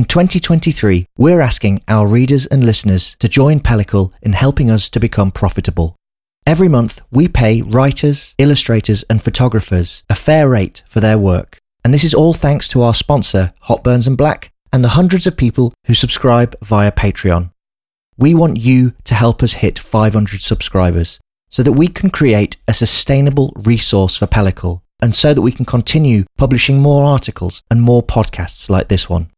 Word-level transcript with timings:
In 0.00 0.06
2023, 0.06 1.08
we're 1.18 1.42
asking 1.42 1.82
our 1.86 2.06
readers 2.06 2.46
and 2.46 2.64
listeners 2.64 3.16
to 3.18 3.28
join 3.28 3.60
Pellicle 3.60 4.14
in 4.22 4.32
helping 4.32 4.70
us 4.70 4.88
to 4.88 4.98
become 4.98 5.30
profitable. 5.30 5.94
Every 6.46 6.68
month, 6.68 7.02
we 7.10 7.28
pay 7.28 7.60
writers, 7.60 8.34
illustrators, 8.38 9.02
and 9.10 9.22
photographers 9.22 10.02
a 10.08 10.14
fair 10.14 10.48
rate 10.48 10.82
for 10.86 11.00
their 11.00 11.18
work. 11.18 11.58
And 11.84 11.92
this 11.92 12.02
is 12.02 12.14
all 12.14 12.32
thanks 12.32 12.66
to 12.68 12.80
our 12.80 12.94
sponsor, 12.94 13.52
Hop 13.64 13.84
Burns 13.84 14.06
and 14.06 14.16
Black, 14.16 14.50
and 14.72 14.82
the 14.82 14.96
hundreds 14.96 15.26
of 15.26 15.36
people 15.36 15.74
who 15.84 15.92
subscribe 15.92 16.56
via 16.62 16.92
Patreon. 16.92 17.52
We 18.16 18.32
want 18.32 18.56
you 18.56 18.94
to 19.04 19.14
help 19.14 19.42
us 19.42 19.52
hit 19.52 19.78
500 19.78 20.40
subscribers 20.40 21.20
so 21.50 21.62
that 21.62 21.72
we 21.72 21.88
can 21.88 22.08
create 22.08 22.56
a 22.66 22.72
sustainable 22.72 23.52
resource 23.54 24.16
for 24.16 24.26
Pellicle 24.26 24.80
and 25.02 25.14
so 25.14 25.34
that 25.34 25.42
we 25.42 25.52
can 25.52 25.66
continue 25.66 26.24
publishing 26.38 26.78
more 26.78 27.04
articles 27.04 27.62
and 27.70 27.82
more 27.82 28.02
podcasts 28.02 28.70
like 28.70 28.88
this 28.88 29.06
one. 29.06 29.28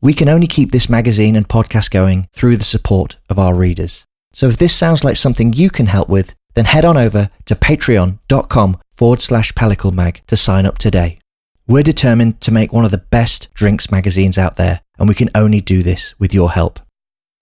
We 0.00 0.14
can 0.14 0.28
only 0.28 0.46
keep 0.46 0.70
this 0.70 0.88
magazine 0.88 1.34
and 1.36 1.48
podcast 1.48 1.90
going 1.90 2.28
through 2.32 2.56
the 2.56 2.64
support 2.64 3.16
of 3.28 3.38
our 3.38 3.54
readers. 3.54 4.04
So 4.32 4.46
if 4.46 4.56
this 4.56 4.74
sounds 4.74 5.02
like 5.02 5.16
something 5.16 5.52
you 5.52 5.70
can 5.70 5.86
help 5.86 6.08
with, 6.08 6.34
then 6.54 6.66
head 6.66 6.84
on 6.84 6.96
over 6.96 7.30
to 7.46 7.54
patreon.com 7.54 8.80
forward 8.96 9.20
slash 9.20 9.52
pelliclemag 9.52 10.24
to 10.26 10.36
sign 10.36 10.66
up 10.66 10.78
today. 10.78 11.18
We're 11.66 11.82
determined 11.82 12.40
to 12.42 12.52
make 12.52 12.72
one 12.72 12.84
of 12.84 12.90
the 12.90 12.98
best 12.98 13.52
drinks 13.54 13.90
magazines 13.90 14.38
out 14.38 14.56
there, 14.56 14.80
and 14.98 15.08
we 15.08 15.14
can 15.14 15.30
only 15.34 15.60
do 15.60 15.82
this 15.82 16.18
with 16.18 16.32
your 16.32 16.52
help. 16.52 16.80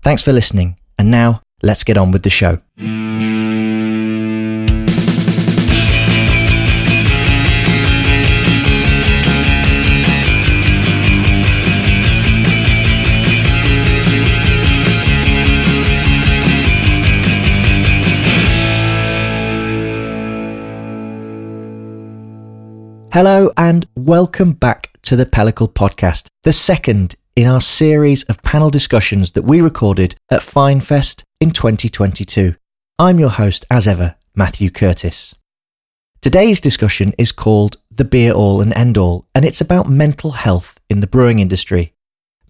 Thanks 0.02 0.22
for 0.22 0.32
listening, 0.32 0.76
and 0.98 1.10
now 1.10 1.42
let's 1.62 1.84
get 1.84 1.96
on 1.96 2.10
with 2.10 2.22
the 2.22 2.30
show. 2.30 2.60
Hello 23.16 23.50
and 23.56 23.88
welcome 23.96 24.52
back 24.52 24.90
to 25.00 25.16
the 25.16 25.24
Pellicle 25.24 25.72
podcast, 25.72 26.26
the 26.42 26.52
second 26.52 27.14
in 27.34 27.46
our 27.46 27.62
series 27.62 28.24
of 28.24 28.42
panel 28.42 28.68
discussions 28.68 29.32
that 29.32 29.44
we 29.44 29.62
recorded 29.62 30.16
at 30.30 30.42
FyneFest 30.42 31.22
in 31.40 31.50
2022. 31.50 32.56
I'm 32.98 33.18
your 33.18 33.30
host, 33.30 33.64
as 33.70 33.88
ever, 33.88 34.16
Matthew 34.34 34.68
Curtis. 34.68 35.34
Today's 36.20 36.60
discussion 36.60 37.14
is 37.16 37.32
called 37.32 37.78
The 37.90 38.04
Beer 38.04 38.34
All 38.34 38.60
and 38.60 38.76
End 38.76 38.98
All, 38.98 39.26
and 39.34 39.46
it's 39.46 39.62
about 39.62 39.88
mental 39.88 40.32
health 40.32 40.78
in 40.90 41.00
the 41.00 41.06
brewing 41.06 41.38
industry. 41.38 41.94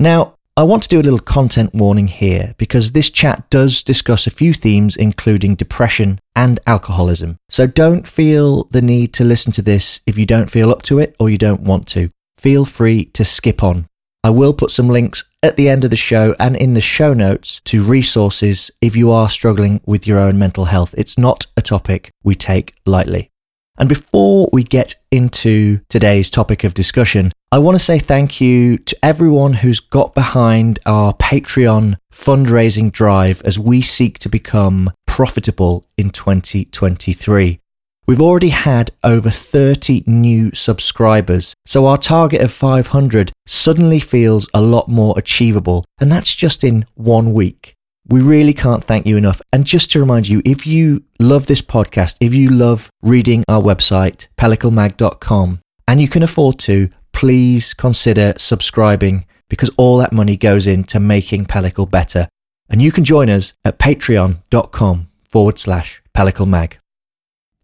Now, 0.00 0.34
I 0.56 0.64
want 0.64 0.82
to 0.82 0.88
do 0.88 0.98
a 0.98 1.06
little 1.06 1.20
content 1.20 1.74
warning 1.74 2.08
here 2.08 2.56
because 2.58 2.90
this 2.90 3.08
chat 3.08 3.48
does 3.50 3.84
discuss 3.84 4.26
a 4.26 4.30
few 4.30 4.52
themes, 4.52 4.96
including 4.96 5.54
depression 5.54 6.18
and 6.36 6.60
alcoholism. 6.66 7.38
So 7.48 7.66
don't 7.66 8.06
feel 8.06 8.64
the 8.70 8.82
need 8.82 9.12
to 9.14 9.24
listen 9.24 9.50
to 9.52 9.62
this 9.62 10.00
if 10.06 10.16
you 10.16 10.26
don't 10.26 10.50
feel 10.50 10.70
up 10.70 10.82
to 10.82 11.00
it 11.00 11.16
or 11.18 11.30
you 11.30 11.38
don't 11.38 11.62
want 11.62 11.88
to. 11.88 12.10
Feel 12.36 12.64
free 12.66 13.06
to 13.06 13.24
skip 13.24 13.64
on. 13.64 13.88
I 14.22 14.30
will 14.30 14.52
put 14.52 14.70
some 14.70 14.88
links 14.88 15.24
at 15.42 15.56
the 15.56 15.68
end 15.68 15.84
of 15.84 15.90
the 15.90 15.96
show 15.96 16.34
and 16.38 16.56
in 16.56 16.74
the 16.74 16.80
show 16.80 17.14
notes 17.14 17.60
to 17.66 17.82
resources 17.82 18.70
if 18.82 18.96
you 18.96 19.10
are 19.10 19.30
struggling 19.30 19.80
with 19.86 20.06
your 20.06 20.18
own 20.18 20.38
mental 20.38 20.66
health. 20.66 20.94
It's 20.98 21.16
not 21.16 21.46
a 21.56 21.62
topic 21.62 22.10
we 22.22 22.34
take 22.34 22.74
lightly. 22.84 23.30
And 23.78 23.88
before 23.88 24.48
we 24.52 24.62
get 24.62 24.96
into 25.10 25.80
today's 25.88 26.30
topic 26.30 26.64
of 26.64 26.74
discussion, 26.74 27.30
I 27.52 27.58
want 27.58 27.76
to 27.76 27.84
say 27.84 27.98
thank 27.98 28.40
you 28.40 28.78
to 28.78 28.96
everyone 29.02 29.52
who's 29.52 29.80
got 29.80 30.14
behind 30.14 30.78
our 30.86 31.12
Patreon 31.14 31.96
fundraising 32.16 32.90
drive 32.90 33.42
as 33.44 33.58
we 33.58 33.82
seek 33.82 34.18
to 34.18 34.28
become 34.28 34.90
profitable 35.06 35.86
in 35.98 36.10
2023. 36.10 37.60
We've 38.06 38.20
already 38.20 38.48
had 38.48 38.90
over 39.04 39.30
30 39.30 40.04
new 40.06 40.50
subscribers, 40.54 41.54
so 41.66 41.86
our 41.86 41.98
target 41.98 42.40
of 42.40 42.52
500 42.52 43.32
suddenly 43.46 44.00
feels 44.00 44.48
a 44.54 44.60
lot 44.60 44.88
more 44.88 45.14
achievable, 45.18 45.84
and 46.00 46.10
that's 46.10 46.34
just 46.34 46.64
in 46.64 46.86
one 46.94 47.32
week. 47.34 47.74
We 48.08 48.22
really 48.22 48.54
can't 48.54 48.84
thank 48.84 49.06
you 49.06 49.16
enough. 49.16 49.42
And 49.52 49.66
just 49.66 49.90
to 49.90 50.00
remind 50.00 50.28
you, 50.28 50.40
if 50.44 50.66
you 50.66 51.02
love 51.18 51.46
this 51.46 51.62
podcast, 51.62 52.16
if 52.20 52.34
you 52.34 52.48
love 52.48 52.88
reading 53.02 53.44
our 53.48 53.60
website, 53.60 54.28
pelliclemag.com, 54.38 55.60
and 55.88 56.00
you 56.00 56.08
can 56.08 56.22
afford 56.22 56.58
to, 56.60 56.88
please 57.12 57.74
consider 57.74 58.34
subscribing 58.36 59.26
because 59.48 59.70
all 59.76 59.98
that 59.98 60.12
money 60.12 60.36
goes 60.36 60.66
into 60.66 61.00
making 61.00 61.46
Pellicle 61.46 61.90
better. 61.90 62.28
And 62.68 62.82
you 62.82 62.90
can 62.90 63.04
join 63.04 63.30
us 63.30 63.52
at 63.64 63.78
patreon.com 63.78 65.08
forward 65.24 65.58
slash 65.58 66.02
Pellicle 66.14 66.48
Mag. 66.48 66.78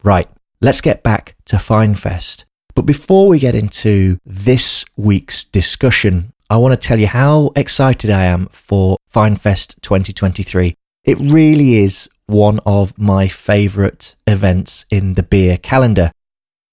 Right, 0.05 0.29
let's 0.61 0.81
get 0.81 1.03
back 1.03 1.37
to 1.47 1.57
FyneFest. 1.57 2.45
But 2.75 2.83
before 2.83 3.29
we 3.29 3.39
get 3.39 3.55
into 3.55 4.19
this 4.25 4.85
week's 4.97 5.45
discussion, 5.45 6.33
I 6.49 6.57
want 6.57 6.79
to 6.79 6.87
tell 6.87 6.99
you 6.99 7.07
how 7.07 7.51
excited 7.57 8.11
I 8.11 8.25
am 8.25 8.47
for 8.47 8.97
FyneFest 9.13 9.81
2023. 9.81 10.75
It 11.05 11.19
really 11.19 11.77
is 11.77 12.09
one 12.27 12.61
of 12.65 12.97
my 12.99 13.29
favourite 13.29 14.15
events 14.27 14.85
in 14.91 15.15
the 15.15 15.23
beer 15.23 15.59
calendar. 15.59 16.13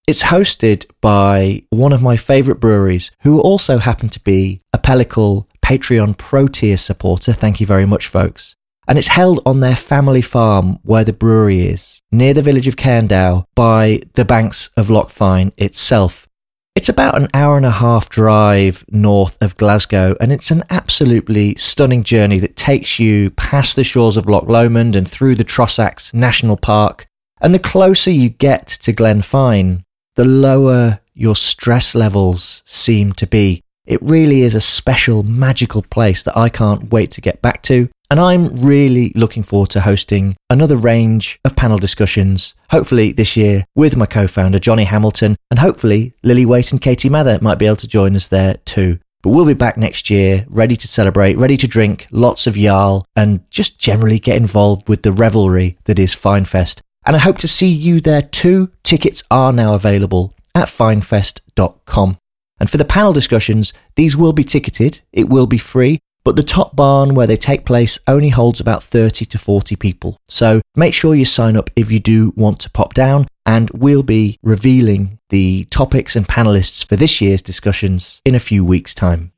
It's 0.09 0.23
hosted 0.23 0.87
by 1.01 1.61
one 1.69 1.93
of 1.93 2.01
my 2.01 2.17
favourite 2.17 2.59
breweries 2.59 3.11
who 3.21 3.39
also 3.39 3.77
happen 3.77 4.09
to 4.09 4.19
be 4.19 4.59
a 4.73 4.79
Pellicle 4.79 5.45
Patreon 5.63 6.17
Pro 6.17 6.47
Tier 6.47 6.77
supporter. 6.77 7.31
Thank 7.31 7.59
you 7.59 7.67
very 7.67 7.85
much, 7.85 8.07
folks. 8.07 8.55
And 8.87 8.97
it's 8.97 9.09
held 9.09 9.39
on 9.45 9.59
their 9.59 9.75
family 9.75 10.23
farm 10.23 10.79
where 10.81 11.03
the 11.03 11.13
brewery 11.13 11.67
is, 11.67 12.01
near 12.11 12.33
the 12.33 12.41
village 12.41 12.65
of 12.65 12.75
Cairndow 12.75 13.45
by 13.53 14.01
the 14.13 14.25
banks 14.25 14.71
of 14.75 14.89
Loch 14.89 15.11
Fyne 15.11 15.53
itself. 15.57 16.27
It's 16.73 16.89
about 16.89 17.15
an 17.21 17.27
hour 17.35 17.55
and 17.55 17.67
a 17.67 17.69
half 17.69 18.09
drive 18.09 18.83
north 18.89 19.37
of 19.41 19.57
Glasgow, 19.57 20.17
and 20.19 20.33
it's 20.33 20.49
an 20.49 20.63
absolutely 20.71 21.53
stunning 21.53 22.01
journey 22.01 22.39
that 22.39 22.55
takes 22.55 22.97
you 22.97 23.29
past 23.29 23.75
the 23.75 23.83
shores 23.83 24.17
of 24.17 24.27
Loch 24.27 24.47
Lomond 24.47 24.95
and 24.95 25.07
through 25.07 25.35
the 25.35 25.45
Trossachs 25.45 26.15
National 26.15 26.57
Park. 26.57 27.05
And 27.39 27.53
the 27.53 27.59
closer 27.59 28.09
you 28.09 28.29
get 28.29 28.65
to 28.81 28.91
Glenfyne, 28.91 29.83
the 30.19 30.25
lower 30.25 30.99
your 31.13 31.33
stress 31.33 31.95
levels 31.95 32.61
seem 32.65 33.13
to 33.13 33.25
be. 33.25 33.63
It 33.85 34.01
really 34.01 34.41
is 34.41 34.53
a 34.53 34.59
special, 34.59 35.23
magical 35.23 35.81
place 35.81 36.23
that 36.23 36.35
I 36.35 36.49
can't 36.49 36.91
wait 36.91 37.09
to 37.11 37.21
get 37.21 37.41
back 37.41 37.63
to. 37.63 37.87
And 38.11 38.19
I'm 38.19 38.47
really 38.47 39.13
looking 39.15 39.43
forward 39.43 39.69
to 39.69 39.79
hosting 39.79 40.35
another 40.49 40.75
range 40.75 41.39
of 41.45 41.55
panel 41.55 41.77
discussions, 41.77 42.53
hopefully 42.69 43.13
this 43.13 43.37
year 43.37 43.63
with 43.75 43.95
my 43.95 44.05
co 44.05 44.27
founder, 44.27 44.59
Johnny 44.59 44.83
Hamilton, 44.83 45.37
and 45.49 45.59
hopefully 45.59 46.11
Lily 46.21 46.45
Waite 46.45 46.73
and 46.73 46.81
Katie 46.81 47.07
Mather 47.07 47.39
might 47.41 47.57
be 47.57 47.67
able 47.67 47.77
to 47.77 47.87
join 47.87 48.13
us 48.17 48.27
there 48.27 48.55
too. 48.65 48.99
But 49.21 49.29
we'll 49.29 49.45
be 49.45 49.53
back 49.53 49.77
next 49.77 50.09
year, 50.09 50.45
ready 50.49 50.75
to 50.75 50.87
celebrate, 50.89 51.37
ready 51.37 51.55
to 51.55 51.67
drink 51.67 52.07
lots 52.11 52.45
of 52.45 52.55
Jarl, 52.55 53.05
and 53.15 53.49
just 53.51 53.79
generally 53.79 54.19
get 54.19 54.35
involved 54.35 54.89
with 54.89 55.03
the 55.03 55.13
revelry 55.13 55.77
that 55.85 55.97
is 55.97 56.13
FyneFest. 56.13 56.81
And 57.05 57.15
I 57.15 57.19
hope 57.19 57.37
to 57.39 57.47
see 57.47 57.69
you 57.69 57.99
there 57.99 58.21
too. 58.21 58.71
Tickets 58.83 59.23
are 59.31 59.53
now 59.53 59.73
available 59.73 60.33
at 60.55 60.67
fynefest.com. 60.67 62.17
And 62.59 62.69
for 62.69 62.77
the 62.77 62.85
panel 62.85 63.13
discussions, 63.13 63.73
these 63.95 64.17
will 64.17 64.33
be 64.33 64.43
ticketed, 64.43 65.01
it 65.13 65.29
will 65.29 65.47
be 65.47 65.57
free, 65.57 65.99
but 66.23 66.35
the 66.35 66.43
top 66.43 66.75
barn 66.75 67.15
where 67.15 67.27
they 67.27 67.37
take 67.37 67.65
place 67.65 67.97
only 68.05 68.29
holds 68.29 68.59
about 68.59 68.83
30 68.83 69.25
to 69.25 69.39
40 69.39 69.75
people. 69.77 70.17
So 70.27 70.61
make 70.75 70.93
sure 70.93 71.15
you 71.15 71.25
sign 71.25 71.55
up 71.55 71.69
if 71.75 71.89
you 71.89 71.99
do 71.99 72.33
want 72.35 72.59
to 72.61 72.69
pop 72.69 72.93
down, 72.93 73.27
and 73.45 73.69
we'll 73.71 74.03
be 74.03 74.37
revealing 74.43 75.19
the 75.29 75.65
topics 75.65 76.15
and 76.15 76.27
panelists 76.27 76.85
for 76.85 76.95
this 76.95 77.21
year's 77.21 77.41
discussions 77.41 78.21
in 78.25 78.35
a 78.35 78.39
few 78.39 78.65
weeks' 78.65 78.93
time. 78.93 79.31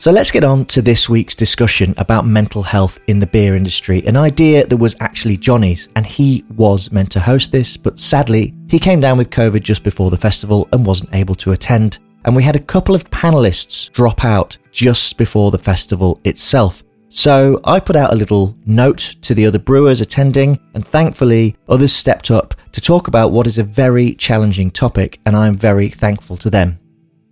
So 0.00 0.10
let's 0.10 0.30
get 0.30 0.44
on 0.44 0.64
to 0.64 0.80
this 0.80 1.10
week's 1.10 1.36
discussion 1.36 1.92
about 1.98 2.24
mental 2.24 2.62
health 2.62 2.98
in 3.06 3.20
the 3.20 3.26
beer 3.26 3.54
industry, 3.54 4.02
an 4.06 4.16
idea 4.16 4.66
that 4.66 4.76
was 4.78 4.96
actually 4.98 5.36
Johnny's, 5.36 5.90
and 5.94 6.06
he 6.06 6.42
was 6.56 6.90
meant 6.90 7.12
to 7.12 7.20
host 7.20 7.52
this, 7.52 7.76
but 7.76 8.00
sadly, 8.00 8.54
he 8.66 8.78
came 8.78 9.00
down 9.00 9.18
with 9.18 9.28
COVID 9.28 9.60
just 9.60 9.84
before 9.84 10.10
the 10.10 10.16
festival 10.16 10.66
and 10.72 10.86
wasn't 10.86 11.14
able 11.14 11.34
to 11.34 11.52
attend 11.52 11.98
and 12.24 12.34
we 12.34 12.42
had 12.42 12.56
a 12.56 12.60
couple 12.60 12.94
of 12.94 13.08
panelists 13.10 13.90
drop 13.92 14.24
out 14.24 14.56
just 14.72 15.16
before 15.16 15.50
the 15.50 15.58
festival 15.58 16.20
itself. 16.24 16.82
So 17.08 17.60
I 17.64 17.80
put 17.80 17.96
out 17.96 18.12
a 18.12 18.16
little 18.16 18.56
note 18.66 19.16
to 19.22 19.34
the 19.34 19.46
other 19.46 19.58
brewers 19.58 20.00
attending, 20.00 20.58
and 20.74 20.86
thankfully 20.86 21.56
others 21.68 21.92
stepped 21.92 22.30
up 22.30 22.54
to 22.72 22.80
talk 22.80 23.08
about 23.08 23.32
what 23.32 23.46
is 23.46 23.58
a 23.58 23.64
very 23.64 24.14
challenging 24.14 24.70
topic, 24.70 25.20
and 25.26 25.36
I'm 25.36 25.56
very 25.56 25.88
thankful 25.88 26.36
to 26.38 26.50
them. 26.50 26.78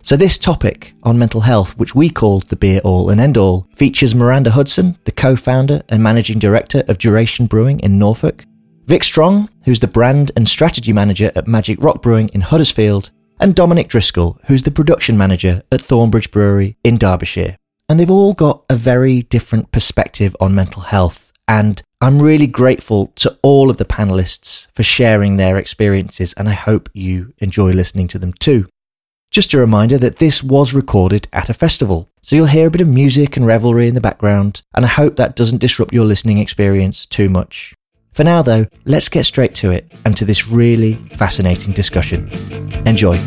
So 0.01 0.15
this 0.15 0.37
topic 0.37 0.93
on 1.03 1.19
mental 1.19 1.41
health, 1.41 1.77
which 1.77 1.93
we 1.93 2.09
called 2.09 2.43
the 2.43 2.55
Beer 2.55 2.79
All 2.83 3.09
and 3.09 3.19
End 3.19 3.37
All, 3.37 3.67
features 3.75 4.15
Miranda 4.15 4.51
Hudson, 4.51 4.97
the 5.03 5.11
co-founder 5.11 5.83
and 5.89 6.01
managing 6.01 6.39
director 6.39 6.83
of 6.87 6.97
Duration 6.97 7.47
Brewing 7.47 7.79
in 7.81 7.99
Norfolk, 7.99 8.45
Vik 8.85 9.03
Stronge, 9.03 9.49
who's 9.65 9.81
the 9.81 9.87
brand 9.87 10.31
and 10.35 10.47
strategy 10.47 10.93
manager 10.93 11.31
at 11.35 11.47
Magic 11.47 11.77
Rock 11.81 12.01
Brewing 12.01 12.29
in 12.29 12.41
Huddersfield, 12.41 13.11
and 13.39 13.53
Dominic 13.53 13.87
Driscoll, 13.89 14.39
who's 14.47 14.63
the 14.63 14.71
production 14.71 15.17
manager 15.17 15.63
at 15.71 15.81
Thornbridge 15.81 16.31
Brewery 16.31 16.77
in 16.83 16.97
Derbyshire. 16.97 17.57
And 17.87 17.99
they've 17.99 18.09
all 18.09 18.33
got 18.33 18.63
a 18.69 18.75
very 18.75 19.23
different 19.23 19.71
perspective 19.71 20.35
on 20.39 20.55
mental 20.55 20.81
health. 20.81 21.31
And 21.47 21.81
I'm 22.01 22.21
really 22.21 22.47
grateful 22.47 23.07
to 23.17 23.37
all 23.41 23.69
of 23.69 23.77
the 23.77 23.85
panelists 23.85 24.67
for 24.73 24.83
sharing 24.83 25.37
their 25.37 25.57
experiences, 25.57 26.33
and 26.33 26.47
I 26.47 26.53
hope 26.53 26.89
you 26.93 27.33
enjoy 27.39 27.71
listening 27.71 28.07
to 28.09 28.19
them 28.19 28.33
too. 28.33 28.67
Just 29.31 29.53
a 29.53 29.59
reminder 29.59 29.99
that 29.99 30.15
this 30.15 30.43
was 30.43 30.73
recorded 30.73 31.27
at 31.31 31.49
a 31.49 31.53
festival, 31.53 32.09
so 32.19 32.35
you'll 32.35 32.47
hear 32.47 32.65
a 32.65 32.71
bit 32.71 32.81
of 32.81 32.87
music 32.87 33.37
and 33.37 33.45
revelry 33.45 33.87
in 33.87 33.93
the 33.93 34.01
background, 34.01 34.63
and 34.73 34.83
I 34.83 34.87
hope 34.87 35.17
that 35.17 35.35
doesn't 35.35 35.59
disrupt 35.59 35.93
your 35.93 36.05
listening 36.05 36.39
experience 36.39 37.05
too 37.05 37.29
much. 37.29 37.75
For 38.11 38.23
now, 38.23 38.41
though, 38.41 38.65
let's 38.85 39.07
get 39.07 39.27
straight 39.27 39.53
to 39.55 39.69
it 39.69 39.91
and 40.03 40.17
to 40.17 40.25
this 40.25 40.47
really 40.47 40.95
fascinating 41.11 41.73
discussion. 41.73 42.27
Enjoy. 42.87 43.17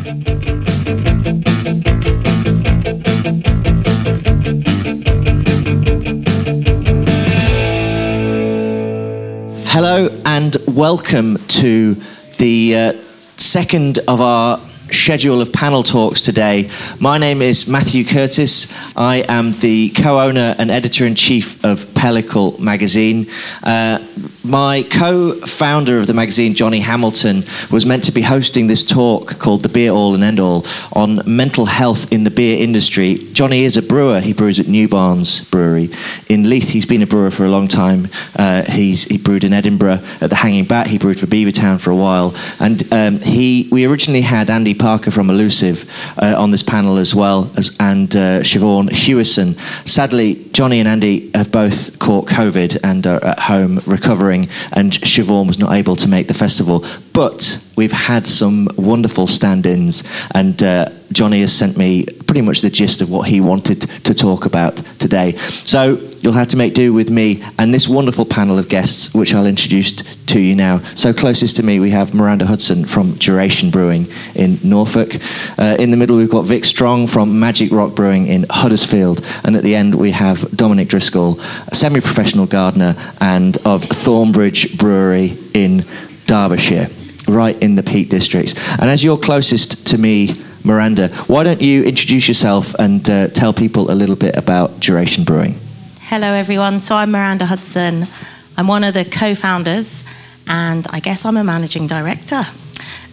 Hello 9.69 10.09
and 10.25 10.57
welcome 10.67 11.37
to 11.47 11.95
the 12.39 12.75
uh, 12.75 12.93
second 13.37 13.99
of 14.09 14.19
our 14.19 14.59
schedule 14.91 15.41
of 15.41 15.51
panel 15.51 15.83
talks 15.83 16.21
today. 16.21 16.69
My 16.99 17.17
name 17.17 17.41
is 17.41 17.67
Matthew 17.67 18.05
Curtis. 18.05 18.71
I 18.97 19.23
am 19.27 19.51
the 19.51 19.89
co 19.89 20.19
owner 20.19 20.55
and 20.57 20.69
editor 20.69 21.05
in 21.05 21.15
chief 21.15 21.63
of 21.63 21.85
Pellicle 21.93 22.59
magazine. 22.59 23.27
Uh, 23.63 23.99
my 24.43 24.83
co 24.89 25.33
founder 25.41 25.99
of 25.99 26.07
the 26.07 26.13
magazine, 26.13 26.53
Johnny 26.53 26.81
Hamilton, 26.81 27.43
was 27.71 27.85
meant 27.85 28.03
to 28.05 28.11
be 28.11 28.21
hosting 28.21 28.67
this 28.67 28.83
talk 28.85 29.39
called 29.39 29.61
The 29.61 29.69
Beer 29.69 29.91
All 29.91 30.15
and 30.15 30.23
End 30.23 30.39
All 30.39 30.65
on 30.91 31.21
mental 31.25 31.65
health 31.65 32.11
in 32.11 32.23
the 32.23 32.31
beer 32.31 32.61
industry. 32.61 33.15
Johnny 33.31 33.63
is 33.63 33.77
a 33.77 33.81
brewer. 33.81 34.19
He 34.19 34.33
brews 34.33 34.59
at 34.59 34.67
New 34.67 34.87
Barns 34.87 35.49
Brewery 35.49 35.89
in 36.27 36.49
Leith. 36.49 36.69
He's 36.69 36.85
been 36.85 37.01
a 37.01 37.07
brewer 37.07 37.31
for 37.31 37.45
a 37.45 37.49
long 37.49 37.67
time. 37.67 38.09
Uh, 38.35 38.63
he's, 38.63 39.05
he 39.05 39.17
brewed 39.17 39.43
in 39.43 39.53
Edinburgh 39.53 40.01
at 40.19 40.29
the 40.29 40.35
Hanging 40.35 40.65
Bat. 40.65 40.87
He 40.87 40.97
brewed 40.97 41.19
for 41.19 41.27
Beavertown 41.27 41.79
for 41.79 41.91
a 41.91 41.95
while. 41.95 42.35
And 42.59 42.91
um, 42.93 43.19
he, 43.19 43.69
we 43.71 43.85
originally 43.85 44.21
had 44.21 44.49
Andy 44.49 44.73
Parker 44.73 45.11
from 45.11 45.29
Elusive 45.29 45.89
uh, 46.17 46.35
on 46.37 46.51
this 46.51 46.63
panel 46.63 46.97
as 46.97 47.15
well, 47.15 47.49
as, 47.55 47.75
and 47.79 48.13
uh, 48.15 48.41
Siobhan 48.41 48.89
Hewison. 48.89 49.57
Sadly, 49.87 50.49
Johnny 50.51 50.79
and 50.79 50.87
Andy 50.87 51.31
have 51.33 51.51
both 51.51 51.97
caught 51.99 52.27
COVID 52.27 52.79
and 52.83 53.07
are 53.07 53.23
at 53.23 53.39
home 53.39 53.79
recovering 53.85 54.32
and 54.71 54.91
Siobhan 54.91 55.47
was 55.47 55.59
not 55.59 55.73
able 55.73 55.95
to 55.97 56.07
make 56.07 56.27
the 56.27 56.33
festival. 56.33 56.83
But 57.13 57.63
we've 57.75 57.91
had 57.91 58.25
some 58.25 58.67
wonderful 58.77 59.27
stand 59.27 59.65
ins, 59.65 60.03
and 60.33 60.61
uh, 60.63 60.89
Johnny 61.11 61.41
has 61.41 61.55
sent 61.55 61.77
me 61.77 62.05
pretty 62.05 62.41
much 62.41 62.61
the 62.61 62.69
gist 62.69 63.01
of 63.01 63.09
what 63.09 63.27
he 63.27 63.39
wanted 63.39 63.81
to 63.81 64.13
talk 64.13 64.45
about 64.45 64.77
today. 64.99 65.33
So 65.37 65.95
you'll 66.21 66.33
have 66.33 66.47
to 66.47 66.57
make 66.57 66.73
do 66.73 66.93
with 66.93 67.09
me 67.09 67.43
and 67.59 67.73
this 67.73 67.87
wonderful 67.87 68.25
panel 68.25 68.57
of 68.57 68.69
guests, 68.69 69.13
which 69.13 69.33
I'll 69.35 69.45
introduce 69.45 69.91
to 70.27 70.39
you 70.39 70.55
now. 70.55 70.79
So 70.95 71.13
closest 71.13 71.57
to 71.57 71.63
me, 71.63 71.79
we 71.79 71.91
have 71.91 72.13
Miranda 72.13 72.45
Hudson 72.45 72.85
from 72.85 73.13
Duration 73.15 73.69
Brewing 73.69 74.07
in 74.33 74.57
Norfolk. 74.63 75.15
Uh, 75.59 75.75
in 75.79 75.91
the 75.91 75.97
middle, 75.97 76.17
we've 76.17 76.29
got 76.29 76.45
Vik 76.45 76.65
Stronge 76.65 77.09
from 77.09 77.39
Magic 77.39 77.71
Rock 77.71 77.93
Brewing 77.93 78.27
in 78.27 78.45
Huddersfield. 78.49 79.23
And 79.43 79.55
at 79.55 79.63
the 79.63 79.75
end, 79.75 79.93
we 79.93 80.11
have 80.11 80.49
Dominic 80.55 80.87
Driscoll, 80.87 81.39
a 81.67 81.75
semi 81.75 81.99
professional 81.99 82.47
gardener 82.47 82.95
and 83.21 83.57
of 83.57 83.83
Thornbridge 83.83 84.77
Brewery 84.77 85.37
in 85.53 85.85
Derbyshire, 86.25 86.87
right 87.27 87.61
in 87.61 87.75
the 87.75 87.83
Peak 87.83 88.09
Districts. 88.09 88.53
And 88.79 88.89
as 88.89 89.03
you're 89.03 89.17
closest 89.17 89.87
to 89.87 89.97
me, 89.97 90.35
Miranda, 90.63 91.09
why 91.27 91.43
don't 91.43 91.61
you 91.61 91.83
introduce 91.83 92.27
yourself 92.27 92.73
and 92.75 93.09
uh, 93.09 93.27
tell 93.29 93.53
people 93.53 93.91
a 93.91 93.95
little 93.95 94.15
bit 94.15 94.37
about 94.37 94.79
Duration 94.79 95.23
Brewing? 95.23 95.59
Hello, 96.01 96.33
everyone. 96.33 96.79
So 96.79 96.95
I'm 96.95 97.11
Miranda 97.11 97.45
Hudson. 97.45 98.07
I'm 98.55 98.67
one 98.67 98.83
of 98.83 98.93
the 98.93 99.03
co 99.03 99.35
founders, 99.35 100.03
and 100.47 100.85
I 100.89 100.99
guess 100.99 101.25
I'm 101.25 101.37
a 101.37 101.43
managing 101.43 101.87
director 101.87 102.43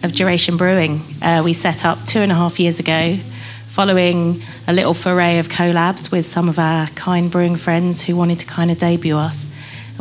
of 0.03 0.13
Duration 0.13 0.57
Brewing. 0.57 1.01
Uh, 1.21 1.41
we 1.43 1.53
set 1.53 1.83
up 1.85 2.03
two 2.05 2.19
and 2.19 2.31
a 2.31 2.35
half 2.35 2.59
years 2.59 2.79
ago 2.79 3.17
following 3.67 4.41
a 4.67 4.73
little 4.73 4.93
foray 4.93 5.39
of 5.39 5.47
collabs 5.47 6.11
with 6.11 6.25
some 6.25 6.49
of 6.49 6.59
our 6.59 6.87
kind 6.87 7.31
brewing 7.31 7.55
friends 7.55 8.03
who 8.03 8.15
wanted 8.15 8.37
to 8.37 8.45
kind 8.45 8.69
of 8.69 8.77
debut 8.77 9.15
us. 9.15 9.47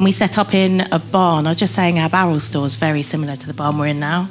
And 0.00 0.06
we 0.06 0.12
set 0.12 0.38
up 0.38 0.55
in 0.55 0.81
a 0.93 0.99
barn. 0.99 1.47
I 1.47 1.50
was 1.50 1.58
just 1.58 1.75
saying 1.75 1.99
our 1.99 2.08
barrel 2.08 2.41
store 2.41 2.64
is 2.64 2.76
very 2.76 3.02
similar 3.02 3.37
to 3.37 3.47
the 3.47 3.52
barn 3.52 3.76
we're 3.76 3.88
in 3.88 4.00
now. 4.00 4.31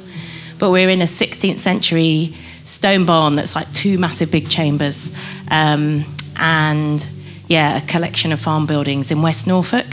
But 0.58 0.72
we're 0.72 0.90
in 0.90 1.00
a 1.00 1.04
16th 1.04 1.58
century 1.58 2.34
stone 2.64 3.06
barn 3.06 3.36
that's 3.36 3.54
like 3.54 3.72
two 3.72 3.96
massive 3.96 4.32
big 4.32 4.48
chambers. 4.48 5.12
Um, 5.48 6.04
and 6.34 7.08
yeah, 7.46 7.78
a 7.78 7.86
collection 7.86 8.32
of 8.32 8.40
farm 8.40 8.66
buildings 8.66 9.12
in 9.12 9.22
West 9.22 9.46
Norfolk. 9.46 9.86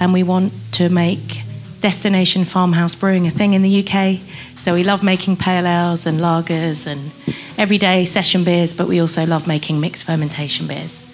And 0.00 0.14
we 0.14 0.22
want 0.22 0.54
to 0.72 0.88
make 0.88 1.42
destination 1.80 2.46
farmhouse 2.46 2.94
brewing 2.94 3.26
a 3.26 3.30
thing 3.30 3.52
in 3.52 3.60
the 3.60 3.86
UK. 3.86 4.20
So 4.56 4.72
we 4.72 4.84
love 4.84 5.02
making 5.02 5.36
pale 5.36 5.66
ales 5.66 6.06
and 6.06 6.18
lagers 6.18 6.86
and 6.86 7.12
everyday 7.58 8.06
session 8.06 8.42
beers, 8.42 8.72
but 8.72 8.88
we 8.88 9.02
also 9.02 9.26
love 9.26 9.46
making 9.46 9.80
mixed 9.80 10.06
fermentation 10.06 10.66
beers. 10.66 11.09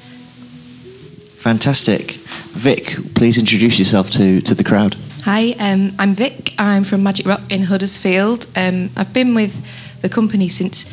Fantastic. 1.46 2.14
Vik, 2.58 3.14
please 3.14 3.38
introduce 3.38 3.78
yourself 3.78 4.10
to, 4.10 4.40
to 4.40 4.52
the 4.52 4.64
crowd. 4.64 4.96
Hi, 5.22 5.52
um, 5.60 5.92
I'm 5.96 6.12
Vik. 6.12 6.52
I'm 6.58 6.82
from 6.82 7.04
Magic 7.04 7.24
Rock 7.24 7.40
in 7.50 7.62
Huddersfield. 7.62 8.48
Um, 8.56 8.90
I've 8.96 9.12
been 9.12 9.32
with 9.32 9.64
the 10.00 10.08
company 10.08 10.48
since 10.48 10.92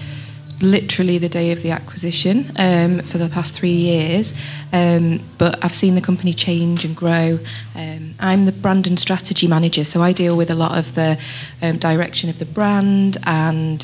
literally 0.61 1.17
the 1.17 1.27
day 1.27 1.51
of 1.51 1.63
the 1.63 1.71
acquisition 1.71 2.51
um, 2.59 2.99
for 2.99 3.17
the 3.17 3.29
past 3.29 3.55
three 3.55 3.71
years. 3.71 4.39
Um, 4.71 5.21
but 5.39 5.57
I've 5.65 5.73
seen 5.73 5.95
the 5.95 6.01
company 6.01 6.35
change 6.35 6.85
and 6.85 6.95
grow. 6.95 7.39
Um, 7.73 8.13
I'm 8.19 8.45
the 8.45 8.51
brand 8.51 8.85
and 8.85 8.99
strategy 8.99 9.47
manager, 9.47 9.83
so 9.83 10.03
I 10.03 10.13
deal 10.13 10.37
with 10.37 10.51
a 10.51 10.55
lot 10.55 10.77
of 10.77 10.93
the 10.93 11.19
um, 11.63 11.77
direction 11.77 12.29
of 12.29 12.37
the 12.37 12.45
brand 12.45 13.17
and 13.25 13.83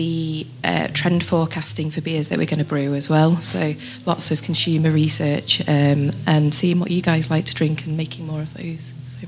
the 0.00 0.46
uh, 0.64 0.88
trend 0.94 1.22
forecasting 1.22 1.90
for 1.90 2.00
beers 2.00 2.28
that 2.28 2.38
we're 2.38 2.46
going 2.46 2.58
to 2.58 2.64
brew 2.64 2.94
as 2.94 3.10
well. 3.10 3.38
So 3.42 3.74
lots 4.06 4.30
of 4.30 4.40
consumer 4.40 4.90
research 4.90 5.60
um, 5.68 6.12
and 6.26 6.54
seeing 6.54 6.80
what 6.80 6.90
you 6.90 7.02
guys 7.02 7.30
like 7.30 7.44
to 7.44 7.54
drink 7.54 7.84
and 7.84 7.98
making 7.98 8.26
more 8.26 8.40
of 8.40 8.54
those. 8.54 8.94
So. 9.20 9.26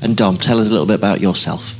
And 0.00 0.16
Dom, 0.16 0.36
tell 0.36 0.58
us 0.58 0.68
a 0.68 0.72
little 0.72 0.86
bit 0.86 0.96
about 0.96 1.20
yourself. 1.20 1.78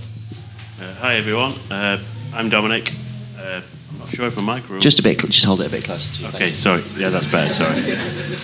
Uh, 0.81 0.95
hi 0.95 1.17
everyone, 1.17 1.55
uh, 1.73 1.99
I'm 2.33 2.49
Dominic. 2.49 2.93
Uh, 3.37 3.63
I'm 3.91 3.99
not 3.99 4.11
sure 4.11 4.29
if 4.29 4.41
my 4.41 4.61
mic 4.61 4.81
Just 4.81 5.01
a 5.01 5.03
bit, 5.03 5.19
just 5.19 5.45
hold 5.45 5.61
it 5.61 5.67
a 5.67 5.71
bit 5.71 5.83
closer 5.83 6.15
to 6.15 6.23
you. 6.23 6.29
Okay, 6.37 6.51
sorry. 6.51 6.85
Yeah, 6.97 7.09
that's 7.09 7.27
better. 7.27 7.53
Sorry. 7.53 7.81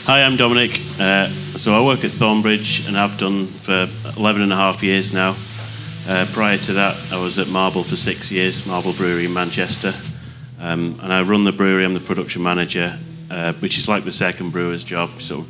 Hi, 0.06 0.24
I'm 0.24 0.36
Dominic. 0.36 0.80
Uh, 0.98 1.28
so 1.28 1.80
I 1.80 1.86
work 1.86 2.02
at 2.02 2.10
Thornbridge 2.10 2.88
and 2.88 2.98
I've 2.98 3.16
done 3.18 3.46
for 3.46 3.88
11 4.16 4.42
and 4.42 4.52
a 4.52 4.56
half 4.56 4.82
years 4.82 5.12
now. 5.14 5.36
Uh, 6.08 6.24
prior 6.32 6.56
to 6.56 6.72
that, 6.72 6.96
I 7.12 7.22
was 7.22 7.38
at 7.38 7.48
Marble 7.48 7.84
for 7.84 7.94
six 7.94 8.32
years, 8.32 8.66
Marble 8.66 8.94
Brewery 8.94 9.26
in 9.26 9.34
Manchester. 9.34 9.92
Um, 10.58 10.98
and 11.02 11.12
I 11.12 11.20
run 11.20 11.44
the 11.44 11.52
brewery, 11.52 11.84
I'm 11.84 11.92
the 11.92 12.00
production 12.00 12.42
manager, 12.42 12.98
uh, 13.30 13.52
which 13.54 13.76
is 13.76 13.90
like 13.90 14.04
the 14.04 14.12
second 14.12 14.50
brewer's 14.50 14.84
job. 14.84 15.10
So 15.20 15.44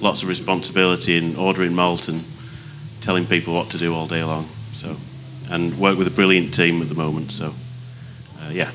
lots 0.00 0.24
of 0.24 0.28
responsibility 0.28 1.16
in 1.16 1.36
ordering 1.36 1.76
malt 1.76 2.08
and 2.08 2.24
telling 3.00 3.24
people 3.24 3.54
what 3.54 3.70
to 3.70 3.78
do 3.78 3.94
all 3.94 4.08
day 4.08 4.24
long. 4.24 4.48
So, 4.72 4.96
and 5.48 5.78
work 5.78 5.96
with 5.96 6.08
a 6.08 6.10
brilliant 6.10 6.52
team 6.52 6.82
at 6.82 6.88
the 6.88 6.96
moment. 6.96 7.30
So, 7.30 7.54
uh, 8.42 8.50
yeah. 8.50 8.72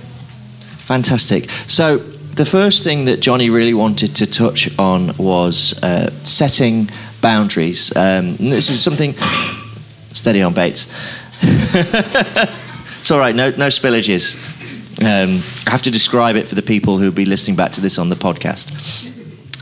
Fantastic. 0.86 1.50
So, 1.68 1.98
the 1.98 2.46
first 2.46 2.86
thing 2.86 3.06
that 3.06 3.20
Johnny 3.20 3.50
really 3.50 3.74
wanted 3.74 4.16
to 4.18 4.26
touch 4.26 4.70
on 4.80 5.18
was 5.18 5.84
uh, 5.84 6.12
setting 6.20 6.90
boundaries. 7.20 7.94
Um, 7.94 8.38
this 8.38 8.70
is 8.70 8.82
something. 8.82 9.14
Steady 10.16 10.42
on, 10.42 10.54
Bates. 10.54 10.90
it's 13.00 13.12
all 13.12 13.20
right, 13.20 13.36
no, 13.36 13.50
no 13.52 13.68
spillages. 13.68 14.42
Um, 15.00 15.42
I 15.68 15.72
have 15.72 15.82
to 15.84 15.92
describe 15.92 16.36
it 16.36 16.48
for 16.48 16.56
the 16.56 16.62
people 16.62 16.98
who'll 16.98 17.12
be 17.12 17.26
listening 17.26 17.56
back 17.56 17.74
to 17.74 17.82
this 17.82 18.00
on 18.00 18.10
the 18.10 18.16
podcast. 18.16 19.12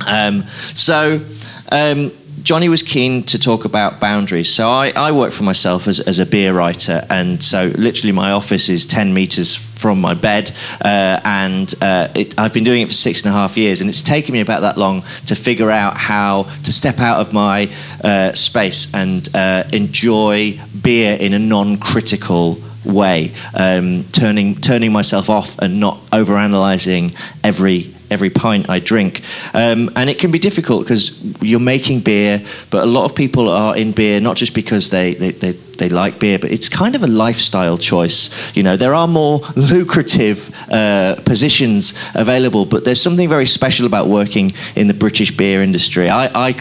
Um, 0.07 0.43
so, 0.75 1.25
um, 1.71 2.11
Johnny 2.43 2.67
was 2.67 2.83
keen 2.83 3.23
to 3.23 3.39
talk 3.39 3.63
about 3.63 4.01
boundaries. 4.01 4.53
So 4.53 4.67
I, 4.67 4.91
I 4.95 5.13
work 5.13 5.31
for 5.31 5.43
myself 5.43 5.87
as, 5.87 6.01
as, 6.01 6.19
a 6.19 6.25
beer 6.25 6.53
writer, 6.53 7.05
and 7.09 7.41
so 7.41 7.71
literally 7.77 8.11
my 8.11 8.31
office 8.31 8.67
is 8.67 8.85
10 8.85 9.13
meters 9.13 9.55
from 9.55 10.01
my 10.01 10.13
bed, 10.13 10.51
uh, 10.83 11.21
and 11.23 11.73
uh, 11.81 12.09
it, 12.15 12.37
I've 12.37 12.53
been 12.53 12.65
doing 12.65 12.81
it 12.81 12.89
for 12.89 12.93
six 12.93 13.21
and 13.23 13.33
a 13.33 13.37
half 13.37 13.55
years, 13.55 13.79
and 13.79 13.89
it's 13.89 14.01
taken 14.01 14.33
me 14.33 14.41
about 14.41 14.59
that 14.61 14.77
long 14.77 15.03
to 15.27 15.35
figure 15.35 15.71
out 15.71 15.95
how 15.95 16.43
to 16.63 16.73
step 16.73 16.99
out 16.99 17.21
of 17.21 17.31
my 17.31 17.71
uh, 18.03 18.33
space 18.33 18.93
and 18.93 19.29
uh, 19.33 19.63
enjoy 19.71 20.59
beer 20.81 21.17
in 21.17 21.33
a 21.33 21.39
non 21.39 21.77
critical 21.77 22.57
way, 22.83 23.31
um, 23.53 24.03
turning 24.11 24.55
turning 24.55 24.91
myself 24.91 25.29
off 25.29 25.57
and 25.59 25.79
not 25.79 25.97
overanalyzing 26.11 27.17
every 27.41 27.92
every 28.13 28.29
pint 28.29 28.69
I 28.69 28.79
drink. 28.79 29.21
Um, 29.53 29.89
and 29.95 30.09
it 30.09 30.19
can 30.19 30.31
be 30.31 30.39
difficult 30.39 30.83
because 30.83 31.21
you're 31.41 31.59
making 31.59 32.01
beer, 32.01 32.41
but 32.69 32.83
a 32.83 32.85
lot 32.85 33.05
of 33.05 33.15
people 33.15 33.49
are 33.49 33.75
in 33.75 33.91
beer 33.91 34.19
not 34.21 34.37
just 34.37 34.53
because 34.55 34.89
they, 34.89 35.15
they, 35.15 35.31
they, 35.31 35.51
they, 35.51 35.89
like 35.89 36.19
beer, 36.19 36.39
but 36.39 36.51
it's 36.51 36.69
kind 36.69 36.95
of 36.95 37.03
a 37.03 37.07
lifestyle 37.07 37.77
choice. 37.77 38.55
You 38.55 38.63
know, 38.63 38.77
there 38.77 38.93
are 38.93 39.07
more 39.07 39.39
lucrative 39.55 40.49
uh, 40.71 41.15
positions 41.25 41.99
available, 42.15 42.65
but 42.65 42.85
there's 42.85 43.01
something 43.01 43.27
very 43.27 43.47
special 43.47 43.85
about 43.85 44.07
working 44.07 44.53
in 44.75 44.87
the 44.87 44.93
British 44.93 45.35
beer 45.35 45.61
industry. 45.61 46.09
I, 46.09 46.49
I 46.49 46.55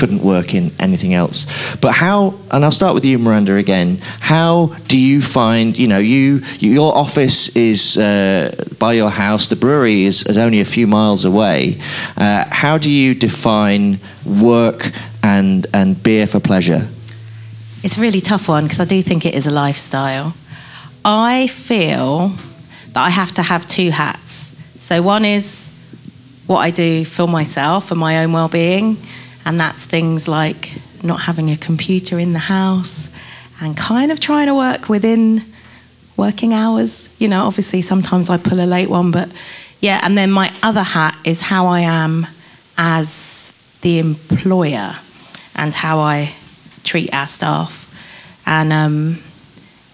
couldn't 0.00 0.22
work 0.22 0.54
in 0.54 0.72
anything 0.78 1.12
else. 1.12 1.46
But 1.76 1.92
how? 1.92 2.34
And 2.50 2.64
I'll 2.64 2.70
start 2.70 2.94
with 2.94 3.04
you, 3.04 3.18
Miranda, 3.18 3.56
again. 3.56 3.98
How 4.18 4.74
do 4.88 4.96
you 4.96 5.20
find? 5.20 5.76
You 5.76 5.88
know, 5.88 5.98
you 5.98 6.40
your 6.58 6.96
office 6.96 7.54
is 7.54 7.98
uh, 7.98 8.50
by 8.78 8.94
your 8.94 9.10
house. 9.10 9.48
The 9.48 9.56
brewery 9.56 10.04
is, 10.04 10.26
is 10.26 10.38
only 10.38 10.60
a 10.60 10.64
few 10.64 10.86
miles 10.86 11.26
away. 11.26 11.78
Uh, 12.16 12.46
how 12.50 12.78
do 12.78 12.90
you 12.90 13.14
define 13.14 14.00
work 14.24 14.90
and 15.22 15.66
and 15.74 16.02
beer 16.02 16.26
for 16.26 16.40
pleasure? 16.40 16.88
It's 17.82 17.98
a 17.98 18.00
really 18.00 18.20
tough 18.20 18.48
one 18.48 18.64
because 18.64 18.80
I 18.80 18.86
do 18.86 19.02
think 19.02 19.26
it 19.26 19.34
is 19.34 19.46
a 19.46 19.50
lifestyle. 19.50 20.32
I 21.04 21.46
feel 21.46 22.32
that 22.92 23.04
I 23.08 23.10
have 23.10 23.32
to 23.32 23.42
have 23.42 23.68
two 23.68 23.90
hats. 23.90 24.56
So 24.78 25.02
one 25.02 25.26
is 25.26 25.70
what 26.46 26.60
I 26.60 26.70
do 26.70 27.04
for 27.04 27.28
myself 27.28 27.90
and 27.90 28.00
my 28.00 28.24
own 28.24 28.32
well-being 28.32 28.96
and 29.50 29.58
that's 29.58 29.84
things 29.84 30.28
like 30.28 30.70
not 31.02 31.22
having 31.22 31.50
a 31.50 31.56
computer 31.56 32.20
in 32.20 32.32
the 32.34 32.38
house 32.38 33.10
and 33.60 33.76
kind 33.76 34.12
of 34.12 34.20
trying 34.20 34.46
to 34.46 34.54
work 34.54 34.88
within 34.88 35.44
working 36.16 36.54
hours. 36.54 37.08
You 37.18 37.26
know, 37.26 37.46
obviously 37.46 37.82
sometimes 37.82 38.30
I 38.30 38.36
pull 38.36 38.60
a 38.60 38.64
late 38.64 38.88
one, 38.88 39.10
but 39.10 39.28
yeah. 39.80 39.98
And 40.04 40.16
then 40.16 40.30
my 40.30 40.52
other 40.62 40.84
hat 40.84 41.18
is 41.24 41.40
how 41.40 41.66
I 41.66 41.80
am 41.80 42.28
as 42.78 43.52
the 43.80 43.98
employer 43.98 44.94
and 45.56 45.74
how 45.74 45.98
I 45.98 46.32
treat 46.84 47.12
our 47.12 47.26
staff. 47.26 47.72
And 48.46 48.72
um, 48.72 49.18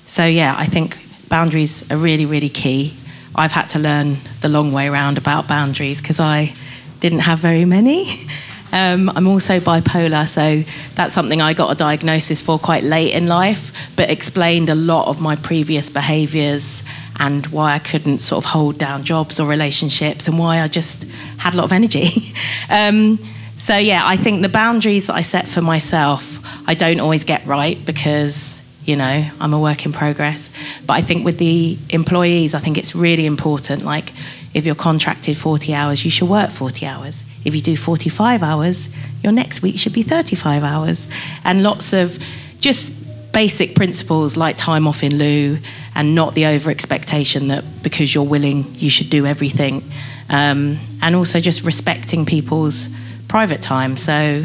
so, 0.07 0.27
yeah, 0.27 0.55
I 0.59 0.67
think 0.67 0.99
boundaries 1.31 1.91
are 1.91 1.97
really, 1.97 2.27
really 2.27 2.51
key. 2.51 2.95
I've 3.35 3.53
had 3.53 3.71
to 3.71 3.79
learn 3.79 4.19
the 4.43 4.51
long 4.51 4.73
way 4.73 4.87
around 4.87 5.17
about 5.17 5.49
boundaries 5.49 6.03
because 6.03 6.21
I 6.21 6.53
didn't 7.01 7.21
have 7.21 7.39
very 7.39 7.65
many. 7.65 8.05
Um, 8.73 9.11
I'm 9.11 9.27
also 9.27 9.61
bipolar, 9.61 10.29
so 10.29 10.63
that's 10.95 11.15
something 11.15 11.41
I 11.41 11.55
got 11.55 11.71
a 11.71 11.75
diagnosis 11.75 12.43
for 12.43 12.59
quite 12.59 12.85
late 12.85 13.15
in 13.15 13.27
life, 13.27 13.73
but 13.97 14.11
explained 14.11 14.71
a 14.71 14.75
lot 14.75 15.09
of 15.09 15.21
my 15.21 15.37
previous 15.37 15.89
behaviours 15.89 16.83
and 17.19 17.47
why 17.47 17.75
I 17.75 17.79
couldn't 17.79 18.19
sort 18.21 18.45
of 18.45 18.51
hold 18.51 18.79
down 18.79 19.03
jobs 19.03 19.41
or 19.41 19.49
relationships 19.49 20.29
and 20.29 20.39
why 20.39 20.61
I 20.61 20.69
just 20.69 21.05
had 21.39 21.55
a 21.55 21.57
lot 21.57 21.65
of 21.65 21.73
energy. 21.73 22.35
um, 22.71 23.19
so, 23.57 23.77
yeah, 23.77 24.03
I 24.05 24.17
think 24.17 24.43
the 24.43 24.51
boundaries 24.51 25.07
that 25.07 25.15
I 25.15 25.23
set 25.23 25.49
for 25.49 25.63
myself, 25.63 26.41
I 26.69 26.75
don't 26.75 27.01
always 27.01 27.25
get 27.25 27.47
right 27.47 27.83
because 27.87 28.63
you 28.87 28.95
know 28.95 29.29
i'm 29.41 29.53
a 29.53 29.59
work 29.59 29.85
in 29.85 29.93
progress 29.93 30.49
but 30.87 30.95
i 30.95 31.03
think 31.03 31.25
with 31.25 31.39
the 31.39 31.77
employees 31.91 32.55
i 32.55 32.59
think 32.61 32.79
it's 32.79 32.95
really 32.95 33.27
important 33.27 33.85
like 33.85 34.13
if 34.55 34.65
you're 34.65 34.77
contracted 34.77 35.37
40 35.37 35.75
hours 35.75 36.05
you 36.05 36.11
should 36.11 36.29
work 36.29 36.51
40 36.51 36.87
hours 36.87 37.25
if 37.47 37.55
you 37.55 37.61
do 37.61 37.77
45 37.77 38.43
hours, 38.43 38.91
your 39.23 39.33
next 39.33 39.63
week 39.63 39.79
should 39.79 39.93
be 39.93 40.03
35 40.03 40.65
hours. 40.65 41.09
And 41.45 41.63
lots 41.63 41.93
of 41.93 42.19
just 42.59 42.93
basic 43.33 43.75
principles 43.75 44.37
like 44.37 44.57
time 44.57 44.89
off 44.89 45.03
in 45.03 45.17
lieu 45.19 45.59
and 45.95 46.15
not 46.15 46.35
the 46.35 46.47
over 46.47 46.71
expectation 46.71 47.49
that 47.49 47.65
because 47.83 48.15
you're 48.15 48.25
willing, 48.25 48.65
you 48.75 48.91
should 48.91 49.11
do 49.11 49.27
everything. 49.27 49.83
Um, 50.29 50.79
and 51.03 51.15
also 51.15 51.39
just 51.39 51.65
respecting 51.65 52.27
people's 52.27 52.89
private 53.29 53.63
time. 53.63 53.97
So 53.97 54.45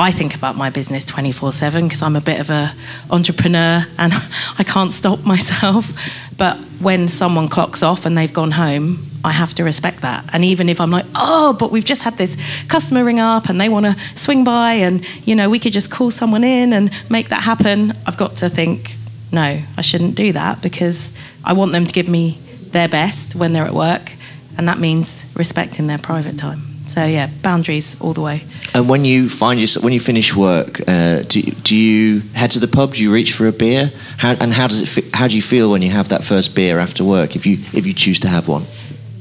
I 0.00 0.12
think 0.12 0.36
about 0.36 0.54
my 0.54 0.70
business 0.70 1.02
24 1.04 1.52
7 1.52 1.84
because 1.84 2.02
I'm 2.02 2.14
a 2.14 2.20
bit 2.20 2.38
of 2.38 2.50
an 2.50 2.70
entrepreneur 3.10 3.84
and 3.98 4.12
I 4.58 4.64
can't 4.64 4.92
stop 4.92 5.26
myself. 5.26 5.92
But 6.36 6.56
when 6.80 7.08
someone 7.08 7.48
clocks 7.48 7.82
off 7.82 8.06
and 8.06 8.16
they've 8.16 8.32
gone 8.32 8.52
home, 8.52 9.04
I 9.24 9.32
have 9.32 9.54
to 9.54 9.64
respect 9.64 10.02
that. 10.02 10.24
And 10.32 10.44
even 10.44 10.68
if 10.68 10.80
I'm 10.80 10.92
like, 10.92 11.06
oh, 11.16 11.56
but 11.58 11.72
we've 11.72 11.84
just 11.84 12.02
had 12.02 12.16
this 12.16 12.36
customer 12.68 13.04
ring 13.04 13.18
up 13.18 13.48
and 13.48 13.60
they 13.60 13.68
want 13.68 13.86
to 13.86 13.96
swing 14.16 14.44
by 14.44 14.74
and, 14.74 15.04
you 15.26 15.34
know, 15.34 15.50
we 15.50 15.58
could 15.58 15.72
just 15.72 15.90
call 15.90 16.12
someone 16.12 16.44
in 16.44 16.72
and 16.72 16.92
make 17.10 17.30
that 17.30 17.42
happen, 17.42 17.92
I've 18.06 18.16
got 18.16 18.36
to 18.36 18.48
think, 18.48 18.94
no, 19.32 19.60
I 19.76 19.80
shouldn't 19.80 20.14
do 20.14 20.32
that 20.32 20.62
because 20.62 21.12
I 21.44 21.54
want 21.54 21.72
them 21.72 21.84
to 21.84 21.92
give 21.92 22.08
me 22.08 22.38
their 22.70 22.88
best 22.88 23.34
when 23.34 23.52
they're 23.52 23.66
at 23.66 23.74
work. 23.74 24.12
And 24.56 24.68
that 24.68 24.78
means 24.78 25.26
respecting 25.34 25.88
their 25.88 25.98
private 25.98 26.38
time. 26.38 26.77
So 26.88 27.04
yeah, 27.04 27.28
boundaries 27.42 28.00
all 28.00 28.14
the 28.14 28.22
way. 28.22 28.42
And 28.74 28.88
when 28.88 29.04
you 29.04 29.28
find 29.28 29.60
yourself, 29.60 29.84
when 29.84 29.92
you 29.92 30.00
finish 30.00 30.34
work, 30.34 30.80
uh, 30.88 31.22
do, 31.22 31.42
do 31.42 31.76
you 31.76 32.20
head 32.34 32.50
to 32.52 32.58
the 32.58 32.66
pub? 32.66 32.94
Do 32.94 33.02
you 33.02 33.12
reach 33.12 33.34
for 33.34 33.46
a 33.46 33.52
beer? 33.52 33.92
How, 34.16 34.32
and 34.40 34.52
how 34.52 34.68
does 34.68 34.96
it? 34.96 35.14
How 35.14 35.28
do 35.28 35.36
you 35.36 35.42
feel 35.42 35.70
when 35.70 35.82
you 35.82 35.90
have 35.90 36.08
that 36.08 36.24
first 36.24 36.56
beer 36.56 36.78
after 36.78 37.04
work, 37.04 37.36
if 37.36 37.46
you 37.46 37.58
if 37.72 37.86
you 37.86 37.92
choose 37.92 38.18
to 38.20 38.28
have 38.28 38.48
one? 38.48 38.62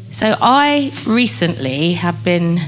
So 0.10 0.36
I 0.42 0.92
recently 1.06 1.94
have 1.94 2.24
been 2.24 2.60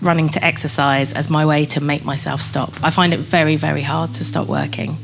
running 0.00 0.28
to 0.28 0.44
exercise 0.44 1.12
as 1.12 1.28
my 1.28 1.44
way 1.44 1.64
to 1.64 1.80
make 1.82 2.04
myself 2.04 2.40
stop. 2.40 2.72
I 2.82 2.90
find 2.90 3.12
it 3.12 3.18
very, 3.18 3.56
very 3.56 3.82
hard 3.82 4.14
to 4.14 4.24
stop 4.24 4.46
working. 4.46 4.96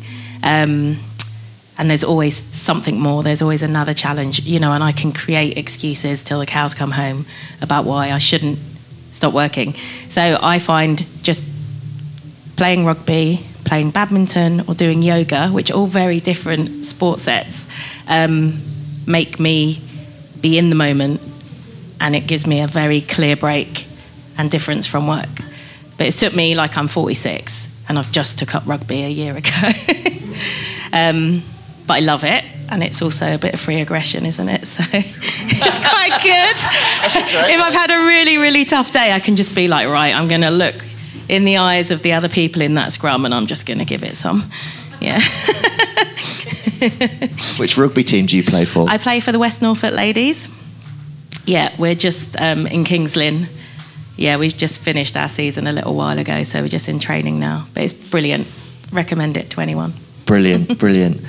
Um, 0.43 0.99
and 1.79 1.91
there's 1.91 2.05
always 2.05 2.37
something 2.57 3.01
more, 3.01 3.23
there's 3.23 3.43
always 3.43 3.63
another 3.63 3.95
challenge, 3.95 4.41
you 4.41 4.61
know, 4.61 4.73
and 4.73 4.85
I 4.85 4.93
can 4.93 5.13
create 5.13 5.57
excuses 5.57 6.23
till 6.23 6.39
the 6.39 6.47
cows 6.47 6.75
come 6.75 6.93
home 6.93 7.27
about 7.61 7.85
why 7.85 8.13
I 8.13 8.19
shouldn't 8.19 8.59
stop 9.13 9.33
working. 9.33 9.75
So 10.09 10.39
I 10.43 10.59
find 10.59 11.07
just 11.23 11.49
playing 12.57 12.85
rugby, 12.85 13.47
playing 13.65 13.91
badminton, 13.93 14.63
or 14.69 14.75
doing 14.75 15.03
yoga, 15.03 15.49
which 15.49 15.71
are 15.71 15.75
all 15.75 15.87
very 15.87 16.19
different 16.19 16.85
sport 16.85 17.21
sets, 17.21 17.69
um, 18.09 18.61
make 19.07 19.39
me 19.39 19.81
be 20.41 20.59
in 20.59 20.69
the 20.69 20.75
moment 20.75 21.21
and 22.01 22.17
it 22.17 22.27
gives 22.27 22.47
me 22.47 22.61
a 22.61 22.67
very 22.67 23.01
clear 23.01 23.37
break 23.37 23.87
and 24.37 24.51
difference 24.51 24.87
from 24.89 25.07
work. 25.07 25.29
But 25.97 26.09
it 26.09 26.13
took 26.13 26.35
me 26.35 26.55
like 26.55 26.77
I'm 26.77 26.89
46 26.89 27.69
and 27.89 27.99
I've 27.99 28.11
just 28.11 28.39
took 28.39 28.55
up 28.55 28.65
rugby 28.67 29.05
a 29.05 29.09
year 29.09 29.37
ago. 29.37 29.51
um, 30.93 31.43
but 31.87 31.95
I 31.95 32.01
love 32.01 32.25
it. 32.25 32.45
And 32.73 32.83
it's 32.83 33.03
also 33.03 33.35
a 33.35 33.39
bit 33.39 33.53
of 33.53 33.61
free 33.61 33.83
aggression, 33.83 34.25
isn't 34.25 34.49
it? 34.49 34.67
So 34.73 34.83
it's 34.95 35.79
quite 35.89 36.19
good. 36.23 36.57
if 37.51 37.61
I've 37.61 37.75
had 37.75 37.91
a 37.91 38.07
really, 38.07 38.39
really 38.39 38.65
tough 38.65 38.93
day, 38.93 39.13
I 39.13 39.21
can 39.21 39.37
just 39.37 39.55
be 39.55 39.69
like, 39.69 39.87
right, 39.89 40.15
I'm 40.15 40.27
going 40.27 40.41
to 40.41 40.49
look 40.51 40.75
in 41.29 41.45
the 41.45 41.59
eyes 41.59 41.91
of 41.91 42.01
the 42.03 42.15
other 42.15 42.31
people 42.31 42.63
in 42.63 42.75
that 42.77 42.91
scrum 42.93 43.27
and 43.27 43.35
I'm 43.35 43.47
just 43.47 43.67
going 43.67 43.79
to 43.79 43.85
give 43.85 44.03
it 44.03 44.17
some. 44.17 44.51
Yeah. 45.01 45.21
Which 47.59 47.77
rugby 47.77 48.05
team 48.05 48.25
do 48.25 48.39
you 48.39 48.43
play 48.43 48.65
for? 48.65 48.89
I 48.89 48.97
play 48.97 49.21
for 49.21 49.33
the 49.33 49.39
West 49.39 49.61
Norfolk 49.61 49.93
Ladies. 49.93 50.49
Yeah, 51.45 51.75
we're 51.79 51.95
just 51.95 52.41
um, 52.41 52.67
in 52.67 52.85
Kings 52.85 53.17
Lynn. 53.17 53.49
Yeah, 54.17 54.39
we've 54.39 54.57
just 54.57 54.81
finished 54.81 55.19
our 55.19 55.29
season 55.29 55.67
a 55.67 55.73
little 55.73 55.95
while 55.95 56.19
ago, 56.19 56.43
so 56.45 56.63
we're 56.63 56.69
just 56.69 56.89
in 56.89 56.99
training 56.99 57.39
now. 57.39 57.67
But 57.75 57.85
it's 57.85 57.93
brilliant. 57.93 58.47
Recommend 58.93 59.37
it 59.37 59.51
to 59.51 59.61
anyone. 59.61 59.93
Brilliant, 60.25 60.79
brilliant. 60.79 61.21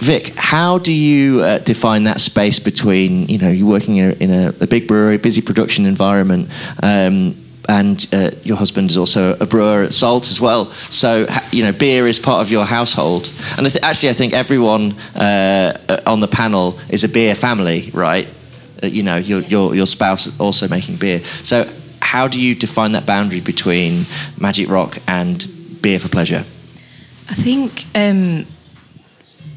Vik, 0.00 0.34
how 0.36 0.78
do 0.78 0.92
you 0.92 1.40
uh, 1.40 1.58
define 1.58 2.04
that 2.04 2.20
space 2.20 2.58
between, 2.58 3.28
you 3.28 3.38
know, 3.38 3.50
you're 3.50 3.68
working 3.68 3.96
in 3.96 4.10
a, 4.10 4.14
in 4.14 4.30
a, 4.30 4.54
a 4.62 4.66
big 4.66 4.88
brewery, 4.88 5.18
busy 5.18 5.42
production 5.42 5.84
environment, 5.84 6.48
um, 6.82 7.36
and 7.68 8.08
uh, 8.12 8.30
your 8.42 8.56
husband 8.56 8.90
is 8.90 8.96
also 8.96 9.36
a 9.38 9.46
brewer 9.46 9.82
at 9.82 9.92
Salt 9.92 10.30
as 10.30 10.40
well. 10.40 10.72
So, 10.72 11.26
you 11.52 11.64
know, 11.64 11.72
beer 11.72 12.06
is 12.06 12.18
part 12.18 12.40
of 12.40 12.50
your 12.50 12.64
household. 12.64 13.30
And 13.58 13.66
I 13.66 13.70
th- 13.70 13.84
actually, 13.84 14.08
I 14.08 14.14
think 14.14 14.32
everyone 14.32 14.92
uh, 15.14 16.00
on 16.06 16.20
the 16.20 16.28
panel 16.28 16.80
is 16.88 17.04
a 17.04 17.08
beer 17.08 17.34
family, 17.34 17.90
right? 17.92 18.26
Uh, 18.82 18.86
you 18.86 19.02
know 19.02 19.16
your, 19.16 19.40
your 19.42 19.74
your 19.74 19.86
spouse 19.86 20.38
also 20.40 20.66
making 20.66 20.96
beer. 20.96 21.18
So 21.18 21.70
how 22.00 22.26
do 22.28 22.40
you 22.40 22.54
define 22.54 22.92
that 22.92 23.06
boundary 23.06 23.40
between 23.40 24.06
Magic 24.38 24.68
Rock 24.70 24.98
and 25.06 25.46
beer 25.82 25.98
for 25.98 26.08
pleasure? 26.08 26.44
I 27.28 27.34
think 27.34 27.84
um, 27.94 28.46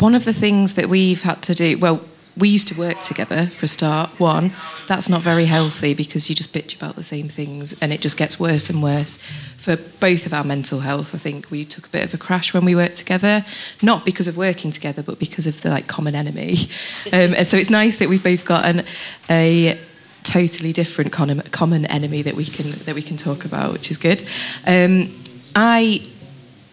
one 0.04 0.16
of 0.16 0.26
the 0.26 0.34
things 0.34 0.74
that 0.74 0.90
we've 0.90 1.22
had 1.22 1.42
to 1.42 1.54
do, 1.54 1.78
well, 1.78 2.02
we 2.36 2.50
used 2.50 2.68
to 2.68 2.78
work 2.78 3.00
together 3.00 3.48
for 3.48 3.64
a 3.64 3.68
start. 3.70 4.10
One, 4.20 4.52
that's 4.86 5.08
not 5.08 5.22
very 5.22 5.46
healthy 5.46 5.94
because 5.94 6.30
you 6.30 6.36
just 6.36 6.54
bitch 6.54 6.76
about 6.76 6.98
the 6.98 7.04
same 7.04 7.30
things 7.30 7.80
and 7.82 7.94
it 7.94 8.02
just 8.02 8.18
gets 8.18 8.38
worse 8.38 8.70
and 8.70 8.84
worse 8.84 9.18
for 9.56 9.78
both 10.02 10.26
of 10.26 10.34
our 10.34 10.44
mental 10.44 10.82
health. 10.82 11.16
I 11.16 11.20
think 11.20 11.50
we 11.50 11.64
took 11.64 11.88
a 11.88 11.90
bit 11.90 12.04
of 12.04 12.14
a 12.14 12.18
crash 12.18 12.54
when 12.54 12.66
we 12.66 12.76
worked 12.76 12.98
together, 12.98 13.46
not 13.82 14.04
because 14.04 14.28
of 14.28 14.36
working 14.36 14.72
together, 14.72 15.02
but 15.02 15.20
because 15.20 15.48
of 15.48 15.62
the 15.62 15.70
like 15.70 15.88
common 15.88 16.16
enemy. 16.16 16.58
Um, 17.14 17.34
and 17.36 17.46
so 17.48 17.58
it's 17.58 17.70
nice 17.70 17.98
that 17.98 18.10
we've 18.10 18.24
both 18.24 18.44
got 18.44 18.66
an, 18.66 18.84
a 19.30 19.80
totally 20.24 20.74
different 20.74 21.12
common 21.14 21.86
enemy 21.86 22.24
that 22.24 22.34
we 22.34 22.46
can 22.46 22.72
that 22.72 22.96
we 22.96 23.02
can 23.02 23.18
talk 23.18 23.46
about, 23.46 23.72
which 23.72 23.92
is 23.92 23.98
good. 23.98 24.26
Um, 24.66 25.14
I, 25.56 26.02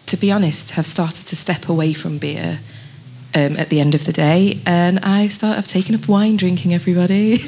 to 0.07 0.17
be 0.17 0.31
honest, 0.31 0.71
have 0.71 0.85
started 0.85 1.27
to 1.27 1.35
step 1.35 1.69
away 1.69 1.93
from 1.93 2.17
beer 2.17 2.59
um, 3.33 3.55
at 3.57 3.69
the 3.69 3.79
end 3.79 3.95
of 3.95 4.05
the 4.05 4.11
day, 4.11 4.59
and 4.65 4.99
I 4.99 5.27
start. 5.27 5.57
I've 5.57 5.67
taken 5.67 5.95
up 5.95 6.07
wine 6.07 6.37
drinking. 6.37 6.73
Everybody, 6.73 7.39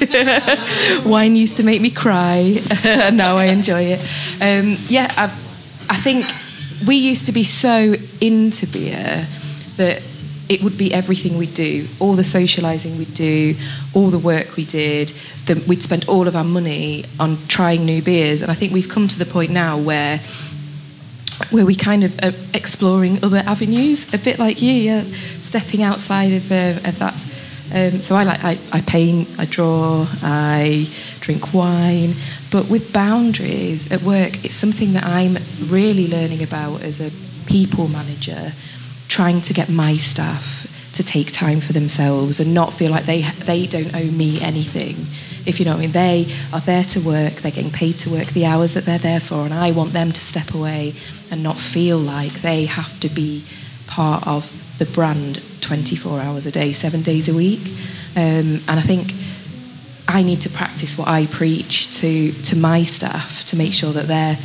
wine 1.05 1.35
used 1.35 1.57
to 1.57 1.63
make 1.63 1.81
me 1.81 1.89
cry, 1.89 2.57
and 2.83 3.17
now 3.17 3.37
I 3.37 3.45
enjoy 3.45 3.95
it. 3.95 3.99
Um, 4.41 4.77
yeah, 4.87 5.11
I, 5.17 5.25
I 5.89 5.97
think 5.97 6.25
we 6.87 6.95
used 6.95 7.25
to 7.27 7.31
be 7.31 7.43
so 7.43 7.95
into 8.21 8.67
beer 8.67 9.27
that 9.77 10.01
it 10.49 10.61
would 10.61 10.77
be 10.77 10.93
everything 10.93 11.37
we 11.37 11.47
do, 11.47 11.87
all 11.99 12.13
the 12.13 12.23
socialising 12.23 12.97
we 12.97 13.05
do, 13.05 13.55
all 13.93 14.09
the 14.09 14.19
work 14.19 14.55
we 14.55 14.65
did. 14.65 15.09
The, 15.45 15.63
we'd 15.67 15.83
spend 15.83 16.05
all 16.07 16.27
of 16.27 16.35
our 16.35 16.43
money 16.43 17.05
on 17.19 17.37
trying 17.47 17.85
new 17.85 18.01
beers, 18.01 18.41
and 18.41 18.51
I 18.51 18.53
think 18.53 18.73
we've 18.73 18.89
come 18.89 19.07
to 19.07 19.19
the 19.19 19.25
point 19.25 19.51
now 19.51 19.77
where 19.77 20.19
where 21.51 21.65
we 21.65 21.75
kind 21.75 22.03
of 22.03 22.17
are 22.23 22.33
exploring 22.53 23.23
other 23.23 23.43
avenues, 23.45 24.13
a 24.13 24.17
bit 24.17 24.39
like 24.39 24.61
you, 24.61 24.73
yeah, 24.73 25.03
stepping 25.39 25.83
outside 25.83 26.33
of, 26.33 26.51
uh, 26.51 26.89
of 26.89 26.99
that. 26.99 27.13
Um, 27.73 28.01
so 28.01 28.15
I 28.15 28.23
like 28.23 28.43
I, 28.43 28.59
I 28.71 28.81
paint, 28.81 29.27
I 29.39 29.45
draw, 29.45 30.05
I 30.21 30.87
drink 31.21 31.53
wine, 31.53 32.13
but 32.51 32.69
with 32.69 32.93
boundaries 32.93 33.91
at 33.91 34.03
work, 34.03 34.45
it's 34.45 34.55
something 34.55 34.93
that 34.93 35.05
I'm 35.05 35.37
really 35.67 36.07
learning 36.07 36.43
about 36.43 36.83
as 36.83 37.01
a 37.01 37.11
people 37.47 37.87
manager 37.87 38.51
trying 39.07 39.41
to 39.41 39.53
get 39.53 39.69
my 39.69 39.97
staff 39.97 40.67
to 40.93 41.03
take 41.03 41.31
time 41.31 41.59
for 41.61 41.73
themselves 41.73 42.39
and 42.39 42.53
not 42.53 42.73
feel 42.73 42.91
like 42.91 43.05
they 43.05 43.21
they 43.45 43.65
don't 43.65 43.95
owe 43.95 44.11
me 44.11 44.39
anything. 44.41 44.95
If 45.45 45.59
you 45.59 45.65
know 45.65 45.71
what 45.71 45.79
I 45.79 45.81
mean, 45.81 45.91
they 45.91 46.33
are 46.53 46.61
there 46.61 46.83
to 46.83 46.99
work, 47.01 47.33
they're 47.35 47.51
getting 47.51 47.71
paid 47.71 47.99
to 47.99 48.09
work 48.09 48.27
the 48.27 48.45
hours 48.45 48.73
that 48.73 48.85
they're 48.85 48.97
there 48.97 49.19
for, 49.19 49.45
and 49.45 49.53
I 49.53 49.71
want 49.71 49.93
them 49.93 50.11
to 50.11 50.21
step 50.21 50.53
away 50.53 50.93
and 51.31 51.43
not 51.43 51.57
feel 51.57 51.97
like 51.97 52.41
they 52.41 52.65
have 52.65 52.99
to 53.01 53.09
be 53.09 53.43
part 53.87 54.25
of 54.25 54.51
the 54.79 54.85
brand 54.85 55.41
24 55.61 56.19
hours 56.19 56.45
a 56.45 56.51
day, 56.51 56.73
seven 56.73 57.01
days 57.01 57.29
a 57.29 57.33
week. 57.33 57.61
Um, 58.15 58.59
and 58.67 58.79
I 58.79 58.81
think 58.81 59.13
I 60.07 60.23
need 60.23 60.41
to 60.41 60.49
practice 60.49 60.97
what 60.97 61.07
I 61.07 61.25
preach 61.27 61.99
to 61.99 62.31
to 62.31 62.57
my 62.57 62.83
staff 62.83 63.45
to 63.45 63.55
make 63.55 63.73
sure 63.73 63.93
that 63.93 64.07
they're 64.07 64.37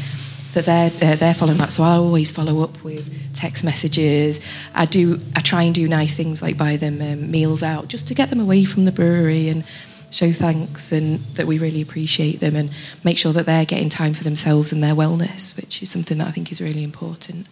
that 0.55 0.65
they're 0.99 1.17
they're 1.17 1.35
following 1.35 1.59
that. 1.59 1.73
So 1.73 1.83
I 1.83 1.93
always 1.93 2.31
follow 2.31 2.63
up 2.63 2.83
with 2.83 3.35
text 3.35 3.65
messages. 3.65 4.41
I 4.75 4.87
do 4.87 5.21
I 5.37 5.41
try 5.41 5.63
and 5.63 5.75
do 5.75 5.87
nice 5.89 6.15
things 6.17 6.41
like 6.43 6.57
buy 6.57 6.77
them 6.77 7.01
um, 7.03 7.31
meals 7.31 7.63
out 7.63 7.89
just 7.89 8.09
to 8.09 8.15
get 8.15 8.31
them 8.31 8.41
away 8.41 8.65
from 8.65 8.85
the 8.85 8.93
brewery 8.93 9.49
and 9.49 9.65
show 10.11 10.33
thanks 10.33 10.93
and 10.93 11.21
that 11.35 11.47
we 11.47 11.59
really 11.59 11.83
appreciate 11.83 12.41
them 12.41 12.57
and 12.57 12.71
make 13.05 13.19
sure 13.19 13.33
that 13.33 13.47
they're 13.47 13.65
getting 13.65 13.89
time 13.89 14.15
for 14.15 14.25
themselves 14.25 14.73
and 14.73 14.83
their 14.83 14.95
wellness, 14.95 15.57
which 15.57 15.83
is 15.83 15.91
something 15.91 16.19
that 16.19 16.29
I 16.29 16.31
think 16.31 16.51
is 16.51 16.61
really 16.61 16.83
important. 16.83 17.47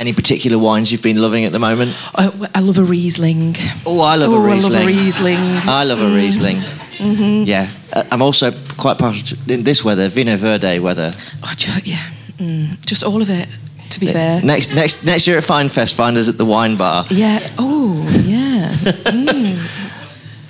Any 0.00 0.12
particular 0.12 0.58
wines 0.58 0.92
you've 0.92 1.02
been 1.02 1.20
loving 1.20 1.44
at 1.44 1.52
the 1.52 1.58
moment? 1.58 1.96
I, 2.14 2.50
I 2.54 2.60
love 2.60 2.78
a 2.78 2.84
Riesling. 2.84 3.56
Oh, 3.84 4.00
I 4.00 4.14
love 4.14 4.30
oh, 4.30 4.36
a 4.36 4.40
Riesling. 4.40 4.76
I 4.76 4.84
love 4.84 4.84
a 4.84 4.86
Riesling. 4.86 5.38
I 5.38 5.84
love 5.84 6.00
a. 6.00 6.14
Riesling. 6.14 6.56
Mm-hmm. 6.98 7.44
Yeah, 7.44 7.68
uh, 7.92 8.04
I'm 8.10 8.22
also 8.22 8.52
quite 8.76 8.98
partial 8.98 9.38
in 9.48 9.64
this 9.64 9.84
weather, 9.84 10.08
Vinho 10.08 10.36
Verde 10.36 10.78
weather. 10.78 11.10
Oh, 11.44 11.52
yeah, 11.84 12.04
mm, 12.36 12.80
just 12.84 13.04
all 13.04 13.22
of 13.22 13.30
it. 13.30 13.48
To 13.90 14.00
be 14.00 14.06
fair, 14.06 14.42
next 14.42 14.74
next 14.74 15.04
next 15.04 15.26
year 15.26 15.38
at 15.38 15.44
Fynefest, 15.44 15.94
find 15.94 16.16
us 16.16 16.28
at 16.28 16.36
the 16.36 16.44
wine 16.44 16.76
bar. 16.76 17.06
Yeah. 17.10 17.50
Oh, 17.58 18.06
yeah. 18.24 18.70
mm. 18.74 19.47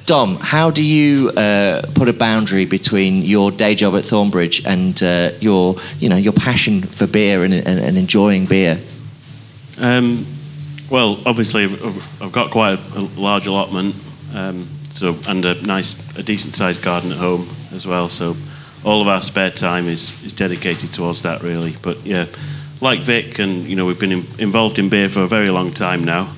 Dom, 0.08 0.38
how 0.40 0.70
do 0.70 0.82
you 0.82 1.28
uh, 1.32 1.82
put 1.94 2.08
a 2.08 2.14
boundary 2.14 2.64
between 2.64 3.20
your 3.20 3.50
day 3.50 3.74
job 3.74 3.94
at 3.94 4.04
Thornbridge 4.04 4.64
and 4.64 5.02
uh, 5.02 5.36
your, 5.38 5.76
you 5.98 6.08
know, 6.08 6.16
your 6.16 6.32
passion 6.32 6.80
for 6.80 7.06
beer 7.06 7.44
and, 7.44 7.52
and, 7.52 7.78
and 7.78 7.98
enjoying 7.98 8.46
beer? 8.46 8.80
Um, 9.78 10.24
well, 10.88 11.20
obviously, 11.26 11.64
I've 12.22 12.32
got 12.32 12.50
quite 12.50 12.78
a, 12.96 13.00
large 13.20 13.48
allotment, 13.48 13.96
um, 14.32 14.66
so 14.92 15.14
and 15.28 15.44
a 15.44 15.60
nice, 15.66 16.16
a 16.16 16.22
decent-sized 16.22 16.82
garden 16.82 17.12
at 17.12 17.18
home 17.18 17.46
as 17.74 17.86
well. 17.86 18.08
So 18.08 18.34
all 18.86 19.02
of 19.02 19.08
our 19.08 19.20
spare 19.20 19.50
time 19.50 19.88
is, 19.88 20.24
is 20.24 20.32
dedicated 20.32 20.90
towards 20.90 21.20
that, 21.20 21.42
really. 21.42 21.76
But 21.82 21.98
yeah, 22.06 22.24
like 22.80 23.00
Vik, 23.00 23.40
and 23.40 23.64
you 23.64 23.76
know, 23.76 23.84
we've 23.84 24.00
been 24.00 24.12
in, 24.12 24.24
involved 24.38 24.78
in 24.78 24.88
beer 24.88 25.10
for 25.10 25.20
a 25.20 25.28
very 25.28 25.50
long 25.50 25.70
time 25.70 26.02
now. 26.02 26.32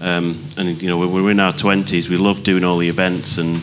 Um, 0.00 0.42
and 0.56 0.80
you 0.80 0.88
know, 0.88 0.98
when 0.98 1.12
we're 1.12 1.30
in 1.30 1.40
our 1.40 1.52
twenties, 1.52 2.08
we 2.08 2.16
love 2.16 2.42
doing 2.42 2.64
all 2.64 2.78
the 2.78 2.88
events, 2.88 3.38
and 3.38 3.60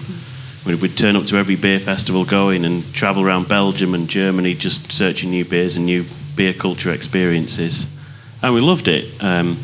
we'd 0.66 0.98
turn 0.98 1.16
up 1.16 1.26
to 1.26 1.38
every 1.38 1.56
beer 1.56 1.80
festival 1.80 2.26
going, 2.26 2.66
and 2.66 2.94
travel 2.94 3.24
around 3.24 3.48
Belgium 3.48 3.94
and 3.94 4.10
Germany, 4.10 4.54
just 4.54 4.92
searching 4.92 5.30
new 5.30 5.46
beers 5.46 5.78
and 5.78 5.86
new 5.86 6.06
beer 6.36 6.54
culture 6.54 6.92
experiences, 6.92 7.88
and 8.42 8.54
we 8.54 8.62
loved 8.62 8.88
it. 8.88 9.24
Um, 9.24 9.58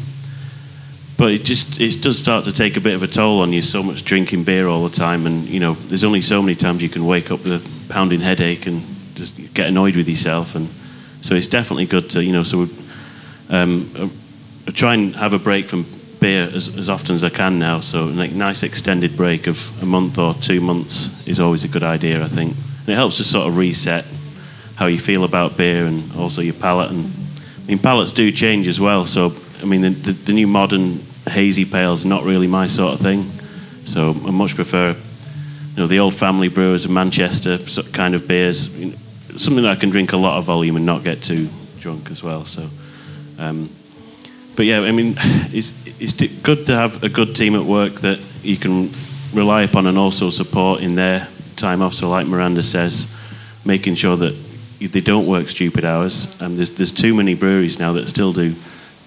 but 1.17 1.33
it 1.33 1.43
just 1.43 1.79
it 1.79 2.01
does 2.01 2.17
start 2.17 2.45
to 2.45 2.51
take 2.51 2.77
a 2.77 2.81
bit 2.81 2.95
of 2.95 3.03
a 3.03 3.07
toll 3.07 3.41
on 3.41 3.51
you. 3.51 3.61
So 3.61 3.83
much 3.83 4.05
drinking 4.05 4.43
beer 4.45 4.67
all 4.67 4.87
the 4.87 4.95
time, 4.95 5.25
and 5.25 5.47
you 5.47 5.59
know, 5.59 5.73
there's 5.73 6.03
only 6.03 6.21
so 6.21 6.41
many 6.41 6.55
times 6.55 6.81
you 6.81 6.89
can 6.89 7.05
wake 7.05 7.31
up 7.31 7.43
with 7.43 7.53
a 7.53 7.93
pounding 7.93 8.21
headache 8.21 8.65
and 8.65 8.81
just 9.15 9.53
get 9.53 9.67
annoyed 9.67 9.95
with 9.97 10.07
yourself, 10.07 10.55
and 10.55 10.69
so 11.21 11.35
it's 11.35 11.47
definitely 11.47 11.85
good 11.85 12.09
to 12.11 12.23
you 12.23 12.31
know. 12.31 12.43
So 12.43 12.69
um, 13.49 13.91
uh, 13.95 14.71
try 14.71 14.93
and 14.93 15.13
have 15.15 15.33
a 15.33 15.39
break 15.39 15.67
from 15.67 15.85
beer 16.21 16.49
as, 16.53 16.77
as 16.77 16.87
often 16.87 17.15
as 17.15 17.23
I 17.23 17.29
can 17.29 17.59
now. 17.59 17.81
So 17.81 18.07
a 18.07 18.27
nice 18.27 18.63
extended 18.63 19.17
break 19.17 19.47
of 19.47 19.83
a 19.83 19.85
month 19.85 20.17
or 20.17 20.33
two 20.35 20.61
months 20.61 21.27
is 21.27 21.39
always 21.39 21.65
a 21.65 21.67
good 21.67 21.83
idea, 21.83 22.23
I 22.23 22.27
think. 22.27 22.55
And 22.81 22.89
it 22.89 22.95
helps 22.95 23.17
to 23.17 23.25
sort 23.25 23.47
of 23.47 23.57
reset 23.57 24.05
how 24.75 24.85
you 24.85 24.99
feel 24.99 25.25
about 25.25 25.57
beer 25.57 25.85
and 25.85 26.09
also 26.15 26.41
your 26.41 26.53
palate. 26.53 26.91
And 26.91 27.11
I 27.57 27.67
mean, 27.67 27.79
palates 27.79 28.11
do 28.13 28.31
change 28.31 28.67
as 28.67 28.79
well. 28.79 29.05
So 29.05 29.35
I 29.61 29.65
mean, 29.65 29.81
the, 29.81 29.89
the, 29.89 30.11
the 30.13 30.33
new 30.33 30.47
modern 30.47 30.99
hazy 31.27 31.65
pales 31.65 32.05
are 32.05 32.09
not 32.09 32.23
really 32.23 32.47
my 32.47 32.67
sort 32.67 32.93
of 32.93 32.99
thing. 33.01 33.29
So 33.85 34.11
I 34.25 34.31
much 34.31 34.55
prefer, 34.55 34.91
you 34.91 35.77
know, 35.77 35.87
the 35.87 35.99
old 35.99 36.15
family 36.15 36.49
brewers 36.49 36.85
of 36.85 36.91
Manchester 36.91 37.57
kind 37.91 38.13
of 38.13 38.27
beers. 38.27 38.77
You 38.79 38.91
know, 38.91 38.97
something 39.37 39.63
that 39.63 39.71
I 39.71 39.75
can 39.75 39.89
drink 39.89 40.13
a 40.13 40.17
lot 40.17 40.37
of 40.37 40.45
volume 40.45 40.75
and 40.75 40.85
not 40.85 41.03
get 41.03 41.23
too 41.23 41.49
drunk 41.79 42.11
as 42.11 42.21
well. 42.21 42.45
So. 42.45 42.69
Um, 43.39 43.69
but 44.55 44.65
yeah, 44.65 44.81
I 44.81 44.91
mean, 44.91 45.15
it's, 45.53 45.73
it's 45.99 46.13
good 46.41 46.65
to 46.65 46.75
have 46.75 47.03
a 47.03 47.09
good 47.09 47.35
team 47.35 47.55
at 47.55 47.63
work 47.63 47.95
that 48.01 48.19
you 48.43 48.57
can 48.57 48.91
rely 49.33 49.63
upon 49.63 49.87
and 49.87 49.97
also 49.97 50.29
support 50.29 50.81
in 50.81 50.95
their 50.95 51.27
time 51.55 51.81
off. 51.81 51.93
So, 51.93 52.09
like 52.09 52.27
Miranda 52.27 52.63
says, 52.63 53.15
making 53.65 53.95
sure 53.95 54.17
that 54.17 54.35
they 54.79 55.01
don't 55.01 55.27
work 55.27 55.47
stupid 55.47 55.85
hours. 55.85 56.39
And 56.41 56.57
there's, 56.57 56.75
there's 56.75 56.91
too 56.91 57.13
many 57.13 57.35
breweries 57.35 57.79
now 57.79 57.93
that 57.93 58.09
still 58.09 58.33
do 58.33 58.55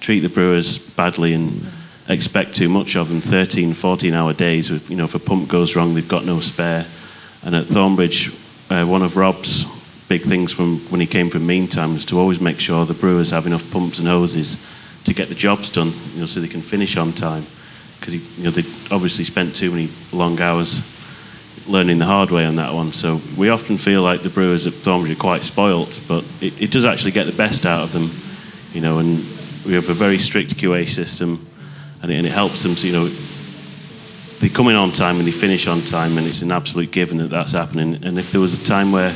treat 0.01 0.21
the 0.21 0.29
brewers 0.29 0.79
badly 0.79 1.33
and 1.35 1.67
expect 2.09 2.55
too 2.55 2.69
much 2.69 2.95
of 2.95 3.09
them 3.09 3.23
13 3.23 3.73
14 3.73 4.13
hour 4.13 4.35
days 4.35 4.71
with, 4.71 4.91
you 4.91 4.97
know 4.97 5.05
if 5.05 5.15
a 5.15 5.19
pump 5.19 5.49
goes 5.49 5.75
wrong 5.75 5.95
they've 5.95 6.07
got 6.07 6.27
no 6.27 6.41
spare 6.41 6.85
and 7.45 7.55
at 7.55 7.65
thornbridge 7.65 8.29
uh, 8.71 8.87
one 8.87 9.01
of 9.01 9.17
rob's 9.17 9.65
big 10.07 10.21
things 10.21 10.53
from 10.53 10.79
when 10.91 11.01
he 11.01 11.07
came 11.07 11.31
from 11.31 11.47
meantime 11.47 11.95
was 11.95 12.05
to 12.05 12.19
always 12.19 12.39
make 12.39 12.61
sure 12.61 12.85
the 12.85 12.93
brewers 12.93 13.31
have 13.31 13.47
enough 13.47 13.71
pumps 13.71 13.99
and 13.99 14.07
hoses 14.07 14.71
to 15.05 15.15
get 15.15 15.29
the 15.29 15.35
jobs 15.35 15.71
done, 15.71 15.93
you 16.15 16.21
know, 16.21 16.27
so 16.27 16.41
they 16.41 16.49
can 16.49 16.63
finish 16.63 16.97
on 16.97 17.13
time. 17.13 17.45
Because 18.01 18.15
you 18.39 18.45
know 18.45 18.51
they 18.51 18.63
obviously 18.95 19.25
spent 19.25 19.55
too 19.55 19.71
many 19.71 19.89
long 20.13 20.41
hours 20.41 20.91
learning 21.67 21.99
the 21.99 22.05
hard 22.05 22.31
way 22.31 22.45
on 22.45 22.57
that 22.57 22.73
one. 22.73 22.93
So 22.93 23.21
we 23.37 23.49
often 23.49 23.79
feel 23.79 24.03
like 24.03 24.23
the 24.23 24.29
brewers 24.29 24.67
at 24.67 24.73
Thornbridge 24.73 25.13
are 25.13 25.19
quite 25.19 25.45
spoilt, 25.45 26.01
but 26.09 26.25
it, 26.41 26.61
it 26.61 26.71
does 26.71 26.85
actually 26.85 27.13
get 27.13 27.25
the 27.25 27.33
best 27.33 27.65
out 27.65 27.83
of 27.83 27.93
them, 27.93 28.11
you 28.75 28.81
know. 28.81 28.99
And 28.99 29.19
we 29.65 29.73
have 29.75 29.89
a 29.89 29.95
very 29.95 30.19
strict 30.19 30.57
QA 30.57 30.89
system, 30.89 31.47
and 32.03 32.11
it, 32.11 32.17
and 32.17 32.27
it 32.27 32.33
helps 32.33 32.63
them. 32.63 32.75
To, 32.75 32.87
you 32.87 32.93
know, 32.93 33.09
they 34.41 34.49
come 34.49 34.69
in 34.69 34.77
on 34.77 34.91
time 34.91 35.17
and 35.17 35.27
they 35.27 35.33
finish 35.33 35.67
on 35.67 35.81
time, 35.83 36.19
and 36.19 36.27
it's 36.27 36.43
an 36.43 36.53
absolute 36.53 36.91
given 36.91 37.19
that 37.19 37.31
that's 37.31 37.53
happening. 37.53 38.05
And 38.05 38.19
if 38.19 38.33
there 38.33 38.41
was 38.41 38.61
a 38.61 38.67
time 38.67 38.93
where 38.93 39.15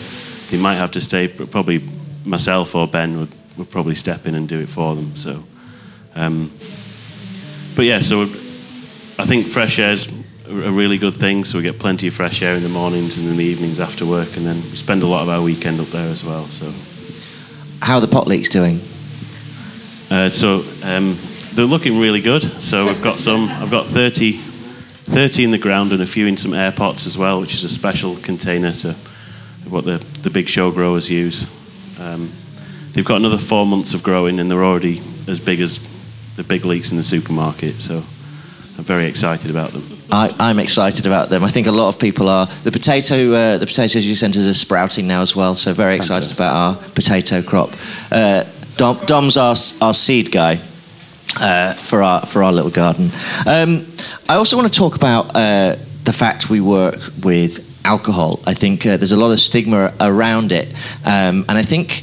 they 0.50 0.56
might 0.56 0.76
have 0.76 0.92
to 0.92 1.00
stay, 1.00 1.28
probably 1.28 1.82
myself 2.24 2.74
or 2.74 2.86
Ben 2.86 3.18
would, 3.18 3.32
would 3.58 3.70
probably 3.70 3.94
step 3.94 4.26
in 4.26 4.34
and 4.34 4.48
do 4.48 4.60
it 4.60 4.68
for 4.68 4.94
them. 4.94 5.14
So. 5.16 5.42
Um, 6.18 6.50
but 7.76 7.84
yeah, 7.84 8.00
so 8.00 8.22
I 8.22 9.24
think 9.24 9.46
fresh 9.46 9.78
air 9.78 9.92
is 9.92 10.08
a 10.48 10.70
really 10.70 10.98
good 10.98 11.14
thing. 11.14 11.44
So 11.44 11.58
we 11.58 11.62
get 11.62 11.78
plenty 11.78 12.08
of 12.08 12.14
fresh 12.14 12.42
air 12.42 12.56
in 12.56 12.64
the 12.64 12.68
mornings 12.68 13.18
and 13.18 13.28
in 13.28 13.36
the 13.36 13.44
evenings 13.44 13.78
after 13.78 14.04
work, 14.04 14.36
and 14.36 14.44
then 14.44 14.56
we 14.56 14.76
spend 14.76 15.02
a 15.02 15.06
lot 15.06 15.22
of 15.22 15.28
our 15.28 15.40
weekend 15.40 15.80
up 15.80 15.86
there 15.88 16.10
as 16.10 16.24
well. 16.24 16.44
So, 16.46 16.72
how 17.80 17.94
are 17.94 18.00
the 18.00 18.08
pot 18.08 18.26
leeks 18.26 18.48
doing? 18.48 18.80
Uh, 20.10 20.28
so 20.28 20.64
um, 20.82 21.16
they're 21.52 21.66
looking 21.66 22.00
really 22.00 22.20
good. 22.20 22.42
So 22.62 22.86
we've 22.86 23.02
got 23.02 23.20
some. 23.20 23.48
I've 23.48 23.70
got 23.70 23.86
30, 23.86 24.32
30 24.32 25.44
in 25.44 25.50
the 25.52 25.58
ground 25.58 25.92
and 25.92 26.02
a 26.02 26.06
few 26.06 26.26
in 26.26 26.36
some 26.36 26.52
air 26.52 26.72
pots 26.72 27.06
as 27.06 27.16
well, 27.16 27.40
which 27.40 27.54
is 27.54 27.62
a 27.62 27.68
special 27.68 28.16
container 28.16 28.72
to 28.72 28.92
what 29.68 29.84
the 29.84 29.98
the 30.22 30.30
big 30.30 30.48
show 30.48 30.72
growers 30.72 31.08
use. 31.08 31.46
Um, 32.00 32.32
they've 32.92 33.04
got 33.04 33.16
another 33.18 33.38
four 33.38 33.66
months 33.66 33.94
of 33.94 34.02
growing, 34.02 34.40
and 34.40 34.50
they're 34.50 34.64
already 34.64 35.00
as 35.28 35.38
big 35.38 35.60
as 35.60 35.78
the 36.38 36.44
big 36.44 36.64
leeks 36.64 36.92
in 36.92 36.96
the 36.96 37.04
supermarket. 37.04 37.80
So 37.80 37.96
I'm 37.96 38.84
very 38.84 39.06
excited 39.06 39.50
about 39.50 39.72
them. 39.72 39.82
I, 40.12 40.50
am 40.50 40.60
excited 40.60 41.04
about 41.04 41.30
them. 41.30 41.42
I 41.42 41.48
think 41.48 41.66
a 41.66 41.72
lot 41.72 41.88
of 41.88 42.00
people 42.00 42.28
are. 42.28 42.46
The 42.62 42.70
potato, 42.70 43.32
uh, 43.32 43.58
the 43.58 43.66
potatoes 43.66 44.06
you 44.06 44.14
sent 44.14 44.36
us 44.36 44.46
are 44.46 44.54
sprouting 44.54 45.08
now 45.08 45.20
as 45.20 45.34
well. 45.34 45.56
So 45.56 45.74
very 45.74 45.96
excited 45.96 46.30
Fantastic. 46.30 46.38
about 46.38 46.54
our 46.54 46.90
potato 46.92 47.42
crop. 47.42 47.70
Uh, 48.12 48.44
Dom, 48.76 48.98
Dom's 49.06 49.36
our, 49.36 49.56
our 49.82 49.92
seed 49.92 50.30
guy. 50.30 50.60
uh, 51.40 51.74
for 51.74 52.02
our 52.02 52.24
for 52.24 52.42
our 52.42 52.52
little 52.52 52.70
garden. 52.70 53.10
Um, 53.46 53.86
I 54.28 54.36
also 54.36 54.56
want 54.56 54.72
to 54.72 54.78
talk 54.78 54.96
about 54.96 55.36
uh, 55.36 55.76
the 56.04 56.12
fact 56.12 56.48
we 56.48 56.60
work 56.60 56.96
with 57.22 57.64
alcohol. 57.84 58.40
I 58.46 58.54
think 58.54 58.86
uh, 58.86 58.96
there's 58.96 59.12
a 59.12 59.16
lot 59.16 59.30
of 59.30 59.38
stigma 59.38 59.92
around 60.00 60.52
it, 60.52 60.72
um, 61.04 61.44
and 61.48 61.58
I 61.58 61.62
think 61.62 62.02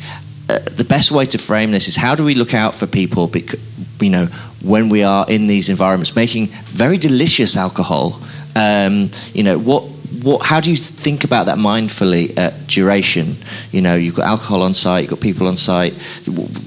uh, 0.49 0.59
the 0.59 0.83
best 0.83 1.11
way 1.11 1.25
to 1.25 1.37
frame 1.37 1.71
this 1.71 1.87
is 1.87 1.95
how 1.95 2.15
do 2.15 2.23
we 2.23 2.35
look 2.35 2.53
out 2.53 2.75
for 2.75 2.87
people? 2.87 3.27
Because, 3.27 3.59
you 3.99 4.09
know, 4.09 4.27
when 4.61 4.89
we 4.89 5.03
are 5.03 5.25
in 5.29 5.47
these 5.47 5.69
environments, 5.69 6.15
making 6.15 6.47
very 6.65 6.97
delicious 6.97 7.57
alcohol. 7.57 8.19
Um, 8.57 9.11
you 9.33 9.43
know 9.43 9.59
what 9.59 9.83
what, 10.23 10.41
how 10.41 10.59
do 10.59 10.71
you 10.71 10.77
think 10.77 11.23
about 11.23 11.45
that 11.45 11.57
mindfully 11.57 12.37
at 12.37 12.67
duration? 12.67 13.35
You 13.71 13.81
know, 13.81 13.95
you've 13.95 14.15
got 14.15 14.25
alcohol 14.25 14.63
on 14.63 14.73
site, 14.73 15.03
you've 15.03 15.11
got 15.11 15.19
people 15.21 15.47
on 15.47 15.57
site. 15.57 15.93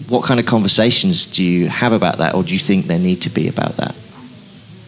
What 0.08 0.24
kind 0.24 0.38
of 0.38 0.46
conversations 0.46 1.26
do 1.26 1.42
you 1.42 1.68
have 1.68 1.92
about 1.92 2.18
that, 2.18 2.34
or 2.34 2.42
do 2.42 2.52
you 2.52 2.60
think 2.60 2.86
there 2.86 2.98
need 2.98 3.22
to 3.22 3.30
be 3.30 3.48
about 3.48 3.76
that? 3.76 3.94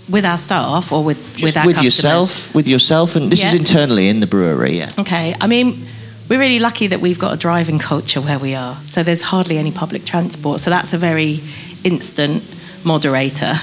With 0.09 0.25
our 0.25 0.39
staff, 0.39 0.93
or 0.93 1.03
with 1.03 1.19
Just 1.37 1.43
with 1.43 1.57
our 1.57 1.67
with 1.67 1.77
customers? 1.77 1.97
yourself, 1.97 2.55
with 2.55 2.69
yourself, 2.69 3.17
and 3.17 3.31
this 3.31 3.45
is 3.45 3.55
internally 3.55 4.09
in 4.09 4.21
the 4.21 4.27
brewery. 4.27 4.79
Yeah. 4.79 4.89
Okay, 4.99 5.35
I 5.41 5.47
mean, 5.47 5.87
we're 6.31 6.39
really 6.39 6.61
lucky 6.61 6.87
that 6.87 7.01
we've 7.01 7.19
got 7.19 7.35
a 7.35 7.37
driving 7.37 7.81
culture 7.81 8.21
where 8.21 8.39
we 8.39 8.55
are. 8.55 8.77
So 8.85 9.03
there's 9.03 9.21
hardly 9.21 9.59
any 9.59 9.73
public 9.73 10.05
transport. 10.05 10.61
So 10.61 10.71
that's 10.71 10.95
a 10.95 10.99
very 10.99 11.41
instant 11.83 12.45
moderator 12.85 13.57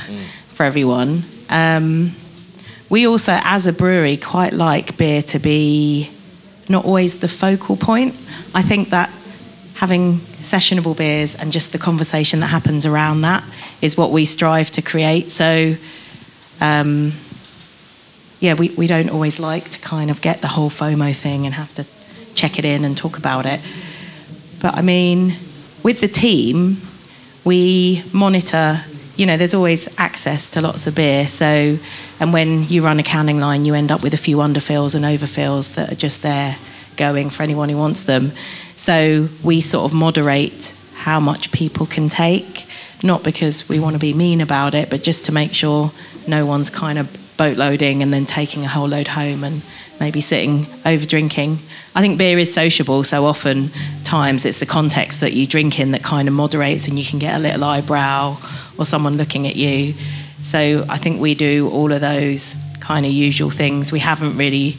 for 0.50 0.64
everyone. 0.64 1.24
Um, 1.50 2.12
we 2.90 3.08
also, 3.08 3.40
as 3.42 3.68
a 3.68 3.74
brewery, 3.74 4.18
quite 4.18 4.52
like 4.52 4.98
beer 4.98 5.22
to 5.22 5.40
be 5.40 6.12
not 6.68 6.84
always 6.84 7.22
the 7.22 7.30
focal 7.30 7.78
point. 7.78 8.14
I 8.54 8.64
think 8.64 8.90
that 8.90 9.10
having 9.76 10.18
sessionable 10.42 10.98
beers 10.98 11.36
and 11.36 11.54
just 11.54 11.72
the 11.72 11.78
conversation 11.78 12.42
that 12.42 12.48
happens 12.48 12.86
around 12.86 13.22
that 13.22 13.46
is 13.82 13.96
what 13.96 14.12
we 14.12 14.26
strive 14.26 14.72
to 14.72 14.82
create. 14.82 15.32
So, 15.32 15.78
um, 16.60 17.14
yeah, 18.42 18.56
we, 18.56 18.70
we 18.72 18.88
don't 18.88 19.10
always 19.10 19.40
like 19.40 19.70
to 19.70 19.80
kind 19.80 20.12
of 20.12 20.20
get 20.20 20.42
the 20.42 20.48
whole 20.48 20.70
FOMO 20.70 21.16
thing 21.16 21.46
and 21.46 21.56
have 21.56 21.74
to 21.76 21.88
check 22.38 22.60
it 22.60 22.66
in 22.66 22.86
and 22.86 22.96
talk 22.96 23.18
about 23.18 23.46
it. 23.46 23.60
But 24.62 24.76
I 24.76 24.82
mean, 24.82 25.34
with 25.84 26.00
the 26.00 26.08
team, 26.08 26.78
we 27.44 28.04
monitor, 28.14 28.80
you 29.16 29.26
know, 29.26 29.38
there's 29.38 29.54
always 29.54 29.88
access 30.00 30.50
to 30.50 30.62
lots 30.62 30.88
of 30.88 30.96
beer. 30.96 31.28
So, 31.28 31.78
and 32.20 32.34
when 32.34 32.68
you 32.68 32.84
run 32.84 33.00
a 33.00 33.04
canning 33.04 33.40
line, 33.40 33.66
you 33.66 33.74
end 33.74 33.92
up 33.92 34.04
with 34.04 34.14
a 34.14 34.18
few 34.18 34.38
underfills 34.38 34.96
and 34.96 35.06
overfills 35.06 35.76
that 35.76 35.92
are 35.92 35.96
just 35.96 36.22
there 36.22 36.58
going 36.96 37.30
for 37.30 37.44
anyone 37.44 37.70
who 37.70 37.78
wants 37.78 38.04
them. 38.04 38.32
So, 38.76 39.30
we 39.44 39.62
sort 39.62 39.92
of 39.92 39.98
moderate 39.98 40.76
how 40.96 41.20
much 41.20 41.52
people 41.52 41.86
can 41.86 42.10
take, 42.10 42.66
not 43.04 43.24
because 43.24 43.70
we 43.70 43.80
want 43.80 43.94
to 43.94 44.00
be 44.00 44.14
mean 44.14 44.42
about 44.42 44.74
it, 44.76 44.90
but 44.90 45.04
just 45.04 45.26
to 45.26 45.32
make 45.32 45.54
sure 45.54 45.92
no 46.28 46.46
one's 46.46 46.70
kind 46.70 47.00
of 47.00 47.08
boat 47.38 47.58
loading 47.58 48.02
and 48.02 48.12
then 48.12 48.26
taking 48.26 48.66
a 48.66 48.68
whole 48.68 48.88
load 48.88 49.08
home 49.08 49.44
and 49.44 49.62
maybe 50.00 50.22
sitting 50.22 50.66
over 50.86 51.06
drinking. 51.06 51.60
I 51.96 52.02
think 52.02 52.18
beer 52.18 52.38
is 52.38 52.54
sociable, 52.54 53.04
so 53.04 53.26
often 53.26 53.70
times 54.04 54.46
it's 54.46 54.60
the 54.60 54.66
context 54.66 55.22
that 55.22 55.34
you 55.34 55.48
drink 55.48 55.80
in 55.80 55.92
that 55.92 56.04
kind 56.04 56.28
of 56.28 56.34
moderates 56.34 56.88
and 56.88 56.98
you 56.98 57.06
can 57.06 57.20
get 57.20 57.36
a 57.36 57.40
little 57.40 57.64
eyebrow 57.64 58.38
or 58.78 58.86
someone 58.86 59.18
looking 59.18 59.48
at 59.48 59.56
you. 59.56 59.94
So 60.42 60.86
I 60.88 60.98
think 60.98 61.20
we 61.20 61.36
do 61.36 61.70
all 61.70 61.92
of 61.92 62.02
those 62.02 62.58
kind 62.80 63.06
of 63.06 63.12
usual 63.12 63.50
things. 63.50 63.92
We 63.92 64.00
haven't 64.00 64.38
really 64.38 64.78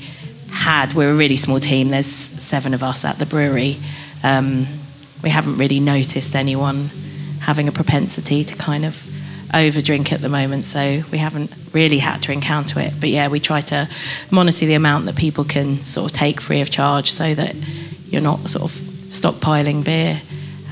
had, 0.51 0.95
we're 0.95 1.11
a 1.11 1.15
really 1.15 1.37
small 1.37 1.61
team, 1.61 1.89
there's 1.89 2.07
seven 2.07 2.73
of 2.75 2.83
us 2.83 3.05
at 3.05 3.19
the 3.19 3.27
brewery. 3.27 3.77
Um, 4.23 4.67
we 5.23 5.31
haven't 5.31 5.57
really 5.57 5.81
noticed 5.81 6.35
anyone 6.35 6.91
having 7.41 7.69
a 7.69 7.73
propensity 7.73 8.45
to 8.45 8.57
kind 8.57 8.85
of 8.85 9.03
overdrink 9.53 10.13
at 10.13 10.21
the 10.21 10.29
moment, 10.29 10.65
so 10.65 11.03
we 11.11 11.19
haven't 11.19 11.53
really 11.73 11.99
had 11.99 12.23
to 12.23 12.33
encounter 12.33 12.81
it. 12.81 12.93
But 13.01 13.09
yeah, 13.09 13.29
we 13.29 13.41
try 13.41 13.61
to 13.63 13.89
monitor 14.31 14.67
the 14.67 14.75
amount 14.75 15.07
that 15.07 15.17
people 15.17 15.45
can 15.45 15.85
sort 15.85 16.11
of 16.11 16.17
take 16.17 16.41
free 16.41 16.61
of 16.61 16.71
charge 16.71 17.11
so 17.11 17.35
that 17.35 17.55
you're 18.07 18.23
not 18.23 18.49
sort 18.49 18.65
of 18.65 18.77
stockpiling 19.09 19.85
beer 19.85 20.21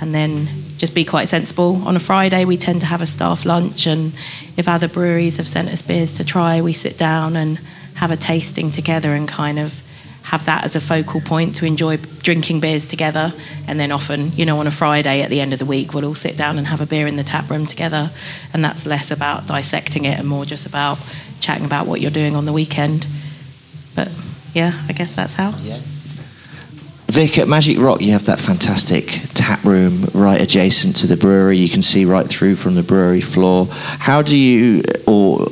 and 0.01 0.15
then 0.15 0.49
just 0.77 0.95
be 0.95 1.05
quite 1.05 1.27
sensible. 1.29 1.83
On 1.87 1.97
a 1.97 2.01
Friday, 2.01 2.45
we 2.45 2.57
tend 2.57 2.81
to 2.81 2.87
have 2.87 3.01
a 3.01 3.07
staff 3.07 3.47
lunch, 3.47 3.87
and 3.87 4.13
if 4.57 4.69
other 4.69 4.89
breweries 4.89 5.39
have 5.39 5.49
sent 5.49 5.71
us 5.71 5.83
beers 5.83 6.15
to 6.15 6.25
try, 6.25 6.61
we 6.61 6.73
sit 6.73 6.99
down 6.99 7.37
and 7.37 7.59
have 7.95 8.11
a 8.11 8.17
tasting 8.17 8.71
together 8.71 9.15
and 9.15 9.27
kind 9.27 9.59
of 9.59 9.83
have 10.27 10.45
that 10.47 10.65
as 10.65 10.75
a 10.75 10.81
focal 10.81 11.21
point 11.21 11.55
to 11.55 11.65
enjoy 11.65 11.97
drinking 11.97 12.59
beers 12.59 12.85
together. 12.85 13.33
And 13.69 13.79
then 13.79 13.93
often, 13.93 14.33
you 14.33 14.45
know, 14.45 14.59
on 14.59 14.67
a 14.67 14.73
Friday 14.73 15.23
at 15.23 15.31
the 15.31 15.41
end 15.41 15.53
of 15.53 15.61
the 15.61 15.65
week, 15.65 15.95
we'll 15.95 16.05
all 16.05 16.17
sit 16.17 16.37
down 16.37 16.59
and 16.59 16.67
have 16.67 16.81
a 16.81 16.87
beer 16.87 17.07
in 17.07 17.15
the 17.15 17.23
tap 17.23 17.49
room 17.49 17.65
together. 17.65 18.11
And 18.53 18.65
that's 18.65 18.87
less 18.87 19.13
about 19.13 19.47
dissecting 19.47 20.05
it 20.05 20.19
and 20.19 20.27
more 20.27 20.45
just 20.45 20.67
about 20.67 20.99
chatting 21.39 21.65
about 21.65 21.87
what 21.87 22.01
you're 22.01 22.11
doing 22.11 22.35
on 22.35 22.45
the 22.45 22.53
weekend. 22.53 23.07
But 23.95 24.11
yeah, 24.53 24.73
I 24.89 24.95
guess 24.95 25.15
that's 25.15 25.35
how. 25.35 25.55
Yeah. 25.63 25.79
Vik, 27.07 27.39
at 27.39 27.47
Magic 27.47 27.79
Rock, 27.79 28.01
you 28.01 28.11
have 28.11 28.27
that 28.27 28.41
fantastic 28.41 29.21
tap 29.35 29.63
room 29.63 30.07
right 30.13 30.41
adjacent 30.41 30.97
to 30.97 31.07
the 31.07 31.17
brewery. 31.17 31.57
You 31.57 31.69
can 31.69 31.83
see 31.83 32.05
right 32.05 32.27
through 32.27 32.57
from 32.57 32.75
the 32.75 32.83
brewery 32.83 33.21
floor. 33.21 33.69
How 33.71 34.23
do 34.23 34.37
you, 34.37 34.83
or 35.07 35.47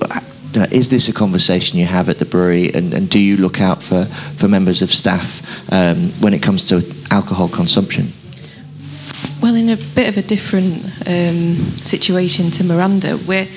is 0.56 0.88
this 0.88 1.08
a 1.08 1.12
conversation 1.12 1.78
you 1.78 1.86
have 1.86 2.08
at 2.08 2.18
the 2.18 2.24
brewery, 2.24 2.72
and, 2.72 2.94
and 2.94 3.10
do 3.10 3.18
you 3.18 3.36
look 3.36 3.60
out 3.60 3.82
for, 3.82 4.04
for 4.36 4.48
members 4.48 4.82
of 4.82 4.90
staff 4.90 5.42
um, 5.72 6.10
when 6.20 6.34
it 6.34 6.42
comes 6.42 6.64
to 6.64 6.82
alcohol 7.10 7.48
consumption? 7.48 8.08
Well, 9.42 9.54
in 9.56 9.68
a 9.68 9.76
bit 9.76 10.08
of 10.08 10.16
a 10.16 10.22
different 10.22 10.84
um, 11.06 11.56
situation 11.76 12.50
to 12.52 12.64
Miranda, 12.64 13.18
we're 13.26 13.48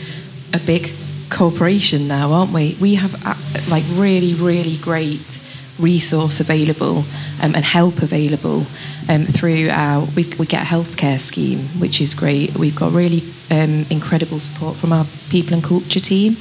a 0.54 0.60
big 0.60 0.92
corporation 1.30 2.08
now, 2.08 2.32
aren't 2.32 2.52
we? 2.54 2.78
We 2.82 2.96
have 2.96 3.14
uh, 3.26 3.36
like 3.70 3.84
really, 3.92 4.34
really 4.34 4.78
great 4.78 5.44
resource 5.80 6.40
available 6.40 7.04
um, 7.42 7.54
and 7.54 7.64
help 7.64 8.02
available 8.02 8.66
um, 9.10 9.26
through 9.26 9.70
our 9.70 10.06
we, 10.16 10.26
we 10.40 10.46
get 10.46 10.64
a 10.64 10.66
healthcare 10.66 11.20
scheme, 11.20 11.60
which 11.80 12.02
is 12.02 12.14
great. 12.14 12.58
We've 12.58 12.76
got 12.76 12.94
really 12.94 13.24
um, 13.52 13.86
incredible 13.90 14.40
support 14.40 14.76
from 14.76 14.92
our 14.92 15.06
people 15.30 15.54
and 15.54 15.64
culture 15.64 16.00
team 16.00 16.36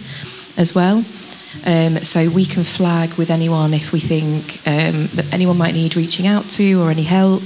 as 0.57 0.75
well. 0.75 1.05
Um, 1.64 1.97
so 2.05 2.29
we 2.29 2.45
can 2.45 2.64
flag 2.64 3.14
with 3.14 3.31
anyone 3.31 3.73
if 3.73 3.92
we 3.92 4.01
think 4.01 4.61
um, 4.66 5.07
that 5.14 5.33
anyone 5.33 5.57
might 5.57 5.75
need 5.75 5.97
reaching 5.97 6.27
out 6.27 6.49
to 6.51 6.83
or 6.83 6.90
any 6.90 7.03
help 7.03 7.42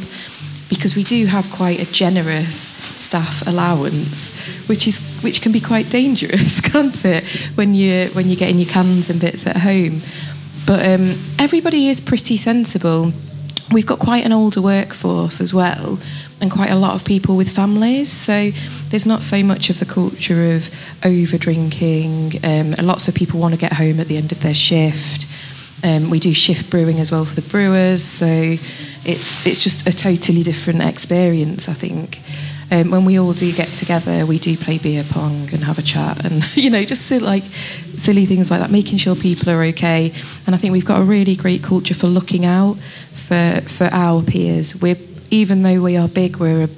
because 0.70 0.94
we 0.94 1.02
do 1.02 1.26
have 1.26 1.50
quite 1.50 1.80
a 1.80 1.92
generous 1.92 2.56
staff 2.96 3.46
allowance, 3.46 4.34
which 4.68 4.86
is 4.86 5.00
which 5.22 5.42
can 5.42 5.52
be 5.52 5.60
quite 5.60 5.90
dangerous, 5.90 6.60
can't 6.72 7.04
it? 7.04 7.24
When 7.56 7.74
you 7.74 8.08
when 8.12 8.28
you're 8.28 8.36
getting 8.36 8.58
your 8.58 8.68
cans 8.68 9.10
and 9.10 9.20
bits 9.20 9.46
at 9.46 9.58
home. 9.58 10.00
But 10.66 10.86
um, 10.86 11.18
everybody 11.38 11.88
is 11.88 12.00
pretty 12.00 12.36
sensible. 12.36 13.12
We've 13.72 13.86
got 13.86 13.98
quite 13.98 14.24
an 14.24 14.32
older 14.32 14.62
workforce 14.62 15.40
as 15.40 15.52
well, 15.52 15.98
and 16.40 16.50
quite 16.50 16.70
a 16.70 16.76
lot 16.76 16.94
of 16.94 17.04
people 17.04 17.36
with 17.36 17.50
families. 17.50 18.10
So 18.10 18.50
there's 18.88 19.06
not 19.06 19.22
so 19.22 19.42
much 19.42 19.70
of 19.70 19.78
the 19.78 19.84
culture 19.84 20.54
of 20.54 20.70
over 21.04 21.38
drinking. 21.38 22.40
Um, 22.44 22.72
lots 22.84 23.08
of 23.08 23.14
people 23.14 23.40
want 23.40 23.54
to 23.54 23.60
get 23.60 23.72
home 23.72 24.00
at 24.00 24.08
the 24.08 24.16
end 24.16 24.32
of 24.32 24.40
their 24.40 24.54
shift. 24.54 25.26
Um, 25.82 26.10
we 26.10 26.20
do 26.20 26.34
shift 26.34 26.70
brewing 26.70 26.98
as 27.00 27.10
well 27.10 27.24
for 27.24 27.34
the 27.34 27.48
brewers, 27.48 28.04
so 28.04 28.26
it's 28.26 29.46
it's 29.46 29.62
just 29.64 29.86
a 29.86 29.92
totally 29.92 30.42
different 30.42 30.82
experience. 30.82 31.68
I 31.68 31.72
think 31.72 32.20
um, 32.70 32.90
when 32.90 33.04
we 33.04 33.18
all 33.18 33.32
do 33.32 33.50
get 33.52 33.68
together, 33.68 34.26
we 34.26 34.38
do 34.38 34.56
play 34.56 34.78
beer 34.78 35.04
pong 35.08 35.48
and 35.52 35.64
have 35.64 35.78
a 35.78 35.82
chat, 35.82 36.24
and 36.24 36.44
you 36.56 36.68
know, 36.68 36.84
just 36.84 37.10
like 37.10 37.44
silly 37.96 38.26
things 38.26 38.50
like 38.50 38.60
that, 38.60 38.70
making 38.70 38.98
sure 38.98 39.16
people 39.16 39.50
are 39.50 39.62
okay. 39.64 40.12
And 40.46 40.54
I 40.54 40.58
think 40.58 40.72
we've 40.72 40.84
got 40.84 41.00
a 41.00 41.04
really 41.04 41.34
great 41.34 41.62
culture 41.62 41.94
for 41.94 42.08
looking 42.08 42.44
out 42.44 42.76
for 43.12 43.62
for 43.66 43.88
our 43.90 44.22
peers. 44.22 44.80
We're 44.82 44.98
even 45.30 45.62
though 45.62 45.80
we 45.80 45.96
are 45.96 46.08
big, 46.08 46.36
we're 46.36 46.64
a 46.64 46.68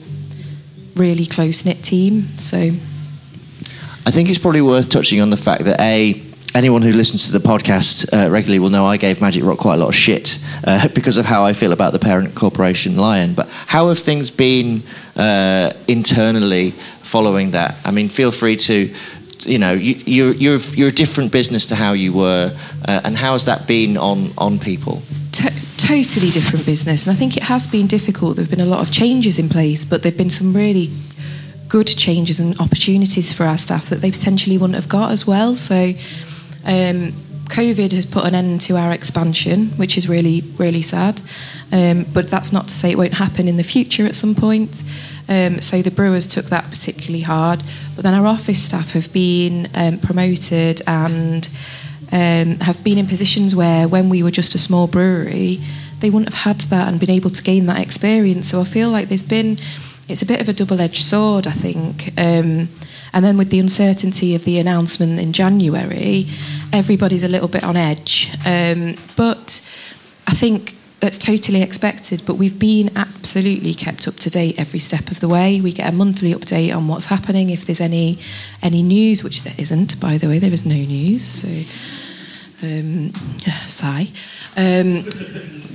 really 0.95 1.27
close 1.27 1.65
knit 1.65 1.83
team. 1.83 2.29
So 2.39 2.59
I 4.07 4.11
think 4.11 4.29
it's 4.29 4.39
probably 4.39 4.63
worth 4.63 4.91
touching 4.91 5.21
on 5.21 5.31
the 5.31 5.37
fact 5.37 5.65
that 5.65 5.81
a 5.81 6.23
anyone 6.55 6.83
who 6.83 6.93
listens 6.93 7.27
to 7.27 7.33
the 7.33 7.39
podcast 7.39 8.07
uh, 8.13 8.31
regularly 8.31 8.59
will 8.59 8.69
know 8.69 8.87
I 8.87 8.99
gave 8.99 9.23
Magic 9.23 9.43
Rock 9.43 9.59
quite 9.59 9.75
a 9.75 9.79
lot 9.79 9.89
of 9.89 9.95
shit 9.95 10.45
uh, 10.65 10.89
because 10.95 11.17
of 11.17 11.25
how 11.25 11.45
I 11.45 11.53
feel 11.55 11.73
about 11.73 11.93
the 11.93 11.99
parent 11.99 12.35
corporation 12.35 12.97
Lion. 12.97 13.35
But 13.35 13.49
how 13.49 13.89
have 13.89 13.99
things 13.99 14.31
been 14.31 14.83
uh, 15.17 15.73
internally 15.89 16.73
following 17.03 17.53
that? 17.53 17.77
I 17.85 17.91
mean, 17.91 18.09
feel 18.09 18.33
free 18.33 18.57
to. 18.57 18.93
You 19.45 19.59
know, 19.59 19.73
you, 19.73 19.95
you're 20.07 20.35
you're 20.35 20.59
you're 20.59 20.89
a 20.91 20.93
different 20.93 21.33
business 21.33 21.67
to 21.67 21.75
how 21.75 21.95
you 21.95 22.13
were, 22.13 22.57
uh, 22.87 23.01
and 23.03 23.17
how 23.17 23.33
has 23.33 23.47
that 23.47 23.67
been 23.67 23.97
on 23.97 24.31
on 24.39 24.61
people? 24.61 25.03
to- 25.33 25.72
totally 25.83 26.31
different 26.31 26.65
business, 26.65 27.07
and 27.07 27.15
I 27.15 27.19
think 27.19 27.37
it 27.37 27.43
has 27.43 27.67
been 27.67 27.87
difficult. 27.87 28.37
There 28.37 28.45
have 28.45 28.51
been 28.51 28.61
a 28.61 28.67
lot 28.67 28.81
of 28.81 28.93
changes 28.93 29.39
in 29.39 29.49
place, 29.49 29.85
but 29.85 30.03
there've 30.03 30.17
been 30.17 30.31
some 30.31 30.55
really 30.55 30.91
good 31.69 31.87
changes 31.87 32.39
and 32.39 32.59
opportunities 32.61 33.33
for 33.33 33.45
our 33.45 33.59
staff 33.59 33.89
that 33.89 33.97
they 33.97 34.11
potentially 34.11 34.59
wouldn't 34.59 34.77
have 34.77 34.89
got 34.89 35.11
as 35.11 35.27
well. 35.27 35.57
So, 35.57 35.93
um, 36.65 37.13
COVID 37.53 37.93
has 37.93 38.07
put 38.07 38.25
an 38.25 38.35
end 38.35 38.61
to 38.63 38.77
our 38.77 38.93
expansion, 38.93 39.69
which 39.77 39.99
is 39.99 40.09
really, 40.09 40.43
really 40.57 40.83
sad. 40.83 41.21
Um, 41.71 42.07
but 42.13 42.31
that's 42.31 42.53
not 42.53 42.69
to 42.69 42.75
say 42.75 42.91
it 42.91 42.99
won't 42.99 43.15
happen 43.15 43.49
in 43.49 43.57
the 43.57 43.63
future 43.63 44.07
at 44.07 44.17
some 44.17 44.35
point. 44.35 44.85
Um, 45.29 45.61
so 45.61 45.83
the 45.83 45.91
brewers 45.91 46.27
took 46.27 46.47
that 46.47 46.71
particularly 46.71 47.23
hard. 47.23 47.63
But 47.95 48.05
then 48.05 48.15
our 48.15 48.27
office 48.27 48.63
staff 48.63 48.93
have 48.93 49.13
been 49.13 49.69
um, 49.75 49.99
promoted 49.99 50.81
and 50.87 51.49
um, 52.13 52.61
have 52.61 52.85
been 52.85 52.99
in 52.99 53.07
positions 53.07 53.57
where, 53.57 53.89
when 53.89 54.09
we 54.09 54.23
were 54.23 54.31
just 54.31 54.55
a 54.55 54.59
small 54.59 54.87
brewery, 54.87 55.61
they 56.01 56.11
wouldn't 56.11 56.33
have 56.33 56.43
had 56.43 56.61
that 56.71 56.89
and 56.89 57.01
been 57.01 57.11
able 57.11 57.31
to 57.31 57.43
gain 57.43 57.67
that 57.67 57.81
experience. 57.81 58.49
So 58.49 58.61
I 58.61 58.65
feel 58.65 58.91
like 58.91 59.09
there's 59.09 59.23
been, 59.23 59.57
it's 60.09 60.23
a 60.23 60.27
bit 60.27 60.41
of 60.41 60.49
a 60.49 60.53
double 60.53 60.81
edged 60.81 61.03
sword, 61.03 61.47
I 61.47 61.53
think. 61.53 62.09
Um, 62.19 62.69
and 63.15 63.25
then 63.25 63.37
with 63.37 63.51
the 63.51 63.59
uncertainty 63.59 64.35
of 64.35 64.45
the 64.45 64.59
announcement 64.59 65.21
in 65.21 65.33
January, 65.33 66.27
everybody's 66.73 67.23
a 67.23 67.29
little 67.29 67.49
bit 67.49 67.63
on 67.63 67.77
edge. 67.77 68.31
Um, 68.45 68.97
but 69.17 69.69
I 70.27 70.35
think 70.35 70.75
that's 71.01 71.19
totally 71.19 71.63
expected, 71.63 72.23
but 72.25 72.37
we've 72.37 72.59
been 72.59 72.97
absolutely 72.97 73.75
kept 73.75 74.07
up 74.07 74.15
to 74.15 74.31
date 74.31 74.59
every 74.59 74.79
step 74.79 75.11
of 75.11 75.19
the 75.19 75.29
way. 75.29 75.61
We 75.61 75.73
get 75.73 75.93
a 75.93 75.97
monthly 75.97 76.33
update 76.33 76.75
on 76.75 76.87
what's 76.87 77.07
happening, 77.07 77.51
if 77.51 77.65
there's 77.67 77.81
any 77.81 78.19
any 78.63 78.83
news, 78.83 79.25
which 79.25 79.43
there 79.43 79.55
isn't, 79.59 79.99
by 79.99 80.17
the 80.17 80.29
way. 80.29 80.39
There 80.39 80.53
is 80.53 80.65
no 80.65 80.77
news, 80.77 81.25
so 81.25 81.49
um, 82.63 83.13
sigh. 83.67 84.09
Um, 84.57 85.05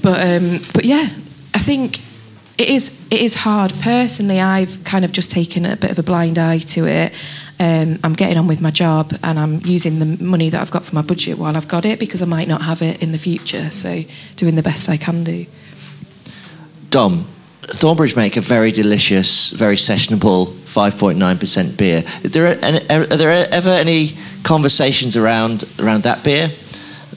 but 0.02 0.19
um, 0.26 0.60
but 0.73 0.86
yeah, 0.86 1.10
I 1.54 1.60
think 1.60 2.00
it 2.58 2.69
is 2.69 3.08
it 3.12 3.21
is 3.21 3.36
hard. 3.36 3.73
Personally, 3.82 4.39
I've 4.39 4.84
kind 4.84 5.06
of 5.06 5.12
just 5.12 5.32
taken 5.32 5.65
a 5.65 5.76
bit 5.76 5.91
of 5.91 6.00
a 6.00 6.04
blind 6.04 6.38
eye 6.38 6.60
to 6.60 6.88
it. 6.88 7.13
Um, 7.60 8.00
I'm 8.04 8.13
getting 8.13 8.38
on 8.38 8.45
with 8.45 8.62
my 8.62 8.69
job 8.69 9.17
and 9.23 9.39
I'm 9.39 9.62
using 9.65 9.97
the 9.97 10.23
money 10.23 10.50
that 10.50 10.62
I've 10.62 10.69
got 10.69 10.86
for 10.86 10.93
my 10.93 11.02
budget 11.02 11.39
while 11.39 11.58
I've 11.58 11.67
got 11.67 11.86
it 11.86 12.00
because 12.00 12.21
I 12.21 12.26
might 12.26 12.47
not 12.47 12.62
have 12.62 12.84
it 12.84 13.02
in 13.02 13.12
the 13.12 13.17
future. 13.17 13.71
So 13.71 14.04
doing 14.36 14.56
the 14.56 14.62
best 14.62 14.89
I 14.89 14.97
can 14.97 15.23
do. 15.23 15.47
Dom, 16.91 17.26
Thornbridge 17.63 18.15
make 18.15 18.38
a 18.38 18.41
very 18.41 18.71
delicious, 18.71 19.50
very 19.50 19.76
sessionable 19.76 20.45
5.9% 20.45 21.78
beer. 21.78 22.04
Are 22.23 22.30
there, 22.30 23.02
are 23.02 23.17
there 23.17 23.47
ever 23.52 23.69
any 23.69 24.15
conversations 24.43 25.17
around 25.17 25.65
around 25.80 26.04
that 26.04 26.23
beer, 26.23 26.50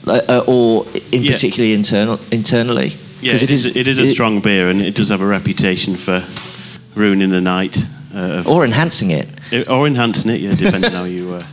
uh, 0.07 0.43
or 0.47 0.85
in 1.11 1.23
yeah. 1.23 1.31
particularly 1.31 1.73
internal 1.73 2.19
internally? 2.31 2.93
Yeah, 3.21 3.33
it 3.33 3.51
is, 3.51 3.75
it 3.75 3.87
is 3.87 3.99
a 3.99 4.07
strong 4.07 4.41
beer, 4.41 4.69
and 4.69 4.81
it 4.81 4.95
does 4.95 5.09
have 5.09 5.21
a 5.21 5.25
reputation 5.25 5.95
for 5.95 6.25
ruining 6.95 7.29
the 7.29 7.41
night. 7.41 7.77
Uh, 8.15 8.43
or 8.47 8.65
enhancing 8.65 9.11
it. 9.11 9.29
it. 9.51 9.69
Or 9.69 9.85
enhancing 9.85 10.31
it, 10.31 10.41
yeah, 10.41 10.55
depending 10.55 10.91
how 10.91 11.03
you. 11.03 11.35
Uh, 11.35 11.43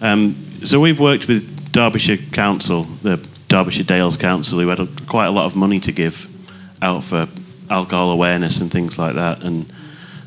um, 0.00 0.34
so 0.64 0.80
we've 0.80 0.98
worked 0.98 1.28
with 1.28 1.72
Derbyshire 1.72 2.16
Council, 2.32 2.84
the 3.02 3.24
Derbyshire 3.48 3.84
Dales 3.84 4.16
Council, 4.16 4.58
who 4.58 4.68
had 4.68 4.80
a, 4.80 4.88
quite 5.06 5.26
a 5.26 5.30
lot 5.30 5.46
of 5.46 5.54
money 5.54 5.78
to 5.80 5.92
give 5.92 6.26
out 6.82 7.04
for 7.04 7.28
alcohol 7.70 8.10
awareness 8.10 8.60
and 8.60 8.70
things 8.70 8.98
like 8.98 9.14
that. 9.14 9.42
And 9.42 9.72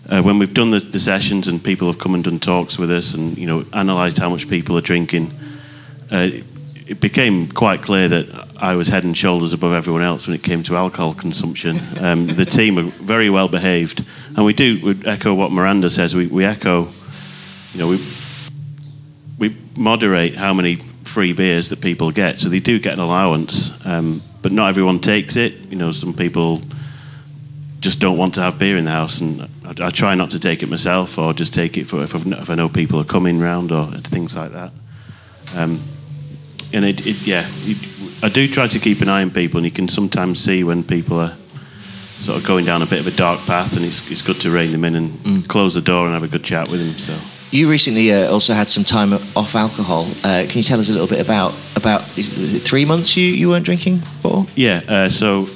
uh, 0.10 0.22
when 0.22 0.40
we've 0.40 0.54
done 0.54 0.72
the, 0.72 0.80
the, 0.80 1.00
sessions 1.00 1.48
and 1.48 1.64
people 1.64 1.88
have 1.88 2.00
come 2.00 2.16
and 2.16 2.24
done 2.24 2.40
talks 2.40 2.80
with 2.80 2.90
us 2.90 3.14
and 3.14 3.38
you 3.38 3.46
know 3.46 3.66
analysed 3.74 4.18
how 4.18 4.30
much 4.30 4.50
people 4.50 4.78
are 4.78 4.82
drinking, 4.82 5.32
uh, 6.12 6.30
it 6.90 7.00
became 7.00 7.48
quite 7.48 7.84
clear 7.84 8.10
that 8.10 8.48
I 8.58 8.76
was 8.76 8.88
head 8.88 9.04
and 9.04 9.16
shoulders 9.16 9.54
above 9.54 9.74
everyone 9.74 10.02
else 10.02 10.26
when 10.26 10.36
it 10.36 10.42
came 10.42 10.64
to 10.64 10.76
alcohol 10.76 11.14
consumption. 11.14 11.76
Um, 12.02 12.26
the 12.26 12.46
team 12.46 12.80
are 12.80 12.90
very 13.04 13.30
well 13.30 13.48
behaved, 13.48 14.04
and 14.36 14.44
we 14.44 14.54
do 14.54 14.80
we 14.84 15.06
echo 15.06 15.36
what 15.36 15.52
Miranda 15.52 15.92
says. 15.92 16.16
We, 16.16 16.26
we 16.26 16.46
echo, 16.46 16.90
you 17.74 17.80
know, 17.80 17.88
we 17.90 18.04
we 19.38 19.56
moderate 19.78 20.34
how 20.36 20.52
many 20.52 20.78
free 21.04 21.32
beers 21.32 21.70
that 21.70 21.80
people 21.80 22.10
get, 22.10 22.40
so 22.40 22.50
they 22.50 22.60
do 22.60 22.80
get 22.80 22.94
an 22.94 23.02
allowance, 23.02 23.86
um, 23.86 24.24
but 24.42 24.52
not 24.52 24.70
everyone 24.70 25.00
takes 25.00 25.36
it. 25.36 25.54
You 25.70 25.76
know, 25.76 25.92
some 25.92 26.16
people 26.16 26.60
just 27.82 28.00
don't 28.00 28.18
want 28.18 28.34
to 28.34 28.42
have 28.42 28.58
beer 28.58 28.78
in 28.78 28.86
the 28.86 28.92
house, 28.92 29.22
and 29.22 29.44
I, 29.64 29.86
I 29.86 29.90
try 29.92 30.16
not 30.16 30.32
to 30.32 30.40
take 30.40 30.64
it 30.64 30.70
myself, 30.70 31.20
or 31.20 31.36
just 31.36 31.54
take 31.54 31.78
it 31.78 31.86
for 31.86 32.02
if, 32.02 32.16
if 32.16 32.50
I 32.50 32.56
know 32.56 32.68
people 32.68 33.00
are 33.00 33.06
coming 33.06 33.40
round 33.40 33.72
or 33.72 33.86
things 33.92 34.36
like 34.36 34.54
that. 34.54 34.72
Um, 35.56 35.80
and 36.74 36.86
it, 36.86 37.06
it 37.06 37.28
yeah, 37.28 37.46
it, 37.48 38.24
I 38.24 38.30
do 38.30 38.48
try 38.48 38.68
to 38.68 38.80
keep 38.80 39.02
an 39.02 39.10
eye 39.10 39.22
on 39.22 39.32
people, 39.32 39.58
and 39.58 39.66
you 39.66 39.72
can 39.72 39.88
sometimes 39.88 40.44
see 40.44 40.64
when 40.64 40.84
people 40.84 41.20
are 41.20 41.34
sort 42.20 42.38
of 42.38 42.46
going 42.46 42.66
down 42.66 42.82
a 42.82 42.86
bit 42.86 43.00
of 43.00 43.08
a 43.08 43.16
dark 43.16 43.40
path, 43.46 43.76
and 43.76 43.86
it's, 43.86 44.12
it's 44.12 44.22
good 44.22 44.36
to 44.42 44.52
rein 44.52 44.72
them 44.72 44.84
in 44.84 44.96
and 44.96 45.10
mm. 45.12 45.48
close 45.48 45.74
the 45.74 45.82
door 45.82 46.06
and 46.06 46.14
have 46.14 46.24
a 46.24 46.28
good 46.28 46.44
chat 46.44 46.68
with 46.68 46.80
them. 46.80 46.98
So. 46.98 47.18
You 47.52 47.70
recently 47.70 48.14
uh, 48.14 48.32
also 48.32 48.54
had 48.54 48.70
some 48.70 48.84
time 48.84 49.14
off 49.14 49.56
alcohol. 49.56 50.06
Uh, 50.24 50.46
can 50.48 50.58
you 50.58 50.64
tell 50.64 50.80
us 50.80 50.90
a 50.90 50.92
little 50.92 51.08
bit 51.08 51.20
about 51.20 51.56
about 51.76 52.02
three 52.02 52.86
months 52.86 53.18
you, 53.18 53.26
you 53.26 53.50
weren't 53.50 53.66
drinking 53.66 54.00
for? 54.22 54.46
Yeah, 54.56 54.82
uh, 54.88 55.10
so 55.10 55.48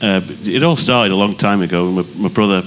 uh, 0.00 0.22
it 0.44 0.62
all 0.62 0.76
started 0.76 1.12
a 1.12 1.16
long 1.16 1.36
time 1.36 1.60
ago. 1.60 1.90
My, 1.90 2.04
my 2.16 2.28
brother, 2.28 2.62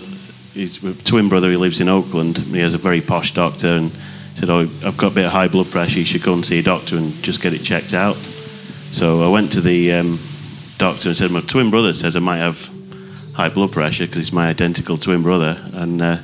his 0.53 0.77
twin 1.05 1.27
brother, 1.29 1.49
he 1.49 1.57
lives 1.57 1.79
in 1.81 1.89
Oakland. 1.89 2.37
He 2.37 2.59
has 2.59 2.75
a 2.75 2.77
very 2.77 3.01
posh 3.01 3.33
doctor, 3.33 3.69
and 3.69 3.91
said, 4.33 4.49
"Oh, 4.49 4.61
I've 4.85 4.97
got 4.97 5.11
a 5.11 5.15
bit 5.15 5.25
of 5.25 5.31
high 5.31 5.47
blood 5.47 5.69
pressure. 5.71 5.99
You 5.99 6.05
should 6.05 6.23
go 6.23 6.33
and 6.33 6.45
see 6.45 6.59
a 6.59 6.63
doctor 6.63 6.97
and 6.97 7.13
just 7.23 7.41
get 7.41 7.53
it 7.53 7.63
checked 7.63 7.93
out." 7.93 8.15
So 8.91 9.23
I 9.23 9.29
went 9.29 9.51
to 9.53 9.61
the 9.61 9.93
um, 9.93 10.19
doctor 10.77 11.09
and 11.09 11.17
said, 11.17 11.31
"My 11.31 11.41
twin 11.41 11.69
brother 11.69 11.93
says 11.93 12.15
I 12.15 12.19
might 12.19 12.37
have 12.37 12.69
high 13.33 13.49
blood 13.49 13.71
pressure 13.71 14.05
because 14.05 14.17
he's 14.17 14.33
my 14.33 14.49
identical 14.49 14.97
twin 14.97 15.23
brother." 15.23 15.59
And 15.73 16.01
uh, 16.01 16.17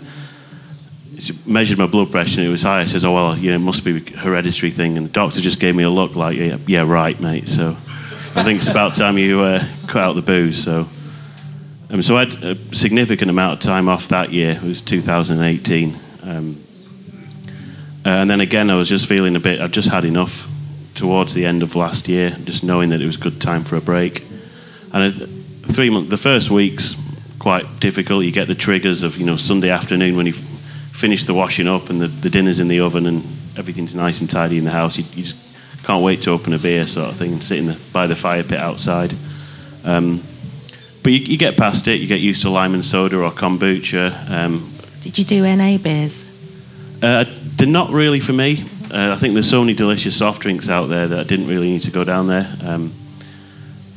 he 1.17 1.33
measured 1.45 1.77
my 1.77 1.87
blood 1.87 2.11
pressure 2.11 2.39
and 2.39 2.47
it 2.47 2.51
was 2.51 2.63
high. 2.63 2.81
I 2.81 2.85
says, 2.85 3.05
"Oh 3.05 3.13
well, 3.13 3.37
you 3.37 3.51
know, 3.51 3.57
it 3.57 3.59
must 3.59 3.83
be 3.83 3.97
a 3.97 4.17
hereditary 4.17 4.71
thing." 4.71 4.97
And 4.97 5.07
the 5.07 5.11
doctor 5.11 5.41
just 5.41 5.59
gave 5.59 5.75
me 5.75 5.83
a 5.83 5.89
look 5.89 6.15
like, 6.15 6.37
"Yeah, 6.37 6.57
yeah 6.67 6.89
right, 6.89 7.19
mate." 7.19 7.49
So 7.49 7.71
I 8.35 8.43
think 8.43 8.57
it's 8.57 8.69
about 8.69 8.95
time 8.95 9.17
you 9.17 9.41
uh, 9.41 9.65
cut 9.87 10.03
out 10.03 10.13
the 10.13 10.21
booze. 10.21 10.63
So. 10.63 10.87
Um, 11.91 12.03
so 12.03 12.17
I 12.17 12.25
had 12.25 12.43
a 12.43 12.75
significant 12.75 13.31
amount 13.31 13.53
of 13.53 13.59
time 13.61 13.89
off 13.89 14.09
that 14.09 14.31
year. 14.31 14.51
It 14.51 14.61
was 14.61 14.79
2018. 14.79 15.95
Um, 16.21 16.63
uh, 18.09 18.21
and 18.21 18.29
then 18.29 18.41
again, 18.41 18.71
I 18.71 18.75
was 18.75 18.89
just 18.89 19.05
feeling 19.05 19.35
a 19.35 19.39
bit, 19.39 19.61
I'd 19.61 19.71
just 19.71 19.87
had 19.87 20.03
enough 20.03 20.49
towards 20.95 21.35
the 21.35 21.45
end 21.45 21.61
of 21.61 21.75
last 21.75 22.07
year, 22.07 22.31
just 22.43 22.63
knowing 22.63 22.89
that 22.89 23.01
it 23.01 23.05
was 23.05 23.17
good 23.17 23.39
time 23.39 23.63
for 23.63 23.75
a 23.75 23.81
break. 23.81 24.23
And 24.91 25.13
three 25.67 25.91
months, 25.91 26.09
the 26.09 26.17
first 26.17 26.49
week's 26.49 26.95
quite 27.37 27.79
difficult. 27.79 28.25
You 28.25 28.31
get 28.31 28.47
the 28.47 28.55
triggers 28.55 29.03
of, 29.03 29.17
you 29.17 29.27
know, 29.27 29.37
Sunday 29.37 29.69
afternoon 29.69 30.17
when 30.17 30.25
you 30.25 30.33
finish 30.33 31.25
the 31.25 31.35
washing 31.35 31.67
up 31.67 31.91
and 31.91 32.01
the, 32.01 32.07
the 32.07 32.31
dinner's 32.31 32.59
in 32.59 32.67
the 32.67 32.79
oven 32.79 33.05
and 33.05 33.23
everything's 33.55 33.93
nice 33.93 34.21
and 34.21 34.29
tidy 34.29 34.57
in 34.57 34.63
the 34.63 34.71
house. 34.71 34.97
You, 34.97 35.03
you 35.13 35.25
just 35.25 35.55
can't 35.83 36.03
wait 36.03 36.21
to 36.21 36.31
open 36.31 36.53
a 36.53 36.57
beer, 36.57 36.87
sort 36.87 37.11
of 37.11 37.15
thing, 37.15 37.33
and 37.33 37.43
sit 37.43 37.59
in 37.59 37.67
the, 37.67 37.79
by 37.93 38.07
the 38.07 38.15
fire 38.15 38.41
pit 38.41 38.57
outside. 38.57 39.13
Um, 39.83 40.23
but 41.03 41.11
you, 41.11 41.19
you, 41.19 41.37
get 41.37 41.57
past 41.57 41.87
it. 41.87 42.01
You 42.01 42.07
get 42.07 42.21
used 42.21 42.41
to 42.41 42.49
lime 42.49 42.73
and 42.73 42.83
soda 42.83 43.19
or 43.19 43.29
kombucha. 43.29 44.31
Um, 44.31 44.73
Did 45.01 45.19
you 45.19 45.25
do 45.25 45.43
NA 45.43 45.77
beers? 45.77 46.25
Uh, 47.03 47.25
they're 47.59 47.67
not 47.67 47.89
really 47.89 48.21
for 48.21 48.31
me. 48.31 48.63
Uh, 48.89 49.11
I 49.11 49.17
think 49.17 49.33
there's 49.33 49.49
so 49.49 49.59
many 49.59 49.73
delicious 49.73 50.17
soft 50.17 50.41
drinks 50.41 50.69
out 50.69 50.87
there 50.87 51.09
that 51.09 51.19
I 51.19 51.23
didn't 51.23 51.47
really 51.47 51.67
need 51.67 51.81
to 51.81 51.91
go 51.91 52.05
down 52.05 52.27
there. 52.27 52.49
Um, 52.63 52.93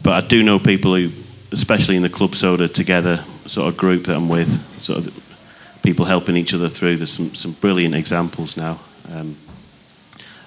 but 0.03 0.25
I 0.25 0.27
do 0.27 0.43
know 0.43 0.59
people 0.59 0.97
who, 0.97 1.11
especially 1.53 1.95
in 1.95 2.03
the 2.03 2.11
club 2.11 2.35
soda 2.35 2.67
together 2.67 3.25
sort 3.47 3.69
of 3.69 3.77
group 3.77 4.05
that 4.07 4.17
I'm 4.17 4.29
with, 4.29 4.51
sort 4.83 5.07
of 5.07 5.79
people 5.85 6.05
helping 6.05 6.37
each 6.37 6.53
other 6.53 6.69
through. 6.69 6.97
There's 6.97 7.13
some, 7.13 7.37
some 7.37 7.53
brilliant 7.53 7.95
examples 7.95 8.57
now. 8.57 8.81
Um, 9.13 9.37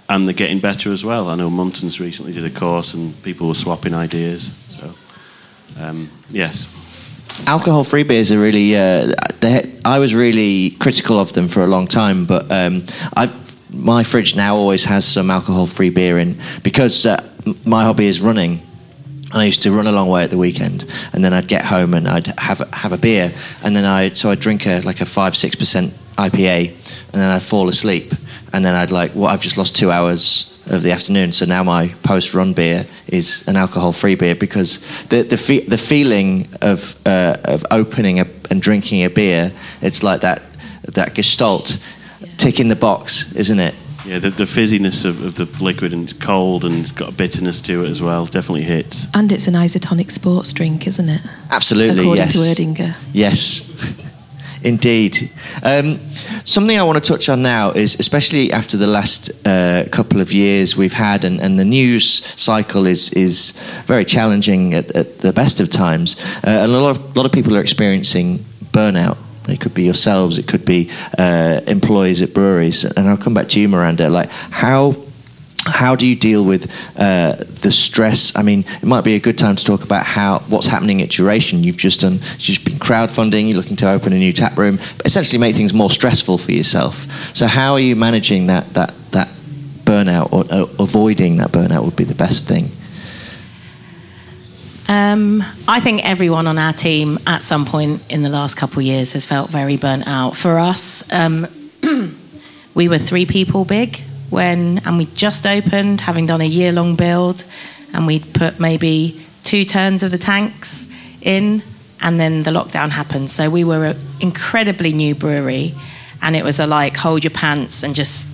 and 0.09 0.27
they're 0.27 0.33
getting 0.33 0.59
better 0.59 0.91
as 0.91 1.05
well. 1.05 1.29
I 1.29 1.35
know 1.35 1.49
Muntons 1.49 2.01
recently 2.01 2.33
did 2.33 2.43
a 2.43 2.49
course 2.49 2.93
and 2.93 3.23
people 3.23 3.47
were 3.47 3.55
swapping 3.55 3.93
ideas. 3.93 4.53
So, 4.69 4.93
um, 5.79 6.11
yes. 6.29 6.67
Alcohol-free 7.47 8.03
beers 8.03 8.31
are 8.31 8.39
really. 8.39 8.75
Uh, 8.75 9.13
I 9.83 9.99
was 9.99 10.15
really 10.15 10.71
critical 10.71 11.19
of 11.19 11.33
them 11.33 11.47
for 11.47 11.63
a 11.63 11.67
long 11.67 11.87
time, 11.87 12.25
but 12.25 12.51
um, 12.51 12.85
my 13.71 14.03
fridge 14.03 14.35
now 14.35 14.55
always 14.55 14.85
has 14.85 15.05
some 15.05 15.29
alcohol-free 15.29 15.91
beer 15.91 16.17
in 16.17 16.37
because 16.63 17.05
uh, 17.05 17.21
my 17.65 17.83
hobby 17.83 18.07
is 18.07 18.21
running. 18.21 18.61
I 19.33 19.45
used 19.45 19.63
to 19.63 19.71
run 19.71 19.85
a 19.85 19.91
long 19.91 20.07
way 20.07 20.23
at 20.23 20.29
the 20.29 20.37
weekend, 20.37 20.85
and 21.13 21.23
then 21.23 21.33
I'd 21.33 21.47
get 21.47 21.65
home 21.65 21.93
and 21.93 22.07
I'd 22.07 22.27
have 22.39 22.59
have 22.71 22.93
a 22.93 22.97
beer, 22.97 23.33
and 23.63 23.75
then 23.75 23.85
I 23.85 24.09
so 24.09 24.31
I'd 24.31 24.39
drink 24.39 24.65
a 24.65 24.81
like 24.81 25.01
a 25.01 25.05
five 25.05 25.35
six 25.35 25.55
percent 25.55 25.93
IPA, 26.17 26.69
and 26.69 27.21
then 27.21 27.29
I'd 27.29 27.43
fall 27.43 27.67
asleep, 27.67 28.13
and 28.53 28.63
then 28.63 28.75
I'd 28.75 28.91
like, 28.91 29.13
well, 29.13 29.27
I've 29.27 29.41
just 29.41 29.57
lost 29.57 29.75
two 29.75 29.91
hours 29.91 30.54
of 30.67 30.83
the 30.83 30.91
afternoon. 30.91 31.31
So 31.31 31.45
now 31.45 31.63
my 31.63 31.89
post-run 32.03 32.53
beer 32.53 32.85
is 33.07 33.47
an 33.47 33.55
alcohol-free 33.55 34.15
beer 34.15 34.35
because 34.35 34.79
the 35.07 35.23
the, 35.23 35.37
fe- 35.37 35.65
the 35.65 35.77
feeling 35.77 36.47
of 36.61 36.99
uh, 37.05 37.37
of 37.45 37.65
opening 37.71 38.19
a, 38.19 38.27
and 38.49 38.61
drinking 38.61 39.03
a 39.03 39.09
beer, 39.09 39.51
it's 39.81 40.03
like 40.03 40.21
that 40.21 40.41
that 40.93 41.13
gestalt 41.13 41.83
yeah. 42.19 42.27
ticking 42.37 42.67
the 42.69 42.75
box, 42.75 43.35
isn't 43.35 43.59
it? 43.59 43.75
Yeah, 44.05 44.19
the, 44.19 44.29
the 44.29 44.43
fizziness 44.43 45.03
of, 45.03 45.23
of, 45.23 45.33
the 45.33 45.45
liquid 45.63 45.91
and 45.91 46.03
it's 46.03 46.13
cold 46.13 46.63
and 46.63 46.75
it's 46.75 46.91
got 46.91 47.09
a 47.09 47.11
bitterness 47.11 47.59
to 47.61 47.85
it 47.85 47.89
as 47.89 48.03
well. 48.03 48.27
Definitely 48.27 48.61
hits. 48.61 49.07
And 49.15 49.31
it's 49.31 49.47
an 49.47 49.55
isotonic 49.55 50.11
sports 50.11 50.53
drink, 50.53 50.85
isn't 50.85 51.09
it? 51.09 51.21
Absolutely, 51.49 52.01
According 52.01 52.25
yes. 52.25 52.33
to 52.33 52.39
Erdinger. 52.39 52.95
Yes. 53.13 54.03
Indeed. 54.65 55.29
Um, 55.61 55.99
something 56.43 56.77
I 56.77 56.83
want 56.83 57.01
to 57.03 57.13
touch 57.13 57.29
on 57.29 57.43
now 57.43 57.71
is, 57.71 57.99
especially 57.99 58.51
after 58.51 58.77
the 58.77 58.87
last 58.87 59.29
uh, 59.47 59.85
couple 59.91 60.21
of 60.21 60.33
years 60.33 60.75
we've 60.75 60.93
had, 60.93 61.23
and, 61.23 61.39
and, 61.39 61.59
the 61.59 61.65
news 61.65 62.25
cycle 62.35 62.87
is 62.87 63.13
is 63.13 63.51
very 63.85 64.03
challenging 64.03 64.73
at, 64.73 64.89
at 64.95 65.19
the 65.19 65.31
best 65.31 65.59
of 65.59 65.69
times, 65.69 66.19
uh, 66.43 66.63
and 66.63 66.71
a 66.71 66.79
lot 66.79 66.89
of 66.89 66.97
a 66.97 67.19
lot 67.19 67.25
of 67.27 67.31
people 67.31 67.55
are 67.55 67.61
experiencing 67.61 68.39
burnout 68.71 69.17
It 69.47 69.59
could 69.61 69.73
be 69.73 69.83
yourselves. 69.83 70.37
It 70.37 70.47
could 70.47 70.65
be 70.65 70.89
uh, 71.17 71.61
employees 71.67 72.21
at 72.21 72.33
breweries. 72.33 72.83
And 72.83 73.07
I'll 73.07 73.17
come 73.17 73.33
back 73.33 73.49
to 73.49 73.59
you, 73.59 73.69
Miranda. 73.69 74.09
Like 74.09 74.29
how 74.49 74.95
how 75.65 75.95
do 75.95 76.05
you 76.05 76.15
deal 76.15 76.45
with 76.45 76.71
uh, 76.95 77.35
the 77.35 77.71
stress? 77.71 78.35
I 78.35 78.43
mean, 78.43 78.65
it 78.81 78.83
might 78.83 79.03
be 79.03 79.15
a 79.15 79.19
good 79.19 79.37
time 79.37 79.55
to 79.55 79.65
talk 79.65 79.83
about 79.83 80.05
how 80.05 80.39
what's 80.47 80.67
happening 80.67 81.01
at 81.01 81.09
Duration. 81.09 81.63
You've 81.63 81.77
just 81.77 82.01
done, 82.01 82.13
you've 82.13 82.39
just 82.39 82.65
been 82.65 82.75
crowdfunding. 82.75 83.47
You're 83.47 83.57
looking 83.57 83.75
to 83.77 83.91
open 83.91 84.13
a 84.13 84.17
new 84.17 84.31
tap 84.31 84.57
room, 84.57 84.79
essentially 85.03 85.39
make 85.39 85.55
things 85.55 85.73
more 85.73 85.89
stressful 85.89 86.37
for 86.37 86.51
yourself. 86.51 87.07
So, 87.35 87.47
how 87.47 87.73
are 87.73 87.79
you 87.79 87.95
managing 87.95 88.47
that 88.47 88.73
that 88.75 88.93
that 89.11 89.27
burnout 89.83 90.31
or 90.31 90.45
uh, 90.51 90.67
avoiding 90.79 91.37
that 91.37 91.51
burnout 91.51 91.83
would 91.83 91.95
be 91.95 92.03
the 92.03 92.15
best 92.15 92.47
thing? 92.47 92.71
Um, 94.87 95.43
I 95.67 95.79
think 95.79 96.05
everyone 96.05 96.45
on 96.45 96.59
our 96.59 96.73
team 96.73 97.17
at 97.25 97.41
some 97.41 97.65
point 97.65 98.11
in 98.11 98.21
the 98.21 98.29
last 98.29 98.55
couple 98.55 98.79
of 98.79 98.85
years 98.85 99.13
has 99.13 99.25
felt 99.25 99.49
very 99.49 99.77
burnt 99.77 100.05
out. 100.05 100.37
For 100.37 100.59
us, 100.59 101.11
um, 101.11 101.47
we 102.75 102.87
were 102.87 102.99
three 102.99 103.25
people 103.25 103.65
big 103.65 103.99
when, 104.29 104.79
and 104.85 104.97
we 104.97 105.05
just 105.05 105.45
opened, 105.45 106.01
having 106.01 106.25
done 106.25 106.41
a 106.41 106.45
year 106.45 106.71
long 106.71 106.95
build, 106.95 107.43
and 107.93 108.07
we'd 108.07 108.33
put 108.33 108.59
maybe 108.59 109.21
two 109.43 109.65
turns 109.65 110.03
of 110.03 110.11
the 110.11 110.17
tanks 110.17 110.87
in, 111.21 111.61
and 112.01 112.19
then 112.19 112.43
the 112.43 112.51
lockdown 112.51 112.89
happened. 112.89 113.29
So 113.29 113.49
we 113.49 113.63
were 113.63 113.85
an 113.85 113.97
incredibly 114.19 114.93
new 114.93 115.15
brewery, 115.15 115.73
and 116.21 116.35
it 116.35 116.43
was 116.43 116.59
a 116.59 116.67
like 116.67 116.97
hold 116.97 117.23
your 117.23 117.31
pants 117.31 117.83
and 117.83 117.93
just 117.93 118.27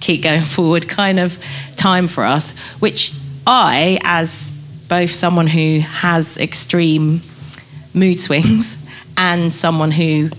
keep 0.00 0.22
going 0.22 0.44
forward 0.56 0.88
kind 0.88 1.20
of 1.20 1.38
time 1.76 2.08
for 2.08 2.24
us, 2.24 2.58
which 2.80 3.14
I, 3.46 3.98
as 4.02 4.52
both 4.88 5.10
someone 5.10 5.46
who 5.46 5.80
has 5.80 6.38
extreme 6.38 7.22
mood 7.94 8.20
swings 8.20 8.76
and 9.16 9.52
someone 9.52 9.90
who 9.90 10.30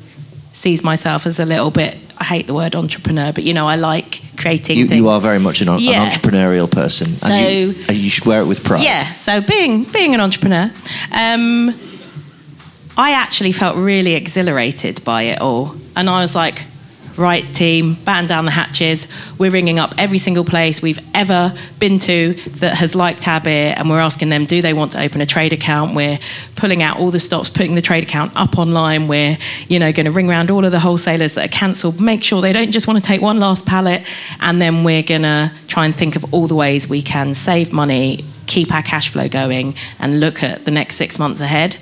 sees 0.52 0.84
myself 0.84 1.26
as 1.26 1.40
a 1.40 1.46
little 1.46 1.72
bit 1.72 1.98
I 2.20 2.24
hate 2.24 2.48
the 2.48 2.54
word 2.54 2.76
entrepreneur, 2.76 3.32
but 3.32 3.44
you 3.44 3.54
know, 3.54 3.68
I 3.68 3.76
like 3.76 4.22
creating 4.38 4.78
you, 4.78 4.88
things. 4.88 4.98
You 4.98 5.10
are 5.10 5.22
very 5.22 5.40
much 5.40 5.62
an, 5.62 5.68
yeah. 5.80 6.04
an 6.04 6.12
entrepreneurial 6.12 6.70
person. 6.70 7.18
So, 7.18 7.28
and 7.28 7.54
you, 7.54 7.84
and 7.88 7.98
you, 7.98 8.10
should 8.10 8.26
wear 8.26 8.42
it 8.42 8.46
with 8.46 8.64
pride. 8.64 8.84
Yeah, 8.84 9.04
so 9.14 9.42
being, 9.42 9.84
being 9.86 10.14
an 10.14 10.20
entrepreneur, 10.20 10.72
um, 11.12 11.74
I 12.98 13.12
actually 13.12 13.52
felt 13.52 13.78
really 13.78 14.14
exhilarated 14.14 15.04
by 15.04 15.24
it 15.24 15.40
all. 15.40 15.76
And 15.96 16.10
I 16.10 16.22
was 16.22 16.36
like, 16.36 16.64
right 17.18 17.44
team, 17.54 17.96
batten 18.06 18.28
down 18.28 18.46
the 18.46 18.52
hatches. 18.52 19.08
We're 19.38 19.52
ringing 19.52 19.80
up 19.80 19.94
every 19.98 20.18
single 20.18 20.46
place 20.46 20.82
we've 20.82 21.00
ever 21.14 21.54
been 21.80 22.00
to 22.00 22.34
that 22.60 22.76
has 22.76 22.96
liked 22.96 23.28
our 23.28 23.42
beer, 23.42 23.74
and 23.76 23.90
we're 23.90 24.00
asking 24.00 24.30
them, 24.30 24.46
do 24.46 24.62
they 24.62 24.74
want 24.74 24.92
to 24.94 25.02
open 25.02 25.22
a 25.22 25.26
trade 25.26 25.54
account? 25.54 25.96
We're 25.96 26.20
pulling 26.56 26.84
out 26.84 27.00
all 27.00 27.12
the 27.12 27.20
stops, 27.20 27.50
putting 27.50 27.76
the 27.76 27.82
trade 27.82 28.04
account 28.04 28.34
up 28.36 28.58
online. 28.58 29.08
We're, 29.08 29.38
you 29.68 29.80
know, 29.80 29.92
going 29.92 30.06
to 30.06 30.12
ring 30.12 30.30
around 30.30 30.52
all 30.52 30.66
of 30.66 30.72
the 30.72 30.80
wholesalers 30.80 31.36
that 31.36 31.46
are 31.46 31.52
cancelled, 31.52 32.00
make 32.00 32.24
sure 32.24 32.42
they 32.42 32.54
don't 32.54 32.72
just 32.72 32.88
want 32.88 33.00
to 33.00 33.06
take 33.06 33.22
one 33.22 33.40
last 33.40 33.66
pallet, 33.66 34.04
and 34.40 34.62
then 34.62 34.84
we're 34.84 35.04
going 35.04 35.24
to 35.24 35.52
try 35.68 35.86
and 35.86 35.96
think 35.96 36.16
of 36.16 36.34
all 36.34 36.48
the 36.48 36.56
ways 36.56 36.88
we 36.88 37.02
can 37.02 37.34
save 37.34 37.74
money, 37.74 38.24
keep 38.46 38.74
our 38.74 38.84
cash 38.84 39.10
flow 39.12 39.28
going, 39.28 39.76
and 40.00 40.20
look 40.20 40.44
at 40.44 40.66
the 40.66 40.72
next 40.72 40.96
six 40.96 41.20
months 41.20 41.42
ahead. 41.42 41.78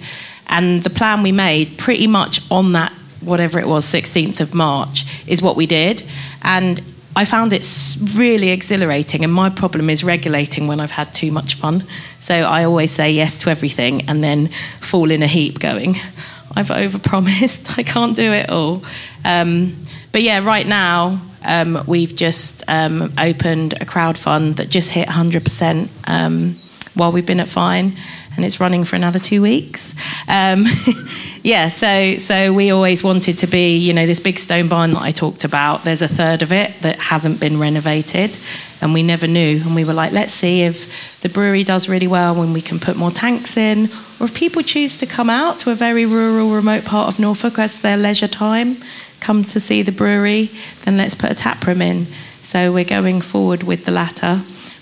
And 0.47 0.83
the 0.83 0.89
plan 0.89 1.23
we 1.23 1.31
made 1.31 1.77
pretty 1.77 2.07
much 2.07 2.39
on 2.51 2.73
that 2.73 2.93
whatever 3.25 3.59
it 3.59 3.67
was, 3.67 3.85
16th 3.85 4.39
of 4.39 4.53
March, 4.53 5.23
is 5.27 5.41
what 5.41 5.55
we 5.55 5.65
did. 5.65 6.03
And 6.41 6.81
I 7.15 7.23
found 7.25 7.53
it 7.53 7.65
really 8.13 8.49
exhilarating. 8.49 9.23
And 9.23 9.31
my 9.31 9.49
problem 9.49 9.89
is 9.89 10.03
regulating 10.03 10.67
when 10.67 10.79
I've 10.79 10.91
had 10.91 11.13
too 11.13 11.31
much 11.31 11.55
fun. 11.55 11.85
So 12.19 12.35
I 12.35 12.65
always 12.65 12.91
say 12.91 13.11
yes 13.11 13.39
to 13.39 13.49
everything 13.49 14.09
and 14.09 14.23
then 14.23 14.49
fall 14.81 15.11
in 15.11 15.23
a 15.23 15.27
heap 15.27 15.59
going, 15.59 15.95
I've 16.55 16.67
overpromised, 16.67 17.77
I 17.79 17.83
can't 17.83 18.15
do 18.15 18.33
it 18.33 18.49
all. 18.49 18.83
Um, 19.23 19.77
but 20.11 20.23
yeah, 20.23 20.43
right 20.43 20.67
now, 20.67 21.21
um, 21.43 21.83
we've 21.87 22.15
just 22.15 22.63
um, 22.67 23.13
opened 23.17 23.75
a 23.79 23.85
crowd 23.85 24.17
fund 24.17 24.57
that 24.57 24.69
just 24.69 24.91
hit 24.91 25.07
100% 25.07 25.89
um, 26.07 26.55
while 26.95 27.11
we've 27.11 27.25
been 27.25 27.39
at 27.39 27.47
Fyne 27.47 27.93
and 28.35 28.45
it's 28.45 28.59
running 28.59 28.83
for 28.83 28.95
another 28.95 29.19
two 29.19 29.41
weeks. 29.41 29.93
Um, 30.27 30.65
yeah, 31.43 31.69
so 31.69 32.17
so 32.17 32.53
we 32.53 32.71
always 32.71 33.03
wanted 33.03 33.37
to 33.39 33.47
be, 33.47 33.77
you 33.77 33.93
know, 33.93 34.05
this 34.05 34.19
big 34.19 34.39
stone 34.39 34.67
barn 34.67 34.93
that 34.93 35.01
I 35.01 35.11
talked 35.11 35.43
about. 35.43 35.83
There's 35.83 36.01
a 36.01 36.07
third 36.07 36.41
of 36.41 36.51
it 36.51 36.73
that 36.81 36.99
hasn't 36.99 37.39
been 37.39 37.59
renovated, 37.59 38.37
and 38.81 38.93
we 38.93 39.03
never 39.03 39.27
knew. 39.27 39.61
And 39.63 39.75
we 39.75 39.85
were 39.85 39.93
like, 39.93 40.11
let's 40.11 40.33
see 40.33 40.63
if 40.63 41.19
the 41.21 41.29
brewery 41.29 41.63
does 41.63 41.89
really 41.89 42.07
well 42.07 42.35
when 42.35 42.53
we 42.53 42.61
can 42.61 42.79
put 42.79 42.97
more 42.97 43.11
tanks 43.11 43.57
in, 43.57 43.85
or 44.19 44.25
if 44.25 44.33
people 44.33 44.61
choose 44.61 44.97
to 44.97 45.05
come 45.05 45.29
out 45.29 45.59
to 45.59 45.71
a 45.71 45.75
very 45.75 46.05
rural, 46.05 46.53
remote 46.53 46.85
part 46.85 47.07
of 47.07 47.19
Norfolk 47.19 47.59
as 47.59 47.81
their 47.81 47.97
leisure 47.97 48.27
time, 48.27 48.77
come 49.19 49.43
to 49.43 49.59
see 49.59 49.81
the 49.81 49.91
brewery, 49.91 50.51
then 50.83 50.97
let's 50.97 51.15
put 51.15 51.31
a 51.31 51.35
tap 51.35 51.65
room 51.65 51.81
in. 51.81 52.05
So 52.41 52.71
we're 52.71 52.85
going 52.85 53.21
forward 53.21 53.63
with 53.63 53.85
the 53.85 53.91
latter, 53.91 54.35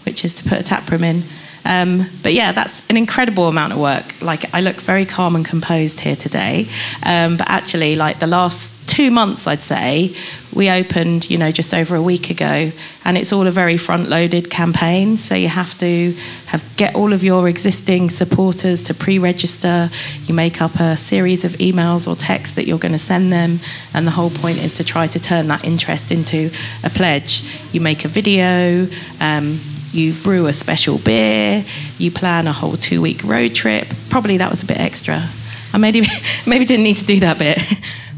which 0.05 0.25
is 0.25 0.33
to 0.35 0.43
put 0.43 0.59
a 0.59 0.63
tap 0.63 0.91
room 0.91 1.03
in. 1.03 1.23
Um, 1.65 2.09
but 2.21 2.33
yeah, 2.33 2.51
that's 2.51 2.87
an 2.89 2.97
incredible 2.97 3.47
amount 3.47 3.73
of 3.73 3.79
work. 3.79 4.21
Like 4.21 4.53
I 4.53 4.61
look 4.61 4.75
very 4.75 5.05
calm 5.05 5.35
and 5.35 5.45
composed 5.45 5.99
here 5.99 6.15
today, 6.15 6.67
um, 7.05 7.37
but 7.37 7.49
actually, 7.49 7.95
like 7.95 8.19
the 8.19 8.27
last 8.27 8.87
two 8.87 9.09
months, 9.09 9.47
I'd 9.47 9.61
say 9.61 10.13
we 10.53 10.69
opened, 10.69 11.29
you 11.29 11.37
know, 11.37 11.51
just 11.51 11.73
over 11.73 11.95
a 11.95 12.01
week 12.01 12.29
ago, 12.29 12.71
and 13.05 13.17
it's 13.17 13.31
all 13.33 13.47
a 13.47 13.51
very 13.51 13.77
front-loaded 13.77 14.49
campaign. 14.49 15.17
So 15.17 15.35
you 15.35 15.47
have 15.47 15.75
to 15.79 16.13
have 16.47 16.63
get 16.75 16.95
all 16.95 17.13
of 17.13 17.23
your 17.23 17.47
existing 17.47 18.09
supporters 18.09 18.83
to 18.83 18.93
pre-register. 18.93 19.89
You 20.25 20.33
make 20.33 20.61
up 20.61 20.75
a 20.79 20.97
series 20.97 21.45
of 21.45 21.53
emails 21.53 22.07
or 22.07 22.15
texts 22.15 22.55
that 22.55 22.67
you're 22.67 22.77
going 22.77 22.91
to 22.91 22.99
send 22.99 23.31
them, 23.31 23.59
and 23.93 24.05
the 24.05 24.11
whole 24.11 24.29
point 24.29 24.57
is 24.57 24.73
to 24.75 24.83
try 24.83 25.07
to 25.07 25.19
turn 25.19 25.47
that 25.47 25.63
interest 25.63 26.11
into 26.11 26.51
a 26.83 26.89
pledge. 26.89 27.43
You 27.71 27.81
make 27.81 28.05
a 28.05 28.09
video. 28.09 28.87
Um, 29.21 29.59
you 29.93 30.13
brew 30.13 30.47
a 30.47 30.53
special 30.53 30.97
beer, 30.97 31.63
you 31.97 32.11
plan 32.11 32.47
a 32.47 32.53
whole 32.53 32.75
two 32.75 33.01
week 33.01 33.23
road 33.23 33.55
trip. 33.55 33.87
Probably 34.09 34.37
that 34.37 34.49
was 34.49 34.63
a 34.63 34.65
bit 34.65 34.79
extra. 34.79 35.27
I 35.73 35.77
maybe, 35.77 36.01
maybe 36.47 36.65
didn't 36.65 36.83
need 36.83 36.97
to 36.97 37.05
do 37.05 37.19
that 37.21 37.39
bit. 37.39 37.61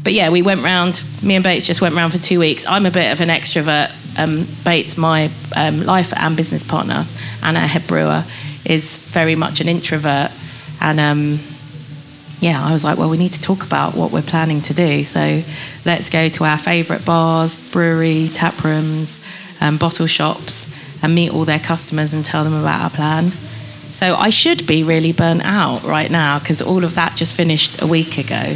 But 0.06 0.12
yeah, 0.12 0.30
we 0.30 0.40
went 0.40 0.62
round, 0.62 1.02
me 1.20 1.34
and 1.34 1.42
Bates 1.42 1.66
just 1.66 1.80
went 1.80 1.96
round 1.96 2.12
for 2.12 2.18
two 2.18 2.38
weeks. 2.38 2.64
I'm 2.64 2.86
a 2.86 2.92
bit 2.92 3.10
of 3.10 3.20
an 3.20 3.28
extrovert. 3.28 3.90
Um, 4.16 4.46
Bates, 4.64 4.96
my 4.96 5.32
um, 5.56 5.84
life 5.84 6.12
and 6.16 6.36
business 6.36 6.62
partner, 6.62 7.04
and 7.42 7.56
our 7.56 7.66
head 7.66 7.88
brewer, 7.88 8.22
is 8.64 8.98
very 8.98 9.34
much 9.34 9.60
an 9.60 9.66
introvert. 9.66 10.30
And 10.80 11.00
um, 11.00 11.40
yeah, 12.38 12.64
I 12.64 12.72
was 12.72 12.84
like, 12.84 12.98
well, 12.98 13.10
we 13.10 13.16
need 13.16 13.32
to 13.32 13.40
talk 13.40 13.64
about 13.64 13.96
what 13.96 14.12
we're 14.12 14.22
planning 14.22 14.60
to 14.62 14.74
do. 14.74 15.02
So 15.02 15.42
let's 15.84 16.08
go 16.08 16.28
to 16.28 16.44
our 16.44 16.56
favourite 16.56 17.04
bars, 17.04 17.56
brewery, 17.72 18.30
tap 18.32 18.62
rooms, 18.62 19.24
um, 19.60 19.76
bottle 19.76 20.06
shops, 20.06 20.68
and 21.02 21.14
meet 21.14 21.32
all 21.32 21.44
their 21.44 21.58
customers 21.58 22.14
and 22.14 22.24
tell 22.24 22.44
them 22.44 22.54
about 22.54 22.80
our 22.80 22.90
plan. 22.90 23.32
So 23.90 24.14
I 24.14 24.30
should 24.30 24.66
be 24.66 24.82
really 24.82 25.12
burnt 25.12 25.42
out 25.44 25.82
right 25.84 26.10
now 26.10 26.38
because 26.38 26.60
all 26.60 26.84
of 26.84 26.94
that 26.96 27.16
just 27.16 27.34
finished 27.34 27.80
a 27.80 27.86
week 27.86 28.18
ago. 28.18 28.54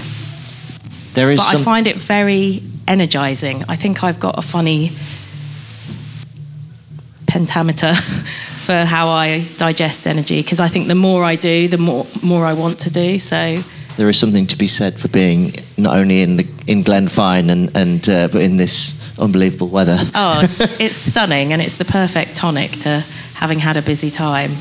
There 1.15 1.31
is 1.31 1.41
but 1.41 1.53
some... 1.53 1.61
I 1.61 1.65
find 1.65 1.87
it 1.87 1.97
very 1.97 2.63
energizing. 2.87 3.65
I 3.69 3.77
think 3.77 4.05
I've 4.05 4.21
got 4.21 4.39
a 4.39 4.43
funny 4.43 4.93
pentameter 7.27 7.95
for 8.67 8.85
how 8.85 9.09
I 9.09 9.47
digest 9.57 10.07
energy 10.07 10.43
because 10.43 10.61
I 10.61 10.69
think 10.69 10.89
the 10.89 10.95
more 10.95 11.25
I 11.25 11.37
do, 11.37 11.69
the 11.69 11.79
more 11.79 12.07
more 12.23 12.45
I 12.45 12.53
want 12.53 12.79
to 12.81 12.91
do. 12.91 13.19
So 13.19 13.63
there 13.97 14.09
is 14.09 14.19
something 14.19 14.47
to 14.49 14.57
be 14.57 14.67
said 14.67 15.01
for 15.01 15.09
being 15.09 15.55
not 15.79 15.97
only 15.97 16.23
in 16.23 16.37
the 16.37 16.47
in 16.67 16.83
Glen 16.83 17.09
Fyne 17.09 17.51
and 17.51 17.75
and 17.77 18.09
uh, 18.09 18.29
but 18.29 18.43
in 18.43 18.57
this 18.57 18.95
unbelievable 19.21 19.69
weather. 19.69 19.99
Oh, 20.15 20.41
it's, 20.45 20.61
it's 20.81 20.97
stunning, 20.97 21.53
and 21.53 21.63
it's 21.63 21.77
the 21.77 21.85
perfect 21.85 22.37
tonic 22.37 22.73
to 22.81 23.05
having 23.35 23.59
had 23.59 23.77
a 23.77 23.83
busy 23.83 24.11
time. 24.11 24.53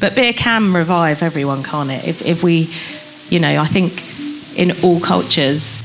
But 0.00 0.16
beer 0.16 0.32
can 0.32 0.72
revive 0.72 1.22
everyone, 1.22 1.62
can't 1.62 1.90
it? 1.90 2.06
If, 2.06 2.24
if 2.24 2.42
we, 2.42 2.70
you 3.28 3.40
know, 3.40 3.60
I 3.60 3.66
think 3.66 4.58
in 4.58 4.72
all 4.82 5.00
cultures, 5.00 5.82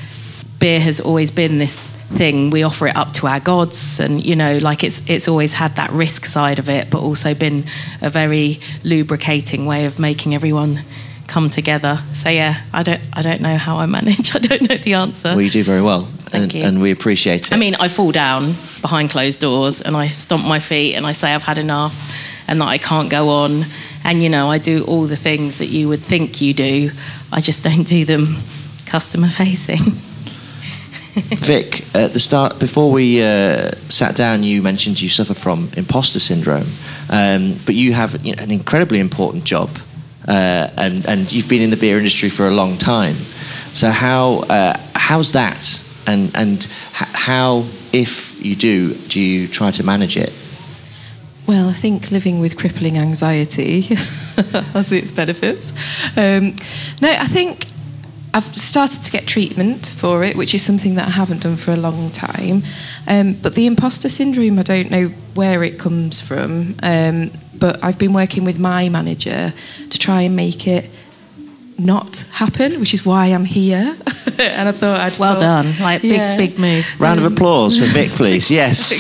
beer 0.60 0.80
has 0.80 1.00
always 1.00 1.32
been 1.32 1.60
this 1.60 1.88
thing 2.10 2.52
we 2.52 2.64
offer 2.64 2.88
it 2.88 2.96
up 2.96 3.12
to 3.14 3.26
our 3.26 3.40
gods 3.40 4.00
and 4.00 4.24
you 4.24 4.36
know 4.36 4.60
like 4.60 4.84
it's 4.84 5.02
it's 5.10 5.28
always 5.28 5.54
had 5.54 5.76
that 5.76 5.90
risk 5.90 6.24
side 6.24 6.60
of 6.60 6.70
it 6.70 6.88
but 6.92 7.02
also 7.02 7.34
been 7.34 7.64
a 8.02 8.10
very 8.10 8.60
lubricating 8.84 9.66
way 9.66 9.86
of 9.86 9.98
making 9.98 10.36
everyone 10.36 10.80
come 11.36 11.50
together. 11.50 12.00
So 12.14 12.30
yeah, 12.30 12.62
I 12.72 12.82
don't 12.82 13.02
I 13.12 13.22
don't 13.22 13.42
know 13.42 13.58
how 13.58 13.76
I 13.80 13.88
manage. 13.88 14.34
I 14.40 14.40
don't 14.40 14.62
know 14.70 14.78
the 14.78 14.94
answer. 14.94 15.30
Well, 15.32 15.42
you 15.42 15.50
do 15.50 15.64
very 15.64 15.82
well, 15.82 16.04
Thank 16.32 16.44
and, 16.44 16.54
you. 16.54 16.64
and 16.64 16.82
we 16.82 16.92
appreciate 16.92 17.48
it. 17.48 17.54
I 17.54 17.58
mean, 17.58 17.76
I 17.76 17.90
fall 17.90 18.14
down 18.14 18.54
behind 18.82 19.10
closed 19.10 19.42
doors 19.42 19.82
and 19.82 19.98
I 19.98 20.08
stomp 20.08 20.46
my 20.46 20.62
feet 20.62 20.96
and 20.96 21.06
I 21.06 21.12
say 21.12 21.34
I've 21.34 21.44
had 21.44 21.58
enough 21.58 21.96
and 22.48 22.62
that 22.62 22.70
I 22.70 22.78
can't 22.78 23.10
go 23.10 23.28
on. 23.28 23.66
And 24.06 24.24
you 24.24 24.30
know, 24.30 24.50
I 24.50 24.60
do 24.60 24.86
all 24.86 25.08
the 25.08 25.18
things 25.18 25.58
that 25.58 25.66
you 25.66 25.90
would 25.90 26.00
think 26.00 26.40
you 26.40 26.54
do. 26.54 26.92
I 27.34 27.42
just 27.42 27.64
don't 27.66 27.86
do 27.86 28.06
them 28.06 28.38
customer 28.86 29.30
facing. 29.30 29.84
Vik, 31.50 31.84
at 31.96 32.14
the 32.14 32.20
start, 32.20 32.60
before 32.60 32.92
we 32.94 33.22
uh, 33.22 33.72
sat 33.90 34.16
down, 34.16 34.44
you 34.44 34.62
mentioned 34.62 35.02
you 35.02 35.10
suffer 35.10 35.34
from 35.34 35.70
imposter 35.76 36.20
syndrome, 36.20 36.70
um, 37.10 37.60
but 37.66 37.76
you 37.76 37.92
have 37.92 38.26
you 38.26 38.36
know, 38.36 38.44
an 38.44 38.52
incredibly 38.52 39.00
important 39.00 39.44
job 39.44 39.70
uh, 40.28 40.70
and 40.78 41.06
and 41.06 41.32
you've 41.32 41.50
been 41.50 41.62
in 41.62 41.70
the 41.70 41.78
beer 41.78 41.98
industry 41.98 42.30
for 42.30 42.48
a 42.48 42.52
long 42.52 42.78
time. 42.78 43.16
So 43.74 43.90
how 43.90 44.40
uh, 44.50 44.78
how's 44.96 45.32
that? 45.34 45.82
And 46.08 46.36
and 46.36 46.64
how, 46.94 47.66
if 47.92 48.44
you 48.46 48.56
do, 48.56 48.94
do 48.94 49.20
you 49.20 49.48
try 49.48 49.72
to 49.72 49.84
manage 49.84 50.18
it? 50.18 50.32
Well, 51.48 51.70
I 51.70 51.74
think 51.74 52.12
living 52.12 52.40
with 52.40 52.58
crippling 52.58 52.98
anxiety 52.98 53.82
has 54.74 54.92
its 54.92 55.12
benefits. 55.12 55.72
Um, 56.16 56.56
no, 57.02 57.10
I 57.12 57.28
think 57.28 57.68
I've 58.34 58.58
started 58.58 59.04
to 59.04 59.12
get 59.12 59.28
treatment 59.28 59.96
for 59.98 60.24
it, 60.24 60.36
which 60.36 60.54
is 60.54 60.62
something 60.62 60.96
that 60.96 61.08
I 61.08 61.12
haven't 61.12 61.44
done 61.44 61.56
for 61.56 61.72
a 61.72 61.78
long 61.78 62.12
time. 62.12 62.64
Um, 63.08 63.34
but 63.42 63.56
the 63.56 63.66
imposter 63.66 64.10
syndrome, 64.10 64.60
I 64.60 64.64
don't 64.64 64.92
know 64.92 65.08
where 65.36 65.64
it 65.64 65.80
comes 65.80 66.20
from. 66.20 66.76
Um, 66.84 67.32
but 67.60 67.84
I've 67.84 67.98
been 67.98 68.14
working 68.14 68.44
with 68.46 68.60
my 68.60 68.90
manager 68.90 69.54
to 69.90 70.00
try 70.00 70.22
and 70.22 70.36
make 70.36 70.68
it 70.68 70.90
not 71.78 72.18
happen, 72.32 72.80
which 72.80 72.94
is 72.94 73.06
why 73.06 73.28
I'm 73.28 73.46
here. 73.46 73.96
and 74.40 74.70
I 74.70 74.72
thought 74.72 75.00
I'd 75.00 75.10
just 75.10 75.20
well 75.20 75.40
done, 75.40 75.74
like 75.80 76.04
yeah. 76.04 76.38
big 76.38 76.52
big 76.52 76.60
move. 76.60 76.86
Round 77.00 77.20
of 77.20 77.32
applause 77.32 77.80
for 77.80 77.86
Vik, 77.86 78.10
please. 78.22 78.50
Yes. 78.50 78.92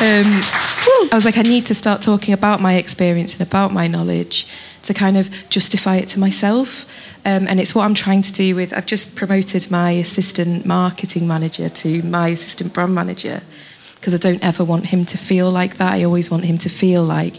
um, 0.00 0.40
I 1.10 1.14
was 1.14 1.24
like, 1.24 1.36
I 1.36 1.42
need 1.42 1.66
to 1.66 1.74
start 1.74 2.02
talking 2.02 2.34
about 2.34 2.60
my 2.60 2.74
experience 2.74 3.38
and 3.38 3.46
about 3.46 3.72
my 3.72 3.86
knowledge 3.86 4.46
to 4.82 4.94
kind 4.94 5.16
of 5.16 5.30
justify 5.48 5.96
it 5.96 6.08
to 6.08 6.18
myself. 6.18 6.86
Um, 7.24 7.46
and 7.46 7.60
it's 7.60 7.74
what 7.74 7.84
I'm 7.84 7.94
trying 7.94 8.22
to 8.22 8.32
do 8.32 8.56
with. 8.56 8.72
I've 8.72 8.86
just 8.86 9.14
promoted 9.14 9.70
my 9.70 9.92
assistant 9.92 10.66
marketing 10.66 11.28
manager 11.28 11.68
to 11.68 12.02
my 12.02 12.28
assistant 12.28 12.72
brand 12.72 12.94
manager 12.94 13.42
because 14.02 14.16
I 14.16 14.18
don't 14.18 14.42
ever 14.42 14.64
want 14.64 14.86
him 14.86 15.04
to 15.04 15.16
feel 15.16 15.48
like 15.48 15.76
that. 15.76 15.92
I 15.92 16.02
always 16.02 16.28
want 16.28 16.44
him 16.44 16.58
to 16.58 16.68
feel 16.68 17.04
like 17.04 17.36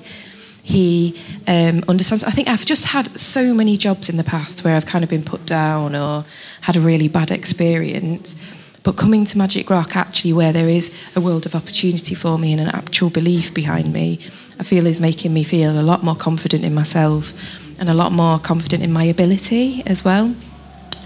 he 0.64 1.22
um, 1.46 1.84
understands. 1.90 2.24
I 2.24 2.32
think 2.32 2.48
I've 2.48 2.66
just 2.66 2.86
had 2.86 3.20
so 3.20 3.54
many 3.54 3.76
jobs 3.76 4.08
in 4.08 4.16
the 4.16 4.24
past 4.24 4.64
where 4.64 4.74
I've 4.74 4.86
kind 4.86 5.04
of 5.04 5.10
been 5.10 5.26
put 5.26 5.46
down 5.46 5.94
or 5.94 6.24
had 6.62 6.78
a 6.78 6.80
really 6.80 7.10
bad 7.10 7.32
experience. 7.32 8.42
But 8.84 8.96
coming 8.96 9.26
to 9.26 9.38
Magic 9.38 9.70
Rock, 9.70 9.98
actually, 9.98 10.32
where 10.32 10.54
there 10.54 10.70
is 10.70 10.98
a 11.18 11.20
world 11.20 11.46
of 11.46 11.54
opportunity 11.54 12.16
for 12.16 12.40
me 12.40 12.54
and 12.54 12.62
an 12.62 12.70
actual 12.70 13.10
belief 13.10 13.54
behind 13.54 13.92
me, 13.92 14.20
I 14.58 14.64
feel 14.64 14.88
is 14.88 15.02
making 15.02 15.34
me 15.34 15.44
feel 15.44 15.78
a 15.78 15.84
lot 15.84 16.02
more 16.02 16.16
confident 16.16 16.64
in 16.64 16.74
myself 16.74 17.34
and 17.78 17.90
a 17.90 17.94
lot 17.94 18.14
more 18.14 18.40
confident 18.40 18.84
in 18.84 18.94
my 18.94 19.04
ability 19.04 19.84
as 19.86 20.06
well. 20.06 20.34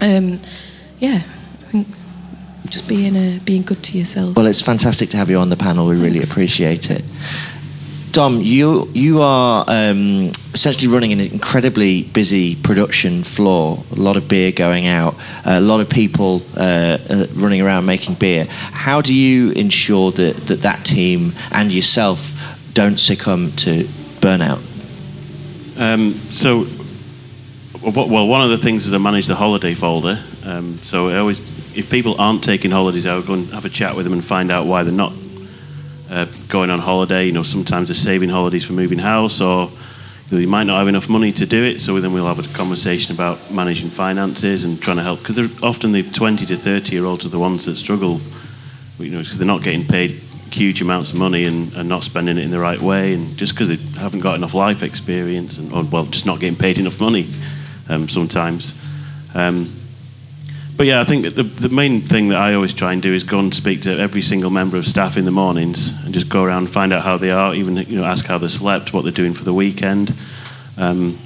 Um, 0.00 0.38
yeah, 1.00 1.16
I 1.16 1.70
think 1.72 1.88
just 2.70 2.88
being 2.88 3.16
uh, 3.16 3.38
being 3.44 3.62
good 3.62 3.82
to 3.84 3.98
yourself. 3.98 4.36
Well, 4.36 4.46
it's 4.46 4.62
fantastic 4.62 5.10
to 5.10 5.16
have 5.16 5.30
you 5.30 5.38
on 5.38 5.48
the 5.48 5.56
panel. 5.56 5.86
We 5.86 5.94
Thanks. 5.94 6.04
really 6.04 6.22
appreciate 6.22 6.90
it. 6.90 7.04
Dom, 8.12 8.40
you 8.40 8.88
you 8.94 9.20
are 9.20 9.64
um, 9.68 10.32
essentially 10.54 10.92
running 10.92 11.12
an 11.12 11.20
incredibly 11.20 12.04
busy 12.04 12.56
production 12.56 13.22
floor. 13.22 13.84
A 13.92 13.96
lot 13.96 14.16
of 14.16 14.26
beer 14.28 14.50
going 14.50 14.86
out, 14.86 15.14
a 15.44 15.60
lot 15.60 15.80
of 15.80 15.88
people 15.90 16.42
uh, 16.56 16.98
uh, 17.08 17.26
running 17.34 17.60
around 17.60 17.84
making 17.84 18.14
beer. 18.14 18.46
How 18.48 19.02
do 19.02 19.14
you 19.14 19.50
ensure 19.52 20.10
that, 20.12 20.36
that 20.48 20.62
that 20.62 20.84
team 20.84 21.32
and 21.52 21.72
yourself 21.72 22.32
don't 22.72 22.98
succumb 22.98 23.52
to 23.52 23.84
burnout? 24.20 24.62
Um, 25.78 26.12
so, 26.32 26.66
well, 27.82 28.26
one 28.26 28.42
of 28.42 28.50
the 28.50 28.58
things 28.58 28.86
is 28.86 28.94
I 28.94 28.98
manage 28.98 29.26
the 29.26 29.36
holiday 29.36 29.74
folder. 29.74 30.18
Um, 30.44 30.78
so 30.82 31.08
I 31.08 31.18
always 31.18 31.40
if 31.78 31.88
people 31.88 32.20
aren't 32.20 32.42
taking 32.42 32.72
holidays, 32.72 33.06
I 33.06 33.14
would 33.14 33.26
go 33.26 33.34
and 33.34 33.46
have 33.50 33.64
a 33.64 33.68
chat 33.68 33.94
with 33.94 34.04
them 34.04 34.12
and 34.12 34.24
find 34.24 34.50
out 34.50 34.66
why 34.66 34.82
they're 34.82 34.92
not 34.92 35.12
uh, 36.10 36.26
going 36.48 36.70
on 36.70 36.80
holiday. 36.80 37.26
You 37.26 37.32
know, 37.32 37.44
sometimes 37.44 37.86
they're 37.86 37.94
saving 37.94 38.30
holidays 38.30 38.64
for 38.64 38.72
moving 38.72 38.98
house, 38.98 39.40
or 39.40 39.70
you, 40.26 40.32
know, 40.32 40.38
you 40.38 40.48
might 40.48 40.64
not 40.64 40.78
have 40.78 40.88
enough 40.88 41.08
money 41.08 41.30
to 41.30 41.46
do 41.46 41.62
it. 41.62 41.80
So 41.80 42.00
then 42.00 42.12
we'll 42.12 42.26
have 42.26 42.40
a 42.40 42.56
conversation 42.56 43.14
about 43.14 43.52
managing 43.52 43.90
finances 43.90 44.64
and 44.64 44.82
trying 44.82 44.96
to 44.96 45.04
help 45.04 45.20
because 45.20 45.36
they're 45.36 45.48
often 45.62 45.92
the 45.92 46.02
20 46.02 46.46
to 46.46 46.56
30 46.56 46.92
year 46.92 47.04
olds 47.04 47.24
are 47.24 47.28
the 47.28 47.38
ones 47.38 47.64
that 47.66 47.76
struggle. 47.76 48.20
You 48.98 49.10
know, 49.10 49.18
because 49.18 49.38
they're 49.38 49.46
not 49.46 49.62
getting 49.62 49.86
paid 49.86 50.20
huge 50.50 50.82
amounts 50.82 51.10
of 51.10 51.16
money 51.16 51.44
and, 51.44 51.72
and 51.74 51.88
not 51.88 52.02
spending 52.02 52.38
it 52.38 52.42
in 52.42 52.50
the 52.50 52.58
right 52.58 52.80
way, 52.80 53.14
and 53.14 53.36
just 53.36 53.54
because 53.54 53.68
they 53.68 53.76
haven't 54.00 54.20
got 54.20 54.34
enough 54.34 54.54
life 54.54 54.82
experience, 54.82 55.58
and 55.58 55.72
or, 55.72 55.84
well, 55.84 56.06
just 56.06 56.26
not 56.26 56.40
getting 56.40 56.58
paid 56.58 56.78
enough 56.78 56.98
money 56.98 57.28
um, 57.88 58.08
sometimes. 58.08 58.76
Um, 59.34 59.72
but 60.78 60.86
yeah, 60.86 61.00
I 61.00 61.04
think 61.04 61.34
the, 61.34 61.42
the 61.42 61.68
main 61.68 62.02
thing 62.02 62.28
that 62.28 62.38
I 62.38 62.54
always 62.54 62.72
try 62.72 62.92
and 62.92 63.02
do 63.02 63.12
is 63.12 63.24
go 63.24 63.40
and 63.40 63.52
speak 63.52 63.82
to 63.82 63.98
every 63.98 64.22
single 64.22 64.48
member 64.48 64.76
of 64.76 64.86
staff 64.86 65.16
in 65.16 65.24
the 65.24 65.32
mornings 65.32 65.92
and 66.04 66.14
just 66.14 66.28
go 66.28 66.44
around 66.44 66.58
and 66.58 66.70
find 66.70 66.92
out 66.92 67.02
how 67.02 67.16
they 67.18 67.32
are, 67.32 67.52
even 67.52 67.76
you 67.76 67.96
know 67.96 68.04
ask 68.04 68.24
how 68.26 68.38
they 68.38 68.46
slept, 68.46 68.92
what 68.92 69.02
they're 69.02 69.10
doing 69.10 69.34
for 69.34 69.42
the 69.42 69.52
weekend. 69.52 70.14
Um, 70.76 71.18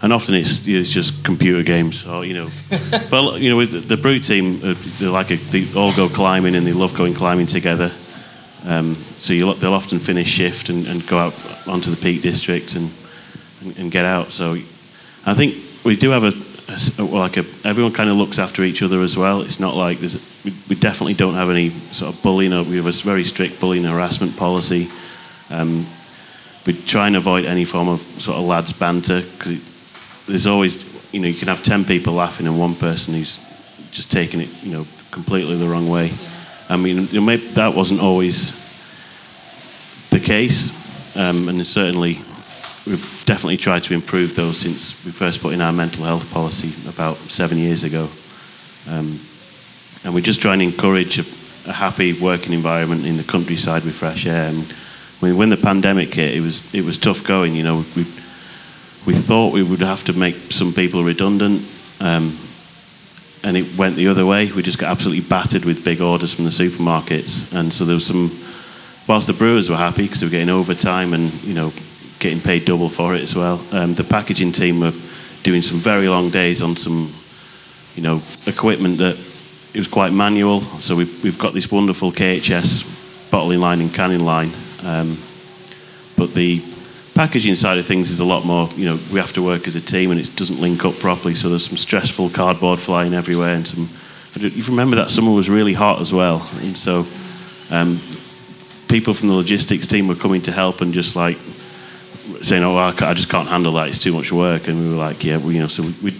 and 0.00 0.12
often 0.12 0.36
it's 0.36 0.64
it's 0.68 0.92
just 0.92 1.24
computer 1.24 1.64
games 1.64 2.06
or 2.06 2.24
you 2.24 2.34
know, 2.34 2.48
well 3.10 3.36
you 3.36 3.50
know 3.50 3.56
with 3.56 3.72
the, 3.72 3.80
the 3.80 3.96
brew 3.96 4.20
team 4.20 4.60
uh, 4.62 4.74
they're 5.00 5.10
like 5.10 5.32
a, 5.32 5.36
they 5.36 5.66
all 5.76 5.92
go 5.96 6.08
climbing 6.08 6.54
and 6.54 6.64
they 6.64 6.72
love 6.72 6.94
going 6.94 7.12
climbing 7.12 7.46
together. 7.46 7.90
Um, 8.64 8.94
so 9.16 9.32
they'll 9.54 9.74
often 9.74 9.98
finish 9.98 10.28
shift 10.28 10.68
and, 10.68 10.86
and, 10.86 11.04
go 11.08 11.18
out 11.18 11.66
onto 11.66 11.90
the 11.90 11.96
Peak 11.96 12.20
District 12.20 12.74
and, 12.74 12.90
and, 13.62 13.78
and 13.78 13.90
get 13.90 14.04
out. 14.04 14.32
So 14.32 14.52
I 15.24 15.32
think 15.32 15.56
we 15.82 15.96
do 15.96 16.10
have 16.10 16.24
a 16.24 16.32
like 16.98 17.36
a, 17.36 17.44
everyone 17.64 17.92
kind 17.92 18.10
of 18.10 18.16
looks 18.16 18.38
after 18.38 18.62
each 18.62 18.82
other 18.82 19.02
as 19.02 19.16
well. 19.16 19.42
It's 19.42 19.58
not 19.58 19.74
like 19.74 19.98
there's 19.98 20.30
we, 20.44 20.76
definitely 20.76 21.14
don't 21.14 21.34
have 21.34 21.50
any 21.50 21.70
sort 21.70 22.14
of 22.14 22.22
bullying. 22.22 22.52
Or 22.52 22.62
we 22.62 22.76
have 22.76 22.86
a 22.86 22.92
very 22.92 23.24
strict 23.24 23.60
bullying 23.60 23.84
harassment 23.84 24.36
policy. 24.36 24.88
Um, 25.50 25.86
we 26.66 26.74
try 26.74 27.08
and 27.08 27.16
avoid 27.16 27.44
any 27.44 27.64
form 27.64 27.88
of 27.88 28.00
sort 28.00 28.38
of 28.38 28.44
lads 28.44 28.72
banter 28.72 29.22
because 29.22 30.26
there's 30.26 30.46
always 30.46 31.12
you 31.12 31.20
know 31.20 31.28
you 31.28 31.34
can 31.34 31.48
have 31.48 31.62
ten 31.62 31.84
people 31.84 32.14
laughing 32.14 32.46
and 32.46 32.58
one 32.58 32.74
person 32.74 33.14
who's 33.14 33.38
just 33.90 34.12
taking 34.12 34.40
it 34.40 34.62
you 34.62 34.72
know 34.72 34.86
completely 35.10 35.56
the 35.56 35.66
wrong 35.66 35.88
way. 35.88 36.12
I 36.68 36.76
mean 36.76 37.06
that 37.06 37.72
wasn't 37.74 38.00
always 38.00 38.58
the 40.10 40.20
case, 40.20 41.16
um, 41.16 41.48
and 41.48 41.66
certainly 41.66 42.20
definitely 43.30 43.56
tried 43.56 43.84
to 43.84 43.94
improve 43.94 44.34
those 44.34 44.56
since 44.56 45.04
we 45.04 45.12
first 45.12 45.40
put 45.40 45.54
in 45.54 45.60
our 45.60 45.72
mental 45.72 46.02
health 46.02 46.28
policy 46.32 46.72
about 46.90 47.16
seven 47.30 47.58
years 47.58 47.84
ago. 47.84 48.08
Um, 48.88 49.20
and 50.02 50.12
we're 50.12 50.20
just 50.20 50.40
try 50.42 50.52
and 50.54 50.60
encourage 50.60 51.20
a, 51.20 51.70
a, 51.70 51.72
happy 51.72 52.12
working 52.12 52.52
environment 52.52 53.06
in 53.06 53.16
the 53.16 53.22
countryside 53.22 53.84
with 53.84 53.94
fresh 53.94 54.26
air. 54.26 54.48
And 54.48 54.64
when, 55.20 55.36
when 55.36 55.48
the 55.48 55.56
pandemic 55.56 56.12
hit, 56.12 56.34
it 56.34 56.40
was 56.40 56.74
it 56.74 56.84
was 56.84 56.98
tough 56.98 57.22
going. 57.22 57.54
You 57.54 57.62
know, 57.62 57.84
we 57.94 58.02
we 59.06 59.14
thought 59.14 59.52
we 59.52 59.62
would 59.62 59.78
have 59.78 60.02
to 60.06 60.12
make 60.12 60.34
some 60.50 60.72
people 60.72 61.04
redundant, 61.04 61.62
um, 62.00 62.36
and 63.44 63.56
it 63.56 63.78
went 63.78 63.94
the 63.94 64.08
other 64.08 64.26
way. 64.26 64.50
We 64.50 64.62
just 64.62 64.80
got 64.80 64.90
absolutely 64.90 65.22
battered 65.22 65.64
with 65.64 65.84
big 65.84 66.00
orders 66.00 66.34
from 66.34 66.46
the 66.46 66.50
supermarkets, 66.50 67.54
and 67.54 67.72
so 67.72 67.84
there 67.84 67.94
was 67.94 68.06
some. 68.06 68.36
Whilst 69.06 69.28
the 69.28 69.34
brewers 69.34 69.70
were 69.70 69.76
happy 69.76 70.02
because 70.02 70.18
they 70.18 70.26
were 70.26 70.32
getting 70.32 70.50
overtime 70.50 71.14
and 71.14 71.32
you 71.44 71.54
know 71.54 71.72
getting 72.20 72.40
paid 72.40 72.66
double 72.66 72.88
for 72.88 73.14
it 73.16 73.22
as 73.22 73.34
well. 73.34 73.60
Um, 73.72 73.94
the 73.94 74.04
packaging 74.04 74.52
team 74.52 74.80
were 74.80 74.92
doing 75.42 75.62
some 75.62 75.78
very 75.78 76.06
long 76.06 76.30
days 76.30 76.62
on 76.62 76.76
some, 76.76 77.12
you 77.96 78.02
know, 78.02 78.22
equipment 78.46 78.98
that 78.98 79.18
it 79.74 79.78
was 79.78 79.88
quite 79.88 80.12
manual. 80.12 80.60
So 80.78 80.94
we've, 80.94 81.24
we've 81.24 81.38
got 81.38 81.54
this 81.54 81.70
wonderful 81.70 82.12
KHS 82.12 83.30
bottling 83.30 83.60
line 83.60 83.80
and 83.80 83.92
canning 83.92 84.24
line. 84.24 84.50
Um, 84.84 85.18
but 86.16 86.34
the 86.34 86.62
packaging 87.14 87.54
side 87.54 87.78
of 87.78 87.86
things 87.86 88.10
is 88.10 88.20
a 88.20 88.24
lot 88.24 88.44
more, 88.44 88.68
you 88.76 88.84
know, 88.84 88.98
we 89.10 89.18
have 89.18 89.32
to 89.32 89.42
work 89.42 89.66
as 89.66 89.74
a 89.74 89.80
team 89.80 90.10
and 90.10 90.20
it 90.20 90.30
doesn't 90.36 90.60
link 90.60 90.84
up 90.84 90.94
properly. 90.96 91.34
So 91.34 91.48
there's 91.48 91.66
some 91.66 91.78
stressful 91.78 92.30
cardboard 92.30 92.78
flying 92.78 93.14
everywhere 93.14 93.54
and 93.54 93.66
some, 93.66 93.88
you 94.36 94.62
remember 94.64 94.96
that 94.96 95.10
summer 95.10 95.32
was 95.32 95.48
really 95.48 95.72
hot 95.72 96.00
as 96.00 96.12
well. 96.12 96.46
And 96.60 96.76
so 96.76 97.06
um, 97.70 97.98
people 98.88 99.14
from 99.14 99.28
the 99.28 99.34
logistics 99.34 99.86
team 99.86 100.06
were 100.06 100.14
coming 100.14 100.42
to 100.42 100.52
help 100.52 100.82
and 100.82 100.92
just 100.92 101.16
like 101.16 101.38
saying, 102.42 102.62
"Oh, 102.62 102.76
I, 102.76 102.88
I, 102.88 103.14
just 103.14 103.28
can't 103.28 103.48
handle 103.48 103.72
that. 103.72 103.88
It's 103.88 103.98
too 103.98 104.12
much 104.12 104.32
work." 104.32 104.68
And 104.68 104.80
we 104.80 104.88
were 104.90 104.96
like, 104.96 105.24
"Yeah, 105.24 105.38
you 105.38 105.60
know." 105.60 105.68
So 105.68 105.82
we, 106.02 106.14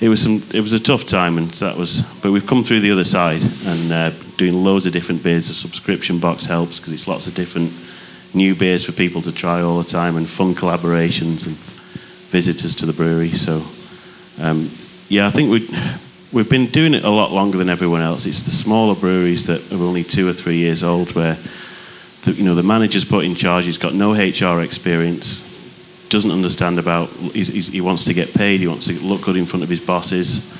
it 0.00 0.08
was 0.08 0.22
some, 0.22 0.42
it 0.54 0.60
was 0.60 0.72
a 0.72 0.80
tough 0.80 1.06
time, 1.06 1.36
and 1.38 1.50
that 1.52 1.76
was. 1.76 2.02
But 2.22 2.32
we've 2.32 2.46
come 2.46 2.64
through 2.64 2.80
the 2.80 2.90
other 2.90 3.04
side, 3.04 3.42
and 3.66 3.92
uh, 3.92 4.10
doing 4.36 4.54
loads 4.54 4.86
of 4.86 4.92
different 4.92 5.22
beers. 5.22 5.48
The 5.48 5.54
subscription 5.54 6.18
box 6.18 6.44
helps 6.44 6.78
because 6.78 6.92
it's 6.92 7.06
lots 7.06 7.26
of 7.26 7.34
different 7.34 7.72
new 8.32 8.54
beers 8.54 8.84
for 8.84 8.92
people 8.92 9.20
to 9.22 9.32
try 9.32 9.60
all 9.60 9.78
the 9.78 9.88
time, 9.88 10.16
and 10.16 10.28
fun 10.28 10.54
collaborations 10.54 11.46
and 11.46 11.56
visitors 12.30 12.74
to 12.76 12.86
the 12.86 12.92
brewery. 12.92 13.32
So, 13.32 13.62
um, 14.40 14.70
yeah, 15.08 15.26
I 15.26 15.30
think 15.30 15.50
we. 15.50 15.68
We've 16.32 16.48
been 16.48 16.66
doing 16.66 16.94
it 16.94 17.02
a 17.02 17.10
lot 17.10 17.32
longer 17.32 17.58
than 17.58 17.68
everyone 17.68 18.02
else. 18.02 18.24
It's 18.24 18.44
the 18.44 18.52
smaller 18.52 18.94
breweries 18.94 19.48
that 19.48 19.72
are 19.72 19.82
only 19.82 20.04
two 20.04 20.28
or 20.28 20.32
three 20.32 20.58
years 20.58 20.84
old 20.84 21.12
where 21.16 21.36
the, 22.22 22.30
you 22.30 22.44
know, 22.44 22.54
the 22.54 22.62
manager's 22.62 23.04
put 23.04 23.24
in 23.24 23.34
charge. 23.34 23.64
He's 23.64 23.78
got 23.78 23.94
no 23.94 24.12
HR 24.12 24.62
experience 24.62 25.49
doesn't 26.10 26.30
understand 26.30 26.78
about, 26.78 27.08
he's, 27.08 27.48
he's, 27.48 27.68
he 27.68 27.80
wants 27.80 28.04
to 28.04 28.14
get 28.14 28.34
paid, 28.34 28.60
he 28.60 28.66
wants 28.66 28.86
to 28.86 28.92
look 29.00 29.22
good 29.22 29.36
in 29.36 29.46
front 29.46 29.62
of 29.62 29.68
his 29.68 29.80
bosses. 29.80 30.52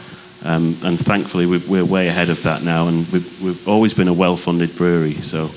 Um, 0.43 0.79
and 0.83 0.99
thankfully, 0.99 1.45
we 1.45 1.79
are 1.79 1.85
way 1.85 2.09
ahead 2.09 2.31
of 2.31 2.43
that 2.45 2.63
now, 2.63 2.89
and 2.89 3.07
we've, 3.13 3.43
we've 3.43 3.69
always 3.69 3.93
been 3.93 4.09
a 4.09 4.13
well-funded 4.15 4.75
brewery. 4.75 5.15
So, 5.17 5.51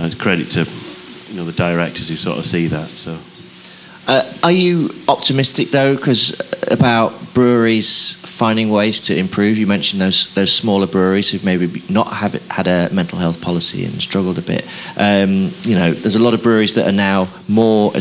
uh, 0.00 0.04
it's 0.04 0.16
credit 0.16 0.50
to 0.50 0.68
you 1.30 1.36
know 1.36 1.44
the 1.44 1.52
directors 1.52 2.08
who 2.08 2.16
sort 2.16 2.38
of 2.38 2.46
see 2.46 2.66
that. 2.66 2.88
So, 2.88 3.16
uh, 4.08 4.32
are 4.42 4.52
you 4.52 4.90
optimistic 5.06 5.70
though, 5.70 5.94
because 5.94 6.40
about 6.70 7.12
breweries 7.32 8.14
finding 8.24 8.70
ways 8.70 9.00
to 9.02 9.16
improve? 9.16 9.56
You 9.56 9.68
mentioned 9.68 10.02
those 10.02 10.34
those 10.34 10.52
smaller 10.52 10.88
breweries 10.88 11.30
who've 11.30 11.44
maybe 11.44 11.82
not 11.88 12.12
have 12.12 12.34
had 12.50 12.66
a 12.66 12.92
mental 12.92 13.18
health 13.18 13.40
policy 13.40 13.84
and 13.84 14.02
struggled 14.02 14.38
a 14.38 14.42
bit. 14.42 14.66
Um, 14.96 15.52
you 15.62 15.76
know, 15.76 15.92
there's 15.92 16.16
a 16.16 16.22
lot 16.22 16.34
of 16.34 16.42
breweries 16.42 16.74
that 16.74 16.88
are 16.88 16.92
now 16.92 17.28
more 17.46 17.92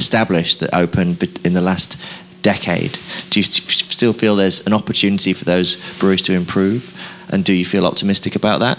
established 0.00 0.60
that 0.60 0.74
opened 0.74 1.22
in 1.44 1.52
the 1.52 1.60
last 1.60 1.96
decade. 2.42 2.98
Do 3.28 3.38
you 3.38 3.44
still 3.44 4.12
feel 4.12 4.34
there's 4.34 4.66
an 4.66 4.72
opportunity 4.72 5.32
for 5.34 5.44
those 5.44 5.76
breweries 5.98 6.22
to 6.22 6.32
improve? 6.32 6.96
And 7.28 7.44
do 7.44 7.52
you 7.52 7.64
feel 7.64 7.86
optimistic 7.86 8.34
about 8.34 8.60
that? 8.60 8.78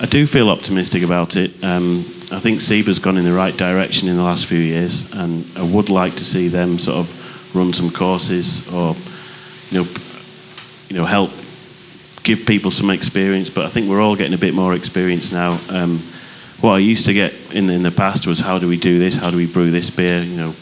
I 0.00 0.06
do 0.06 0.26
feel 0.26 0.48
optimistic 0.48 1.02
about 1.02 1.36
it. 1.36 1.50
Um, 1.62 2.04
I 2.32 2.40
think 2.40 2.60
SIBA's 2.60 2.98
gone 2.98 3.16
in 3.16 3.24
the 3.24 3.32
right 3.32 3.56
direction 3.56 4.08
in 4.08 4.16
the 4.16 4.22
last 4.22 4.46
few 4.46 4.58
years, 4.58 5.12
and 5.12 5.44
I 5.56 5.62
would 5.62 5.88
like 5.88 6.14
to 6.16 6.24
see 6.24 6.48
them 6.48 6.78
sort 6.78 6.98
of 6.98 7.54
run 7.54 7.72
some 7.72 7.90
courses 7.90 8.66
or, 8.72 8.96
you 9.70 9.82
know, 9.82 9.88
you 10.88 10.96
know, 10.96 11.04
help 11.04 11.30
give 12.22 12.46
people 12.46 12.70
some 12.70 12.90
experience. 12.90 13.50
But 13.50 13.66
I 13.66 13.68
think 13.68 13.88
we're 13.88 14.02
all 14.02 14.16
getting 14.16 14.34
a 14.34 14.38
bit 14.46 14.54
more 14.54 14.74
experience 14.74 15.32
now. 15.32 15.58
Um, 15.70 16.00
what 16.64 16.76
I 16.76 16.78
used 16.78 17.04
to 17.04 17.12
get 17.12 17.34
in 17.54 17.66
the, 17.66 17.74
in 17.74 17.82
the 17.82 17.90
past 17.90 18.26
was 18.26 18.40
how 18.40 18.58
do 18.58 18.66
we 18.66 18.78
do 18.78 18.98
this? 18.98 19.16
How 19.16 19.30
do 19.30 19.36
we 19.36 19.46
brew 19.46 19.70
this 19.70 19.90
beer? 19.90 20.22
You 20.22 20.36
know, 20.36 20.54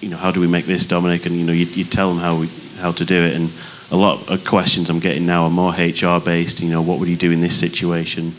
you 0.00 0.08
know, 0.08 0.16
how 0.16 0.30
do 0.30 0.40
we 0.40 0.46
make 0.46 0.64
this, 0.64 0.86
Dominic? 0.86 1.26
And 1.26 1.36
you 1.36 1.44
know, 1.44 1.52
you, 1.52 1.66
you 1.66 1.84
tell 1.84 2.08
them 2.08 2.18
how 2.18 2.36
we 2.36 2.48
how 2.78 2.90
to 2.92 3.04
do 3.04 3.22
it. 3.22 3.36
And 3.36 3.52
a 3.90 3.96
lot 3.96 4.30
of 4.30 4.46
questions 4.46 4.88
I'm 4.88 4.98
getting 4.98 5.26
now 5.26 5.44
are 5.44 5.50
more 5.50 5.72
HR 5.72 6.18
based. 6.20 6.60
You 6.60 6.70
know, 6.70 6.80
what 6.80 6.98
would 6.98 7.08
you 7.08 7.16
do 7.16 7.30
in 7.32 7.42
this 7.42 7.58
situation? 7.58 8.32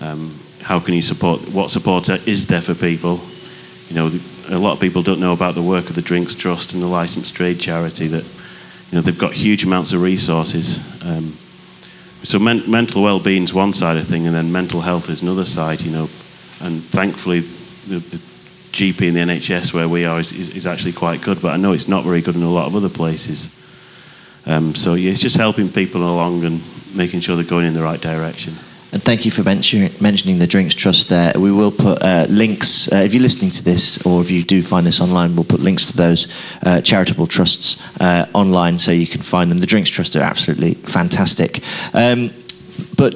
Um, 0.00 0.34
how 0.62 0.80
can 0.80 0.94
you 0.94 1.02
support? 1.02 1.42
What 1.50 1.70
support 1.70 2.08
is 2.08 2.46
there 2.46 2.62
for 2.62 2.74
people? 2.74 3.20
You 3.88 3.96
know, 3.96 4.10
a 4.48 4.58
lot 4.58 4.72
of 4.72 4.80
people 4.80 5.02
don't 5.02 5.20
know 5.20 5.34
about 5.34 5.54
the 5.54 5.62
work 5.62 5.90
of 5.90 5.94
the 5.94 6.02
Drinks 6.02 6.34
Trust 6.34 6.72
and 6.72 6.82
the 6.82 6.86
Licensed 6.86 7.36
Trade 7.36 7.60
Charity. 7.60 8.06
That 8.08 8.24
you 8.24 8.96
know, 8.96 9.02
they've 9.02 9.18
got 9.18 9.34
huge 9.34 9.64
amounts 9.64 9.92
of 9.92 10.00
resources. 10.00 10.78
Um, 11.04 11.36
so 12.22 12.38
men- 12.38 12.68
mental 12.68 13.02
well-being 13.02 13.44
is 13.44 13.52
one 13.52 13.74
side 13.74 13.98
of 13.98 14.08
thing, 14.08 14.26
and 14.26 14.34
then 14.34 14.50
mental 14.50 14.80
health 14.80 15.10
is 15.10 15.20
another 15.20 15.44
side. 15.44 15.82
You 15.82 15.92
know, 15.92 16.08
and 16.60 16.82
thankfully, 16.82 17.40
the, 17.40 17.98
the 17.98 18.16
GP 18.76 19.08
in 19.08 19.14
the 19.14 19.20
NHS 19.20 19.72
where 19.72 19.88
we 19.88 20.04
are 20.04 20.20
is, 20.20 20.32
is, 20.32 20.56
is, 20.56 20.66
actually 20.66 20.92
quite 20.92 21.22
good, 21.22 21.40
but 21.40 21.54
I 21.54 21.56
know 21.56 21.72
it's 21.72 21.88
not 21.88 22.04
very 22.04 22.20
good 22.20 22.36
in 22.36 22.42
a 22.42 22.50
lot 22.50 22.66
of 22.66 22.76
other 22.76 22.88
places. 22.88 23.54
Um, 24.44 24.74
so 24.74 24.94
yeah, 24.94 25.10
it's 25.10 25.20
just 25.20 25.36
helping 25.36 25.70
people 25.70 26.02
along 26.02 26.44
and 26.44 26.60
making 26.94 27.20
sure 27.20 27.36
they're 27.36 27.44
going 27.44 27.66
in 27.66 27.74
the 27.74 27.82
right 27.82 28.00
direction. 28.00 28.54
And 28.92 29.02
thank 29.02 29.24
you 29.24 29.30
for 29.30 29.42
mention, 29.42 29.90
mentioning 30.00 30.38
the 30.38 30.46
Drinks 30.46 30.74
Trust 30.74 31.08
there. 31.08 31.32
We 31.36 31.52
will 31.52 31.72
put 31.72 32.02
uh, 32.02 32.26
links, 32.28 32.90
uh, 32.92 32.96
if 32.96 33.12
you're 33.12 33.22
listening 33.22 33.50
to 33.52 33.64
this 33.64 34.04
or 34.06 34.22
if 34.22 34.30
you 34.30 34.44
do 34.44 34.62
find 34.62 34.86
this 34.86 35.00
online, 35.00 35.34
we'll 35.34 35.44
put 35.44 35.60
links 35.60 35.86
to 35.90 35.96
those 35.96 36.32
uh, 36.62 36.80
charitable 36.80 37.26
trusts 37.26 37.82
uh, 38.00 38.26
online 38.32 38.78
so 38.78 38.92
you 38.92 39.06
can 39.06 39.22
find 39.22 39.50
them. 39.50 39.58
The 39.58 39.66
Drinks 39.66 39.90
Trust 39.90 40.16
are 40.16 40.22
absolutely 40.22 40.74
fantastic. 40.74 41.62
Um, 41.92 42.30
but 42.96 43.14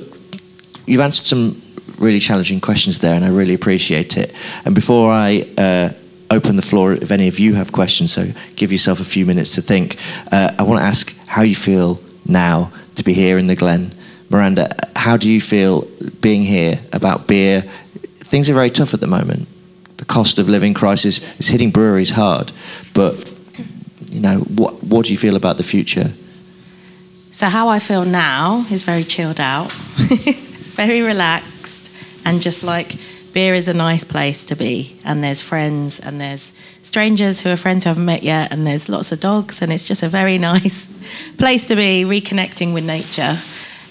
you've 0.86 1.01
answered 1.01 1.26
some 1.26 1.62
really 2.01 2.18
challenging 2.18 2.61
questions 2.61 2.98
there, 2.98 3.14
and 3.14 3.24
I 3.24 3.28
really 3.28 3.55
appreciate 3.55 4.16
it. 4.16 4.34
And 4.64 4.74
before 4.74 5.12
I 5.12 5.46
uh, 5.57 5.90
open 6.30 6.57
the 6.57 6.62
floor, 6.62 6.94
if 6.94 7.11
any 7.11 7.28
of 7.28 7.38
you 7.38 7.55
have 7.55 7.72
questions, 7.72 8.12
so 8.12 8.26
give 8.57 8.72
yourself 8.72 9.01
a 9.01 9.05
few 9.05 9.26
minutes 9.26 9.55
to 9.55 9.62
think, 9.62 9.96
uh, 10.32 10.53
I 10.59 10.62
want 10.62 10.80
to 10.80 10.86
ask 10.86 11.16
how 11.26 11.42
you 11.42 11.55
feel 11.55 12.01
now 12.26 12.72
to 12.96 13.05
be 13.05 13.12
here 13.12 13.38
in 13.38 13.46
the 13.46 13.57
Glen. 13.57 13.92
Miranda, 14.30 14.68
how 14.96 15.16
do 15.16 15.30
you 15.30 15.40
feel 15.40 15.82
being 16.20 16.42
here 16.42 16.80
about 16.92 17.26
beer? 17.26 17.62
Things 18.20 18.48
are 18.48 18.55
very 18.55 18.70
tough 18.70 18.94
at 18.94 19.01
the 19.01 19.07
moment. 19.07 19.48
The 19.98 20.05
cost 20.05 20.38
of 20.38 20.48
living 20.48 20.72
crisis 20.72 21.20
is 21.38 21.48
hitting 21.48 21.70
breweries 21.70 22.11
hard, 22.11 22.53
but 22.94 23.30
you 24.11 24.20
know, 24.20 24.38
what, 24.38 24.82
what 24.82 25.07
do 25.07 25.12
you 25.12 25.18
feel 25.18 25.36
about 25.36 25.57
the 25.57 25.62
future? 25.62 26.11
So, 27.30 27.46
how 27.46 27.68
I 27.68 27.78
feel 27.78 28.05
now 28.05 28.66
is 28.70 28.82
very 28.82 29.05
chilled 29.05 29.40
out, 29.40 29.70
very 30.74 31.01
relaxed 31.01 31.59
and 32.24 32.40
just 32.42 32.62
like 32.62 32.96
beer 33.32 33.54
is 33.54 33.68
a 33.68 33.74
nice 33.74 34.04
place 34.04 34.44
to 34.44 34.56
be 34.56 34.98
and 35.04 35.22
there's 35.22 35.40
friends 35.40 36.00
and 36.00 36.20
there's 36.20 36.52
strangers 36.82 37.40
who 37.40 37.50
are 37.50 37.56
friends 37.56 37.84
who 37.84 37.88
haven't 37.88 38.04
met 38.04 38.22
yet 38.22 38.50
and 38.50 38.66
there's 38.66 38.88
lots 38.88 39.12
of 39.12 39.20
dogs 39.20 39.62
and 39.62 39.72
it's 39.72 39.86
just 39.86 40.02
a 40.02 40.08
very 40.08 40.38
nice 40.50 40.86
place 41.38 41.66
to 41.66 41.76
be 41.76 42.04
reconnecting 42.04 42.74
with 42.74 42.84
nature. 42.84 43.36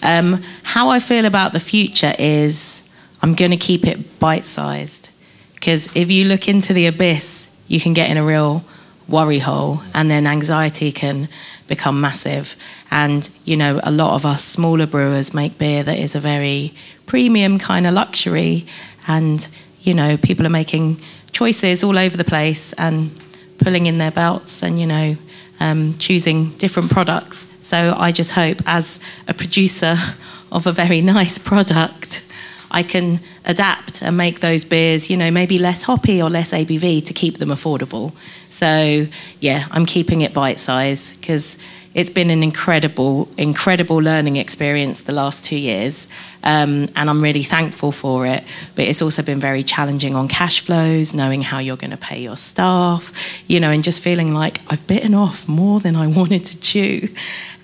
Um, 0.01 0.41
how 0.63 0.89
i 0.89 0.99
feel 0.99 1.25
about 1.25 1.51
the 1.51 1.59
future 1.59 2.13
is 2.17 2.89
i'm 3.21 3.33
going 3.35 3.51
to 3.51 3.57
keep 3.57 3.85
it 3.85 4.19
bite-sized. 4.19 5.09
Because 5.53 5.93
if 5.93 6.09
you 6.09 6.25
look 6.25 6.47
into 6.47 6.73
the 6.73 6.87
abyss 6.87 7.49
you 7.67 7.79
can 7.79 7.93
get 7.93 8.09
in 8.09 8.17
a 8.17 8.23
real 8.23 8.63
worry 9.07 9.39
hole 9.39 9.81
and 9.93 10.09
then 10.09 10.27
anxiety 10.27 10.91
can 10.91 11.27
become 11.69 12.01
massive. 12.01 12.55
And 12.91 13.29
you 13.45 13.55
know 13.55 13.79
a 13.83 13.91
lot 13.91 14.15
of 14.15 14.25
us 14.25 14.43
smaller 14.43 14.87
brewers 14.87 15.33
make 15.33 15.57
beer 15.57 15.83
that 15.83 15.97
is 15.97 16.15
a 16.15 16.19
very 16.19 16.73
premium 17.05 17.59
kind 17.59 17.87
of 17.87 17.93
luxury. 17.93 18.65
And 19.07 19.47
you 19.81 19.93
know 19.93 20.17
people 20.17 20.45
are 20.45 20.49
making 20.49 20.99
choices 21.31 21.83
all 21.83 21.97
over 21.97 22.17
the 22.17 22.25
place 22.25 22.73
and 22.73 23.11
pulling 23.59 23.85
in 23.85 23.97
their 23.97 24.11
belts 24.11 24.63
and 24.63 24.77
you 24.79 24.87
know 24.87 25.15
um, 25.61 25.93
choosing 25.97 26.49
different 26.57 26.91
products. 26.91 27.45
So 27.61 27.93
i 27.97 28.11
just 28.11 28.31
hope 28.31 28.57
as 28.65 28.99
a 29.27 29.33
producer 29.33 29.95
of 30.51 30.65
a 30.67 30.71
very 30.71 31.01
nice 31.01 31.37
product 31.37 32.23
I 32.71 32.83
can 32.83 33.19
adapt 33.45 34.01
and 34.01 34.15
make 34.17 34.39
those 34.39 34.63
beers, 34.63 35.09
you 35.09 35.17
know, 35.17 35.31
maybe 35.31 35.57
less 35.57 35.81
hoppy 35.83 36.21
or 36.21 36.29
less 36.29 36.51
ABV 36.51 37.05
to 37.05 37.13
keep 37.13 37.37
them 37.37 37.49
affordable. 37.49 38.13
So, 38.49 39.07
yeah, 39.39 39.67
I'm 39.71 39.85
keeping 39.85 40.21
it 40.21 40.33
bite 40.33 40.59
size 40.59 41.15
because 41.17 41.57
it's 41.95 42.09
been 42.09 42.29
an 42.29 42.43
incredible, 42.43 43.27
incredible 43.37 43.97
learning 43.97 44.35
experience 44.35 45.01
the 45.01 45.13
last 45.13 45.43
two 45.43 45.57
years. 45.57 46.07
Um, 46.43 46.87
and 46.95 47.09
I'm 47.09 47.19
really 47.19 47.43
thankful 47.43 47.91
for 47.91 48.27
it. 48.27 48.43
But 48.75 48.85
it's 48.85 49.01
also 49.01 49.23
been 49.23 49.39
very 49.39 49.63
challenging 49.63 50.15
on 50.15 50.27
cash 50.27 50.61
flows, 50.61 51.13
knowing 51.15 51.41
how 51.41 51.57
you're 51.57 51.77
going 51.77 51.91
to 51.91 51.97
pay 51.97 52.21
your 52.21 52.37
staff, 52.37 53.11
you 53.47 53.59
know, 53.59 53.71
and 53.71 53.83
just 53.83 54.01
feeling 54.01 54.33
like 54.33 54.61
I've 54.69 54.85
bitten 54.85 55.15
off 55.15 55.47
more 55.47 55.79
than 55.79 55.95
I 55.95 56.07
wanted 56.19 56.45
to 56.45 56.59
chew. 56.61 57.09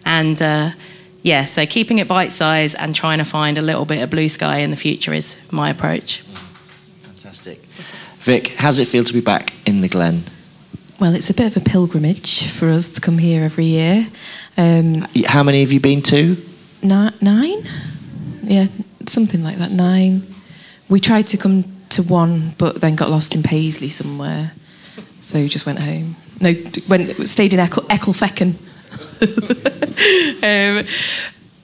And, 0.05 0.41
uh, 0.41 0.71
yeah, 1.25 1.45
so 1.45 1.65
keeping 1.65 1.97
it 1.97 2.07
bite 2.07 2.31
size 2.31 2.75
and 2.75 2.93
trying 2.93 3.17
to 3.17 3.25
find 3.25 3.57
a 3.57 3.61
little 3.63 3.83
bit 3.83 4.03
of 4.03 4.11
blue 4.11 4.29
sky 4.29 4.57
in 4.57 4.69
the 4.69 4.77
future 4.77 5.11
is 5.11 5.41
my 5.51 5.71
approach. 5.71 6.21
Fantastic. 7.01 7.63
Vik, 8.19 8.49
how 8.49 8.69
does 8.69 8.77
it 8.77 8.87
feel 8.87 9.03
to 9.03 9.11
be 9.11 9.21
back 9.21 9.51
in 9.65 9.81
the 9.81 9.87
Glen? 9.87 10.21
Well, 10.99 11.15
it's 11.15 11.31
a 11.31 11.33
bit 11.33 11.47
of 11.47 11.57
a 11.57 11.67
pilgrimage 11.67 12.51
for 12.51 12.69
us 12.69 12.89
to 12.89 13.01
come 13.01 13.17
here 13.17 13.43
every 13.43 13.65
year. 13.65 14.07
Um, 14.55 15.07
how 15.25 15.41
many 15.41 15.61
have 15.61 15.71
you 15.71 15.79
been 15.79 16.03
to? 16.03 16.37
nine? 16.83 17.63
Yeah, 18.43 18.67
something 19.07 19.43
like 19.43 19.57
that. 19.57 19.71
Nine. 19.71 20.21
We 20.89 20.99
tried 20.99 21.25
to 21.29 21.37
come 21.37 21.63
to 21.89 22.03
one, 22.03 22.53
but 22.59 22.81
then 22.81 22.95
got 22.95 23.09
lost 23.09 23.33
in 23.33 23.41
Paisley 23.41 23.89
somewhere, 23.89 24.51
so 25.21 25.47
just 25.47 25.65
went 25.65 25.79
home. 25.79 26.15
No, 26.39 26.53
went 26.87 27.27
stayed 27.27 27.55
in 27.55 27.59
Eccl- 27.59 27.87
Ecclefechan. 27.87 28.53
um, 30.43 30.85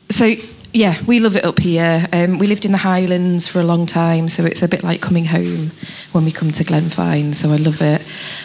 so 0.09 0.35
yeah, 0.73 0.97
we 1.05 1.19
love 1.19 1.35
it 1.35 1.43
up 1.43 1.59
here. 1.59 2.07
Um, 2.13 2.37
we 2.39 2.47
lived 2.47 2.65
in 2.65 2.71
the 2.71 2.77
Highlands 2.77 3.47
for 3.47 3.59
a 3.59 3.63
long 3.63 3.85
time, 3.85 4.29
so 4.29 4.45
it's 4.45 4.61
a 4.61 4.67
bit 4.67 4.83
like 4.83 5.01
coming 5.01 5.25
home 5.25 5.71
when 6.13 6.23
we 6.23 6.31
come 6.31 6.51
to 6.51 6.63
Glen 6.63 6.89
Fyne. 6.89 7.33
So 7.33 7.51
I 7.51 7.57
love 7.57 7.81
it, 7.81 8.01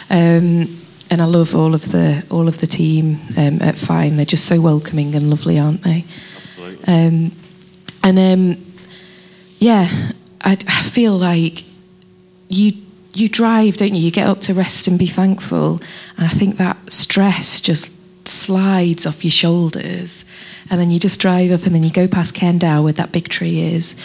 um, 0.09 0.77
and 1.09 1.21
I 1.21 1.25
love 1.25 1.55
all 1.55 1.73
of 1.73 1.91
the 1.91 2.25
all 2.29 2.47
of 2.47 2.59
the 2.59 2.67
team 2.67 3.19
um, 3.37 3.61
at 3.61 3.77
Fyne. 3.77 4.17
They're 4.17 4.25
just 4.25 4.45
so 4.45 4.59
welcoming 4.59 5.15
and 5.15 5.29
lovely, 5.29 5.57
aren't 5.57 5.83
they? 5.83 6.03
Absolutely. 6.35 6.85
Um, 6.87 7.31
and 8.03 8.19
um, 8.19 8.65
yeah, 9.59 10.11
I, 10.41 10.51
I 10.51 10.81
feel 10.83 11.13
like 11.13 11.63
you 12.49 12.73
you 13.13 13.29
drive, 13.29 13.77
don't 13.77 13.95
you? 13.95 14.01
You 14.01 14.11
get 14.11 14.27
up 14.27 14.41
to 14.41 14.53
rest 14.53 14.87
and 14.87 14.99
be 14.99 15.07
thankful, 15.07 15.81
and 16.17 16.25
I 16.25 16.29
think 16.29 16.57
that 16.57 16.77
stress 16.91 17.61
just 17.61 17.96
slides 18.27 19.05
off 19.05 19.23
your 19.23 19.31
shoulders 19.31 20.25
and 20.69 20.79
then 20.79 20.91
you 20.91 20.99
just 20.99 21.19
drive 21.19 21.51
up 21.51 21.63
and 21.65 21.73
then 21.73 21.83
you 21.83 21.91
go 21.91 22.07
past 22.07 22.35
Kendal 22.35 22.83
where 22.83 22.93
that 22.93 23.11
big 23.11 23.29
tree 23.29 23.61
is. 23.61 23.95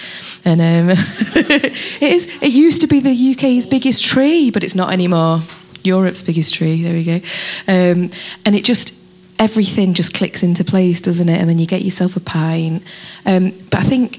And 0.45 0.61
um, 0.61 0.97
it 1.35 2.03
is 2.03 2.43
it 2.43 2.53
used 2.53 2.81
to 2.83 2.87
be 2.87 3.01
the 3.01 3.33
UK's 3.33 3.66
biggest 3.66 4.05
tree 4.05 4.51
but 4.51 4.62
it's 4.64 4.75
not 4.75 4.93
anymore. 4.93 5.41
Europe's 5.85 6.23
biggest 6.23 6.55
tree 6.55 6.83
there 6.83 6.93
we 6.93 7.05
go. 7.05 7.20
Um, 7.66 8.11
and 8.45 8.55
it 8.55 8.64
just 8.64 8.99
everything 9.39 9.95
just 9.95 10.14
clicks 10.14 10.43
into 10.43 10.64
place 10.64 11.01
doesn't 11.01 11.29
it? 11.29 11.39
And 11.41 11.49
then 11.49 11.59
you 11.59 11.66
get 11.66 11.83
yourself 11.83 12.16
a 12.16 12.20
pint. 12.20 12.83
Um, 13.27 13.51
but 13.70 13.81
I 13.81 13.85
think 13.85 14.18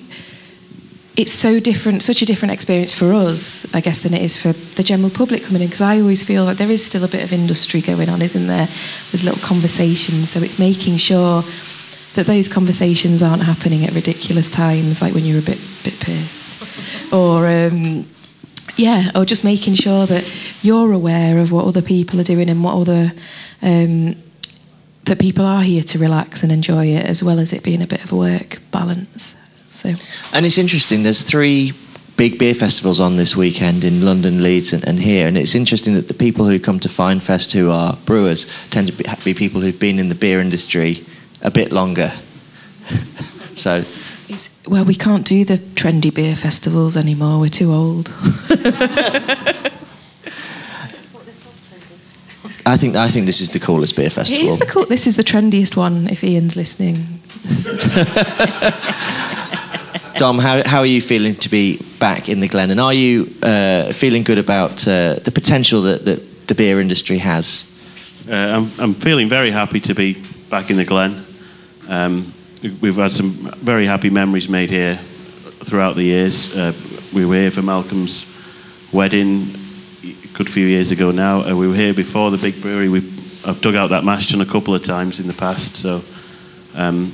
it's 1.16 1.32
so 1.32 1.60
different, 1.60 2.02
such 2.02 2.22
a 2.22 2.26
different 2.26 2.54
experience 2.54 2.94
for 2.94 3.14
us, 3.14 3.72
I 3.74 3.82
guess, 3.82 4.02
than 4.02 4.14
it 4.14 4.22
is 4.22 4.42
for 4.42 4.52
the 4.76 4.84
general 4.84 5.12
public 5.12 5.44
coming 5.44 5.62
in. 5.62 5.68
Because 5.68 5.82
I 5.82 6.00
always 6.00 6.24
feel 6.24 6.44
like 6.44 6.58
there 6.58 6.72
is 6.72 6.84
still 6.84 7.04
a 7.04 7.08
bit 7.08 7.24
of 7.24 7.32
industry 7.32 7.82
going 7.82 8.10
on, 8.10 8.22
isn't 8.22 8.48
there? 8.48 8.66
There's 9.12 9.24
little 9.24 9.42
conversations, 9.48 10.32
so 10.32 10.42
it's 10.42 10.58
making 10.58 10.98
sure 10.98 11.44
that 12.16 12.26
those 12.26 12.48
conversations 12.48 13.22
aren't 13.22 13.44
happening 13.44 13.86
at 13.86 13.94
ridiculous 13.94 14.50
times, 14.50 15.02
like 15.02 15.14
when 15.14 15.26
you're 15.26 15.40
a 15.40 15.44
bit 15.44 15.60
bit 15.84 16.00
pissed, 16.00 17.14
or 17.14 17.48
um, 17.48 18.08
yeah, 18.76 19.12
or 19.14 19.26
just 19.26 19.44
making 19.44 19.76
sure 19.76 20.08
that 20.08 20.24
you're 20.64 20.92
aware 20.92 21.38
of 21.38 21.52
what 21.52 21.66
other 21.66 21.82
people 21.82 22.20
are 22.20 22.24
doing 22.24 22.50
and 22.50 22.64
what 22.64 22.74
other 22.76 23.12
um, 23.62 24.16
that 25.06 25.20
people 25.20 25.46
are 25.46 25.62
here 25.62 25.84
to 25.84 26.00
relax 26.00 26.42
and 26.42 26.52
enjoy 26.52 26.88
it, 26.88 27.06
as 27.06 27.24
well 27.24 27.40
as 27.40 27.54
it 27.54 27.64
being 27.64 27.84
a 27.84 27.88
bit 27.88 28.04
of 28.04 28.12
a 28.12 28.16
work 28.16 28.60
balance. 28.72 29.36
So, 29.84 29.94
and 30.32 30.46
it's 30.46 30.58
interesting. 30.58 31.04
There's 31.04 31.24
three 31.24 31.74
big 32.16 32.40
beer 32.40 32.54
festivals 32.54 33.02
on 33.02 33.18
this 33.18 33.36
weekend 33.36 33.84
in 33.84 34.06
London, 34.06 34.42
Leeds, 34.42 34.72
and, 34.72 34.88
and, 34.88 35.00
here. 35.00 35.28
And 35.28 35.38
it's 35.38 35.56
interesting 35.56 35.94
that 35.96 36.08
the 36.08 36.14
people 36.14 36.48
who 36.48 36.58
come 36.58 36.80
to 36.80 36.88
FyneFest 36.88 37.52
who 37.52 37.70
are 37.70 37.98
brewers 38.06 38.46
tend 38.70 38.88
to 38.88 38.94
be, 38.94 39.04
be 39.26 39.34
people 39.34 39.60
who've 39.60 39.80
been 39.80 40.00
in 40.00 40.08
the 40.08 40.16
beer 40.16 40.40
industry 40.40 41.04
a 41.42 41.52
bit 41.52 41.74
longer. 41.74 42.14
so. 43.56 43.84
It's, 44.30 44.50
well, 44.66 44.86
we 44.86 44.96
can't 44.96 45.26
do 45.26 45.44
the 45.44 45.58
trendy 45.58 46.14
beer 46.14 46.38
festivals 46.38 46.96
anymore. 46.96 47.42
We're 47.42 47.50
too 47.50 47.74
old. 47.74 48.14
I 52.66 52.78
think 52.78 52.96
I 52.96 53.10
think 53.10 53.26
this 53.26 53.42
is 53.42 53.50
the 53.50 53.60
coolest 53.60 53.98
beer 53.98 54.10
festival. 54.10 54.46
It 54.46 54.48
is 54.48 54.58
the 54.58 54.66
cool. 54.66 54.86
This 54.86 55.06
is 55.06 55.18
the 55.18 55.24
trendiest 55.24 55.76
one. 55.76 56.08
If 56.08 56.24
Ian's 56.24 56.56
listening, 56.56 56.96
Dom, 60.18 60.38
how 60.38 60.62
how 60.68 60.80
are 60.80 60.86
you 60.86 61.02
feeling 61.02 61.36
to 61.36 61.50
be 61.50 61.80
back 62.00 62.30
in 62.30 62.40
the 62.40 62.48
Glen, 62.48 62.70
and 62.70 62.80
are 62.80 62.94
you 62.94 63.34
uh, 63.42 63.92
feeling 63.94 64.24
good 64.24 64.38
about 64.38 64.88
uh, 64.88 65.16
the 65.16 65.32
potential 65.34 65.82
that, 65.84 66.06
that 66.06 66.48
the 66.48 66.56
beer 66.56 66.80
industry 66.80 67.18
has? 67.18 67.76
Uh, 68.30 68.34
I'm 68.34 68.72
I'm 68.80 68.94
feeling 68.94 69.28
very 69.28 69.50
happy 69.50 69.80
to 69.82 69.96
be 69.96 70.24
back 70.50 70.70
in 70.70 70.78
the 70.78 70.86
Glen. 70.86 71.26
Um, 71.90 72.32
we've 72.80 72.96
had 72.96 73.12
some 73.12 73.32
very 73.62 73.88
happy 73.88 74.10
memories 74.10 74.48
made 74.48 74.70
here 74.70 74.98
throughout 75.66 75.96
the 75.96 76.04
years. 76.04 76.56
Uh, 76.56 76.74
we 77.14 77.26
were 77.26 77.36
here 77.36 77.52
for 77.52 77.62
Malcolm's 77.62 78.30
wedding 78.94 79.48
a 80.04 80.38
good 80.38 80.50
few 80.50 80.66
years 80.68 80.92
ago 80.92 81.12
now. 81.12 81.42
Uh, 81.42 81.56
we 81.56 81.68
were 81.68 81.76
here 81.76 81.94
before 81.94 82.30
the 82.30 82.38
big 82.38 82.62
brewery. 82.62 82.88
We, 82.88 83.00
I've 83.46 83.62
dug 83.62 83.76
out 83.76 83.90
that 83.90 84.04
mash 84.04 84.32
tun 84.32 84.42
a 84.42 84.46
couple 84.46 84.76
of 84.76 84.84
times 84.84 85.20
in 85.20 85.28
the 85.28 85.34
past. 85.34 85.76
So, 85.76 86.02
um, 86.76 87.12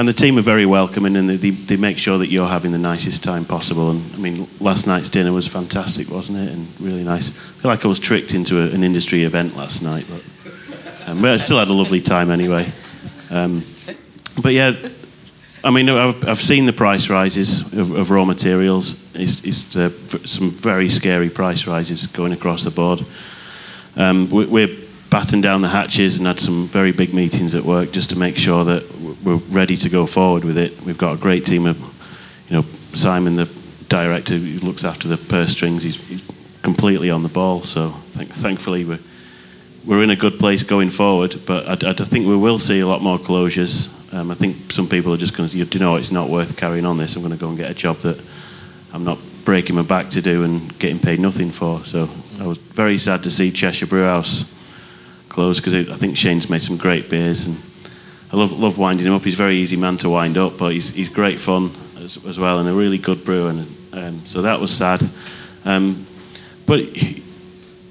and 0.00 0.08
the 0.08 0.14
team 0.14 0.38
are 0.38 0.42
very 0.42 0.64
welcoming, 0.64 1.14
and 1.14 1.28
they, 1.28 1.50
they, 1.50 1.76
make 1.76 1.98
sure 1.98 2.16
that 2.16 2.28
you're 2.28 2.48
having 2.48 2.72
the 2.72 2.78
nicest 2.78 3.22
time 3.22 3.44
possible. 3.44 3.90
And 3.90 4.14
I 4.14 4.16
mean, 4.16 4.48
last 4.58 4.86
night's 4.86 5.10
dinner 5.10 5.30
was 5.30 5.46
fantastic, 5.46 6.08
wasn't 6.08 6.38
it? 6.38 6.50
And 6.54 6.66
really 6.80 7.04
nice. 7.04 7.28
I 7.28 7.60
feel 7.60 7.70
like 7.70 7.84
I 7.84 7.88
was 7.88 7.98
tricked 7.98 8.32
into 8.32 8.62
a, 8.62 8.74
an 8.74 8.82
industry 8.82 9.24
event 9.24 9.58
last 9.58 9.82
night, 9.82 10.06
but, 10.08 11.06
um, 11.06 11.20
but 11.20 11.32
I 11.32 11.36
still 11.36 11.58
had 11.58 11.68
a 11.68 11.74
lovely 11.74 12.00
time 12.00 12.30
anyway. 12.30 12.72
Um, 13.30 13.62
but 14.42 14.54
yeah, 14.54 14.74
I 15.62 15.70
mean, 15.70 15.90
I've, 15.90 16.26
I've 16.26 16.40
seen 16.40 16.64
the 16.64 16.72
price 16.72 17.10
rises 17.10 17.70
of, 17.74 17.90
of 17.90 18.10
raw 18.10 18.24
materials. 18.24 19.14
It's, 19.14 19.44
it's 19.44 19.76
uh, 19.76 19.90
some 20.24 20.50
very 20.50 20.88
scary 20.88 21.28
price 21.28 21.66
rises 21.66 22.06
going 22.06 22.32
across 22.32 22.64
the 22.64 22.70
board. 22.70 23.04
Um, 23.96 24.30
we, 24.30 24.46
we're 24.46 24.76
battened 25.10 25.42
down 25.42 25.60
the 25.60 25.68
hatches 25.68 26.16
and 26.16 26.26
had 26.26 26.40
some 26.40 26.68
very 26.68 26.92
big 26.92 27.12
meetings 27.12 27.54
at 27.54 27.64
work 27.64 27.90
just 27.90 28.08
to 28.10 28.18
make 28.18 28.38
sure 28.38 28.64
that 28.64 28.99
we're 29.24 29.36
ready 29.36 29.76
to 29.76 29.88
go 29.88 30.06
forward 30.06 30.44
with 30.44 30.58
it. 30.58 30.80
We've 30.82 30.98
got 30.98 31.14
a 31.14 31.18
great 31.18 31.44
team 31.46 31.66
of, 31.66 31.78
you 32.48 32.56
know, 32.56 32.62
Simon, 32.92 33.36
the 33.36 33.48
director 33.88 34.36
who 34.36 34.66
looks 34.66 34.84
after 34.84 35.08
the 35.08 35.16
purse 35.16 35.52
strings, 35.52 35.82
he's, 35.82 35.96
he's 36.08 36.26
completely 36.62 37.10
on 37.10 37.22
the 37.22 37.28
ball. 37.28 37.62
So 37.62 37.94
th- 38.14 38.28
thankfully 38.28 38.84
we're 38.84 38.98
we're 39.84 40.02
in 40.02 40.10
a 40.10 40.16
good 40.16 40.38
place 40.38 40.62
going 40.62 40.90
forward. 40.90 41.34
But 41.46 41.84
I, 41.84 41.90
I 41.90 41.92
think 41.94 42.26
we 42.26 42.36
will 42.36 42.58
see 42.58 42.80
a 42.80 42.86
lot 42.86 43.02
more 43.02 43.18
closures. 43.18 43.88
Um, 44.12 44.30
I 44.30 44.34
think 44.34 44.72
some 44.72 44.88
people 44.88 45.14
are 45.14 45.16
just 45.16 45.36
going 45.36 45.48
to, 45.48 45.56
you 45.56 45.80
know, 45.80 45.96
it's 45.96 46.12
not 46.12 46.28
worth 46.28 46.56
carrying 46.56 46.84
on 46.84 46.96
this. 46.96 47.16
I'm 47.16 47.22
going 47.22 47.32
to 47.32 47.38
go 47.38 47.48
and 47.48 47.56
get 47.56 47.70
a 47.70 47.74
job 47.74 47.96
that 47.98 48.20
I'm 48.92 49.04
not 49.04 49.18
breaking 49.44 49.76
my 49.76 49.82
back 49.82 50.10
to 50.10 50.20
do 50.20 50.44
and 50.44 50.78
getting 50.78 50.98
paid 50.98 51.18
nothing 51.18 51.50
for. 51.50 51.84
So 51.84 52.08
I 52.40 52.46
was 52.46 52.58
very 52.58 52.98
sad 52.98 53.22
to 53.22 53.30
see 53.30 53.50
Cheshire 53.50 53.86
Brewhouse 53.86 54.54
close 55.28 55.60
because 55.60 55.88
I 55.88 55.96
think 55.96 56.16
Shane's 56.16 56.50
made 56.50 56.62
some 56.62 56.76
great 56.76 57.08
beers 57.08 57.46
and 57.46 57.56
I 58.32 58.36
love 58.36 58.52
love 58.52 58.78
winding 58.78 59.06
him 59.06 59.12
up. 59.12 59.24
He's 59.24 59.34
a 59.34 59.36
very 59.36 59.56
easy 59.56 59.76
man 59.76 59.96
to 59.98 60.10
wind 60.10 60.38
up, 60.38 60.56
but 60.56 60.72
he's 60.72 60.94
he's 60.94 61.08
great 61.08 61.40
fun 61.40 61.70
as, 61.98 62.24
as 62.24 62.38
well 62.38 62.58
and 62.58 62.68
a 62.68 62.72
really 62.72 62.98
good 62.98 63.24
brewer. 63.24 63.50
And 63.50 63.76
um, 63.92 64.26
so 64.26 64.42
that 64.42 64.60
was 64.60 64.74
sad. 64.74 65.02
Um, 65.64 66.06
but 66.66 66.80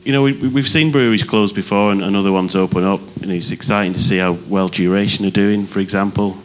you 0.06 0.14
know, 0.14 0.24
we, 0.24 0.34
we've 0.34 0.68
seen 0.68 0.92
breweries 0.92 1.24
close 1.24 1.52
before 1.52 1.92
and, 1.92 2.02
and 2.02 2.16
other 2.16 2.32
ones 2.32 2.56
open 2.56 2.84
up. 2.84 3.02
Know, 3.22 3.34
it's 3.34 3.52
exciting 3.52 3.94
to 3.94 4.02
see 4.02 4.18
how 4.18 4.34
well 4.48 4.68
Duration 4.68 5.26
are 5.26 5.32
doing, 5.32 5.66
for 5.66 5.80
example. 5.80 6.38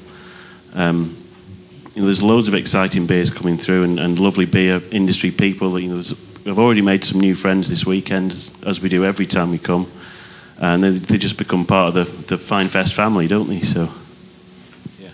Um, 0.74 1.16
you 1.94 2.00
know, 2.00 2.06
there's 2.06 2.22
loads 2.22 2.48
of 2.48 2.54
exciting 2.54 3.06
beers 3.06 3.30
coming 3.30 3.56
through 3.56 3.84
and, 3.84 4.00
and 4.00 4.18
lovely 4.18 4.44
beer 4.44 4.82
industry 4.90 5.30
people. 5.30 5.78
You 5.78 5.88
know, 5.88 6.02
we've 6.44 6.58
already 6.58 6.82
made 6.82 7.04
some 7.04 7.20
new 7.20 7.34
friends 7.34 7.68
this 7.68 7.86
weekend, 7.86 8.32
as 8.66 8.80
we 8.80 8.88
do 8.88 9.04
every 9.04 9.26
time 9.26 9.52
we 9.52 9.58
come. 9.58 9.90
And 10.64 10.82
they, 10.82 10.90
they, 10.90 11.18
just 11.18 11.36
become 11.36 11.66
part 11.66 11.94
of 11.96 12.26
the, 12.26 12.36
the 12.36 12.42
FyneFest 12.42 12.94
family, 12.94 13.26
don't 13.26 13.48
they? 13.48 13.60
So, 13.60 13.88
yeah. 14.98 15.10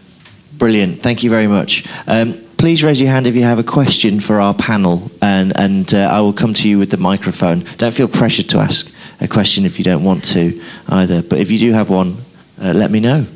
Brilliant. 0.52 1.02
Thank 1.02 1.22
you 1.22 1.30
very 1.30 1.46
much. 1.46 1.86
Um, 2.06 2.46
please 2.56 2.84
raise 2.84 3.00
your 3.00 3.10
hand 3.10 3.26
if 3.26 3.34
you 3.34 3.42
have 3.42 3.58
a 3.58 3.64
question 3.64 4.20
for 4.20 4.40
our 4.40 4.54
panel, 4.54 5.10
and, 5.22 5.58
and 5.58 5.92
uh, 5.94 6.08
I 6.12 6.20
will 6.20 6.32
come 6.32 6.54
to 6.54 6.68
you 6.68 6.78
with 6.78 6.90
the 6.90 6.98
microphone. 6.98 7.60
Don't 7.78 7.94
feel 7.94 8.08
pressured 8.08 8.48
to 8.50 8.58
ask 8.58 8.94
a 9.20 9.28
question 9.28 9.64
if 9.64 9.78
you 9.78 9.84
don't 9.84 10.04
want 10.04 10.24
to 10.24 10.62
either, 10.88 11.22
but 11.22 11.38
if 11.38 11.50
you 11.50 11.58
do 11.58 11.72
have 11.72 11.90
one, 11.90 12.18
uh, 12.62 12.72
let 12.74 12.90
me 12.90 13.00
know. 13.00 13.26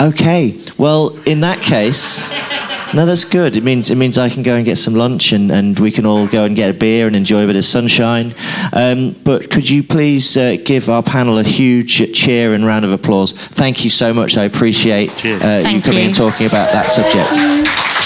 Okay, 0.00 0.60
well, 0.76 1.16
in 1.26 1.40
that 1.40 1.60
case. 1.60 2.28
No, 2.94 3.04
that's 3.04 3.24
good. 3.24 3.56
It 3.56 3.64
means 3.64 3.90
it 3.90 3.96
means 3.96 4.16
I 4.16 4.30
can 4.30 4.42
go 4.42 4.56
and 4.56 4.64
get 4.64 4.78
some 4.78 4.94
lunch, 4.94 5.32
and, 5.32 5.50
and 5.50 5.78
we 5.78 5.90
can 5.90 6.06
all 6.06 6.26
go 6.26 6.44
and 6.44 6.56
get 6.56 6.70
a 6.70 6.72
beer 6.72 7.06
and 7.06 7.14
enjoy 7.14 7.44
a 7.44 7.46
bit 7.46 7.56
of 7.56 7.64
sunshine. 7.64 8.34
Um, 8.72 9.12
but 9.24 9.50
could 9.50 9.68
you 9.68 9.82
please 9.82 10.36
uh, 10.36 10.56
give 10.64 10.88
our 10.88 11.02
panel 11.02 11.38
a 11.38 11.42
huge 11.42 12.14
cheer 12.14 12.54
and 12.54 12.64
round 12.64 12.84
of 12.84 12.92
applause? 12.92 13.32
Thank 13.32 13.84
you 13.84 13.90
so 13.90 14.14
much. 14.14 14.36
I 14.36 14.44
appreciate 14.44 15.10
uh, 15.24 15.68
you 15.68 15.82
coming 15.82 16.00
you. 16.00 16.06
and 16.06 16.14
talking 16.14 16.46
about 16.46 16.72
that 16.72 16.86
subject. 16.86 17.97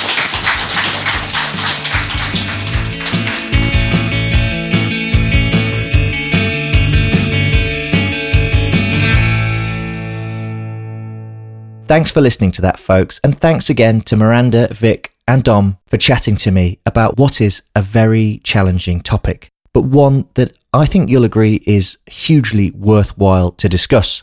Thanks 11.93 12.11
for 12.11 12.23
listening 12.23 12.53
to 12.53 12.63
that, 12.63 12.81
folks, 12.81 13.21
and 13.23 13.39
thanks 13.39 13.69
again 13.69 14.01
to 14.01 14.17
Miranda, 14.17 14.67
Vik, 14.73 15.15
and 15.29 15.45
Dom 15.45 15.77
for 15.89 15.99
chatting 15.99 16.37
to 16.37 16.51
me 16.51 16.79
about 16.87 17.19
what 17.19 17.39
is 17.39 17.61
a 17.77 17.83
very 17.83 18.41
challenging 18.45 19.03
topic, 19.03 19.51
but 19.75 19.83
one 19.83 20.27
that 20.33 20.57
I 20.73 20.87
think 20.87 21.11
you'll 21.11 21.27
agree 21.27 21.63
is 21.67 21.99
hugely 22.07 22.71
worthwhile 22.71 23.53
to 23.53 23.69
discuss. 23.69 24.23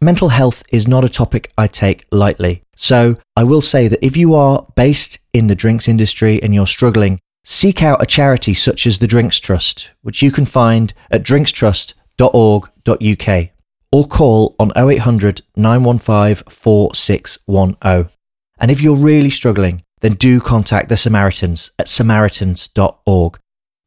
Mental 0.00 0.28
health 0.28 0.62
is 0.70 0.86
not 0.86 1.04
a 1.04 1.08
topic 1.08 1.52
I 1.58 1.66
take 1.66 2.06
lightly, 2.12 2.62
so 2.76 3.16
I 3.36 3.42
will 3.42 3.60
say 3.60 3.88
that 3.88 4.06
if 4.06 4.16
you 4.16 4.32
are 4.34 4.64
based 4.76 5.18
in 5.32 5.48
the 5.48 5.56
drinks 5.56 5.88
industry 5.88 6.40
and 6.40 6.54
you're 6.54 6.64
struggling, 6.64 7.18
seek 7.42 7.82
out 7.82 8.04
a 8.04 8.06
charity 8.06 8.54
such 8.54 8.86
as 8.86 9.00
the 9.00 9.08
Drinks 9.08 9.40
Trust, 9.40 9.90
which 10.02 10.22
you 10.22 10.30
can 10.30 10.46
find 10.46 10.94
at 11.10 11.24
drinkstrust.org.uk 11.24 13.53
or 13.94 14.04
call 14.04 14.56
on 14.58 14.72
0800 14.76 15.42
915 15.54 16.50
4610. 16.50 18.10
And 18.58 18.70
if 18.72 18.80
you're 18.80 18.96
really 18.96 19.30
struggling, 19.30 19.84
then 20.00 20.14
do 20.14 20.40
contact 20.40 20.88
the 20.88 20.96
Samaritans 20.96 21.70
at 21.78 21.88
samaritans.org. 21.88 23.38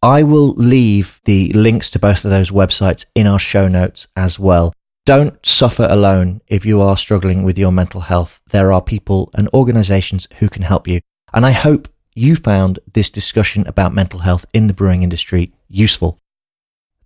I 0.02 0.24
will 0.24 0.54
leave 0.54 1.20
the 1.26 1.52
links 1.52 1.92
to 1.92 2.00
both 2.00 2.24
of 2.24 2.32
those 2.32 2.52
websites 2.52 3.06
in 3.16 3.28
our 3.28 3.38
show 3.38 3.68
notes 3.68 4.08
as 4.16 4.40
well. 4.40 4.72
Don't 5.06 5.46
suffer 5.46 5.86
alone 5.90 6.40
if 6.48 6.66
you 6.66 6.80
are 6.80 6.96
struggling 6.96 7.44
with 7.44 7.58
your 7.58 7.74
mental 7.74 8.00
health. 8.00 8.40
There 8.52 8.72
are 8.72 8.82
people 8.82 9.30
and 9.34 9.50
organizations 9.54 10.26
who 10.38 10.48
can 10.48 10.62
help 10.62 10.88
you. 10.88 11.02
And 11.34 11.46
I 11.46 11.52
hope 11.52 11.90
you 12.16 12.38
found 12.38 12.80
this 12.94 13.10
discussion 13.10 13.68
about 13.68 13.94
mental 13.94 14.20
health 14.20 14.46
in 14.54 14.68
the 14.68 14.74
brewing 14.74 15.04
industry 15.04 15.52
useful. 15.68 16.18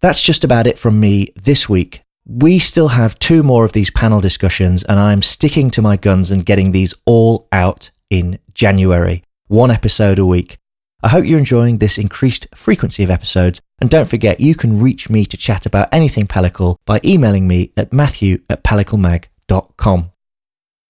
That's 0.02 0.22
just 0.22 0.44
about 0.44 0.68
it 0.68 0.78
from 0.78 1.00
me 1.00 1.34
this 1.36 1.68
week. 1.68 2.04
We 2.26 2.60
still 2.60 2.90
have 2.90 3.18
two 3.20 3.44
more 3.44 3.66
of 3.66 3.74
these 3.74 3.90
panel 3.90 4.22
discussions, 4.22 4.84
and 4.84 5.00
I'm 5.00 5.22
sticking 5.22 5.72
to 5.72 5.82
my 5.82 5.98
guns 5.98 6.32
and 6.32 6.46
getting 6.46 6.72
these 6.72 6.94
all 7.06 7.48
out 7.52 7.90
in 8.10 8.38
January, 8.54 9.24
one 9.48 9.72
episode 9.72 10.20
a 10.20 10.26
week. 10.26 10.58
I 11.04 11.10
hope 11.10 11.26
you're 11.26 11.40
enjoying 11.40 11.80
this 11.80 11.98
increased 11.98 12.48
frequency 12.54 13.04
of 13.04 13.10
episodes, 13.10 13.60
and 13.80 13.90
don't 13.90 14.08
forget 14.08 14.40
you 14.40 14.54
can 14.54 14.80
reach 14.80 15.10
me 15.10 15.26
to 15.26 15.38
chat 15.38 15.66
about 15.66 15.90
anything 15.92 16.28
Pellicle 16.28 16.78
by 16.86 17.02
emailing 17.04 17.48
me 17.48 17.72
at 17.76 17.92
matthew 17.92 18.42
at 18.50 18.64
pelliclemag.com. 18.64 20.12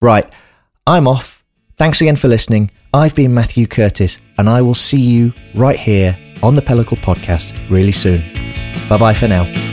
Right, 0.02 0.34
I'm 0.86 1.08
off. 1.08 1.46
Thanks 1.78 2.02
again 2.02 2.18
for 2.18 2.28
listening. 2.28 2.72
I've 2.94 3.16
been 3.16 3.34
Matthew 3.34 3.68
Curtis, 3.68 4.20
and 4.38 4.50
I 4.50 4.62
will 4.62 4.76
see 4.76 5.00
you 5.00 5.34
right 5.56 5.80
here 5.80 6.18
on 6.44 6.56
the 6.56 6.62
Pellicle 6.62 6.98
podcast 6.98 7.54
really 7.70 7.94
soon. 7.94 8.20
Bye 8.90 8.98
bye 8.98 9.14
for 9.14 9.30
now. 9.30 9.71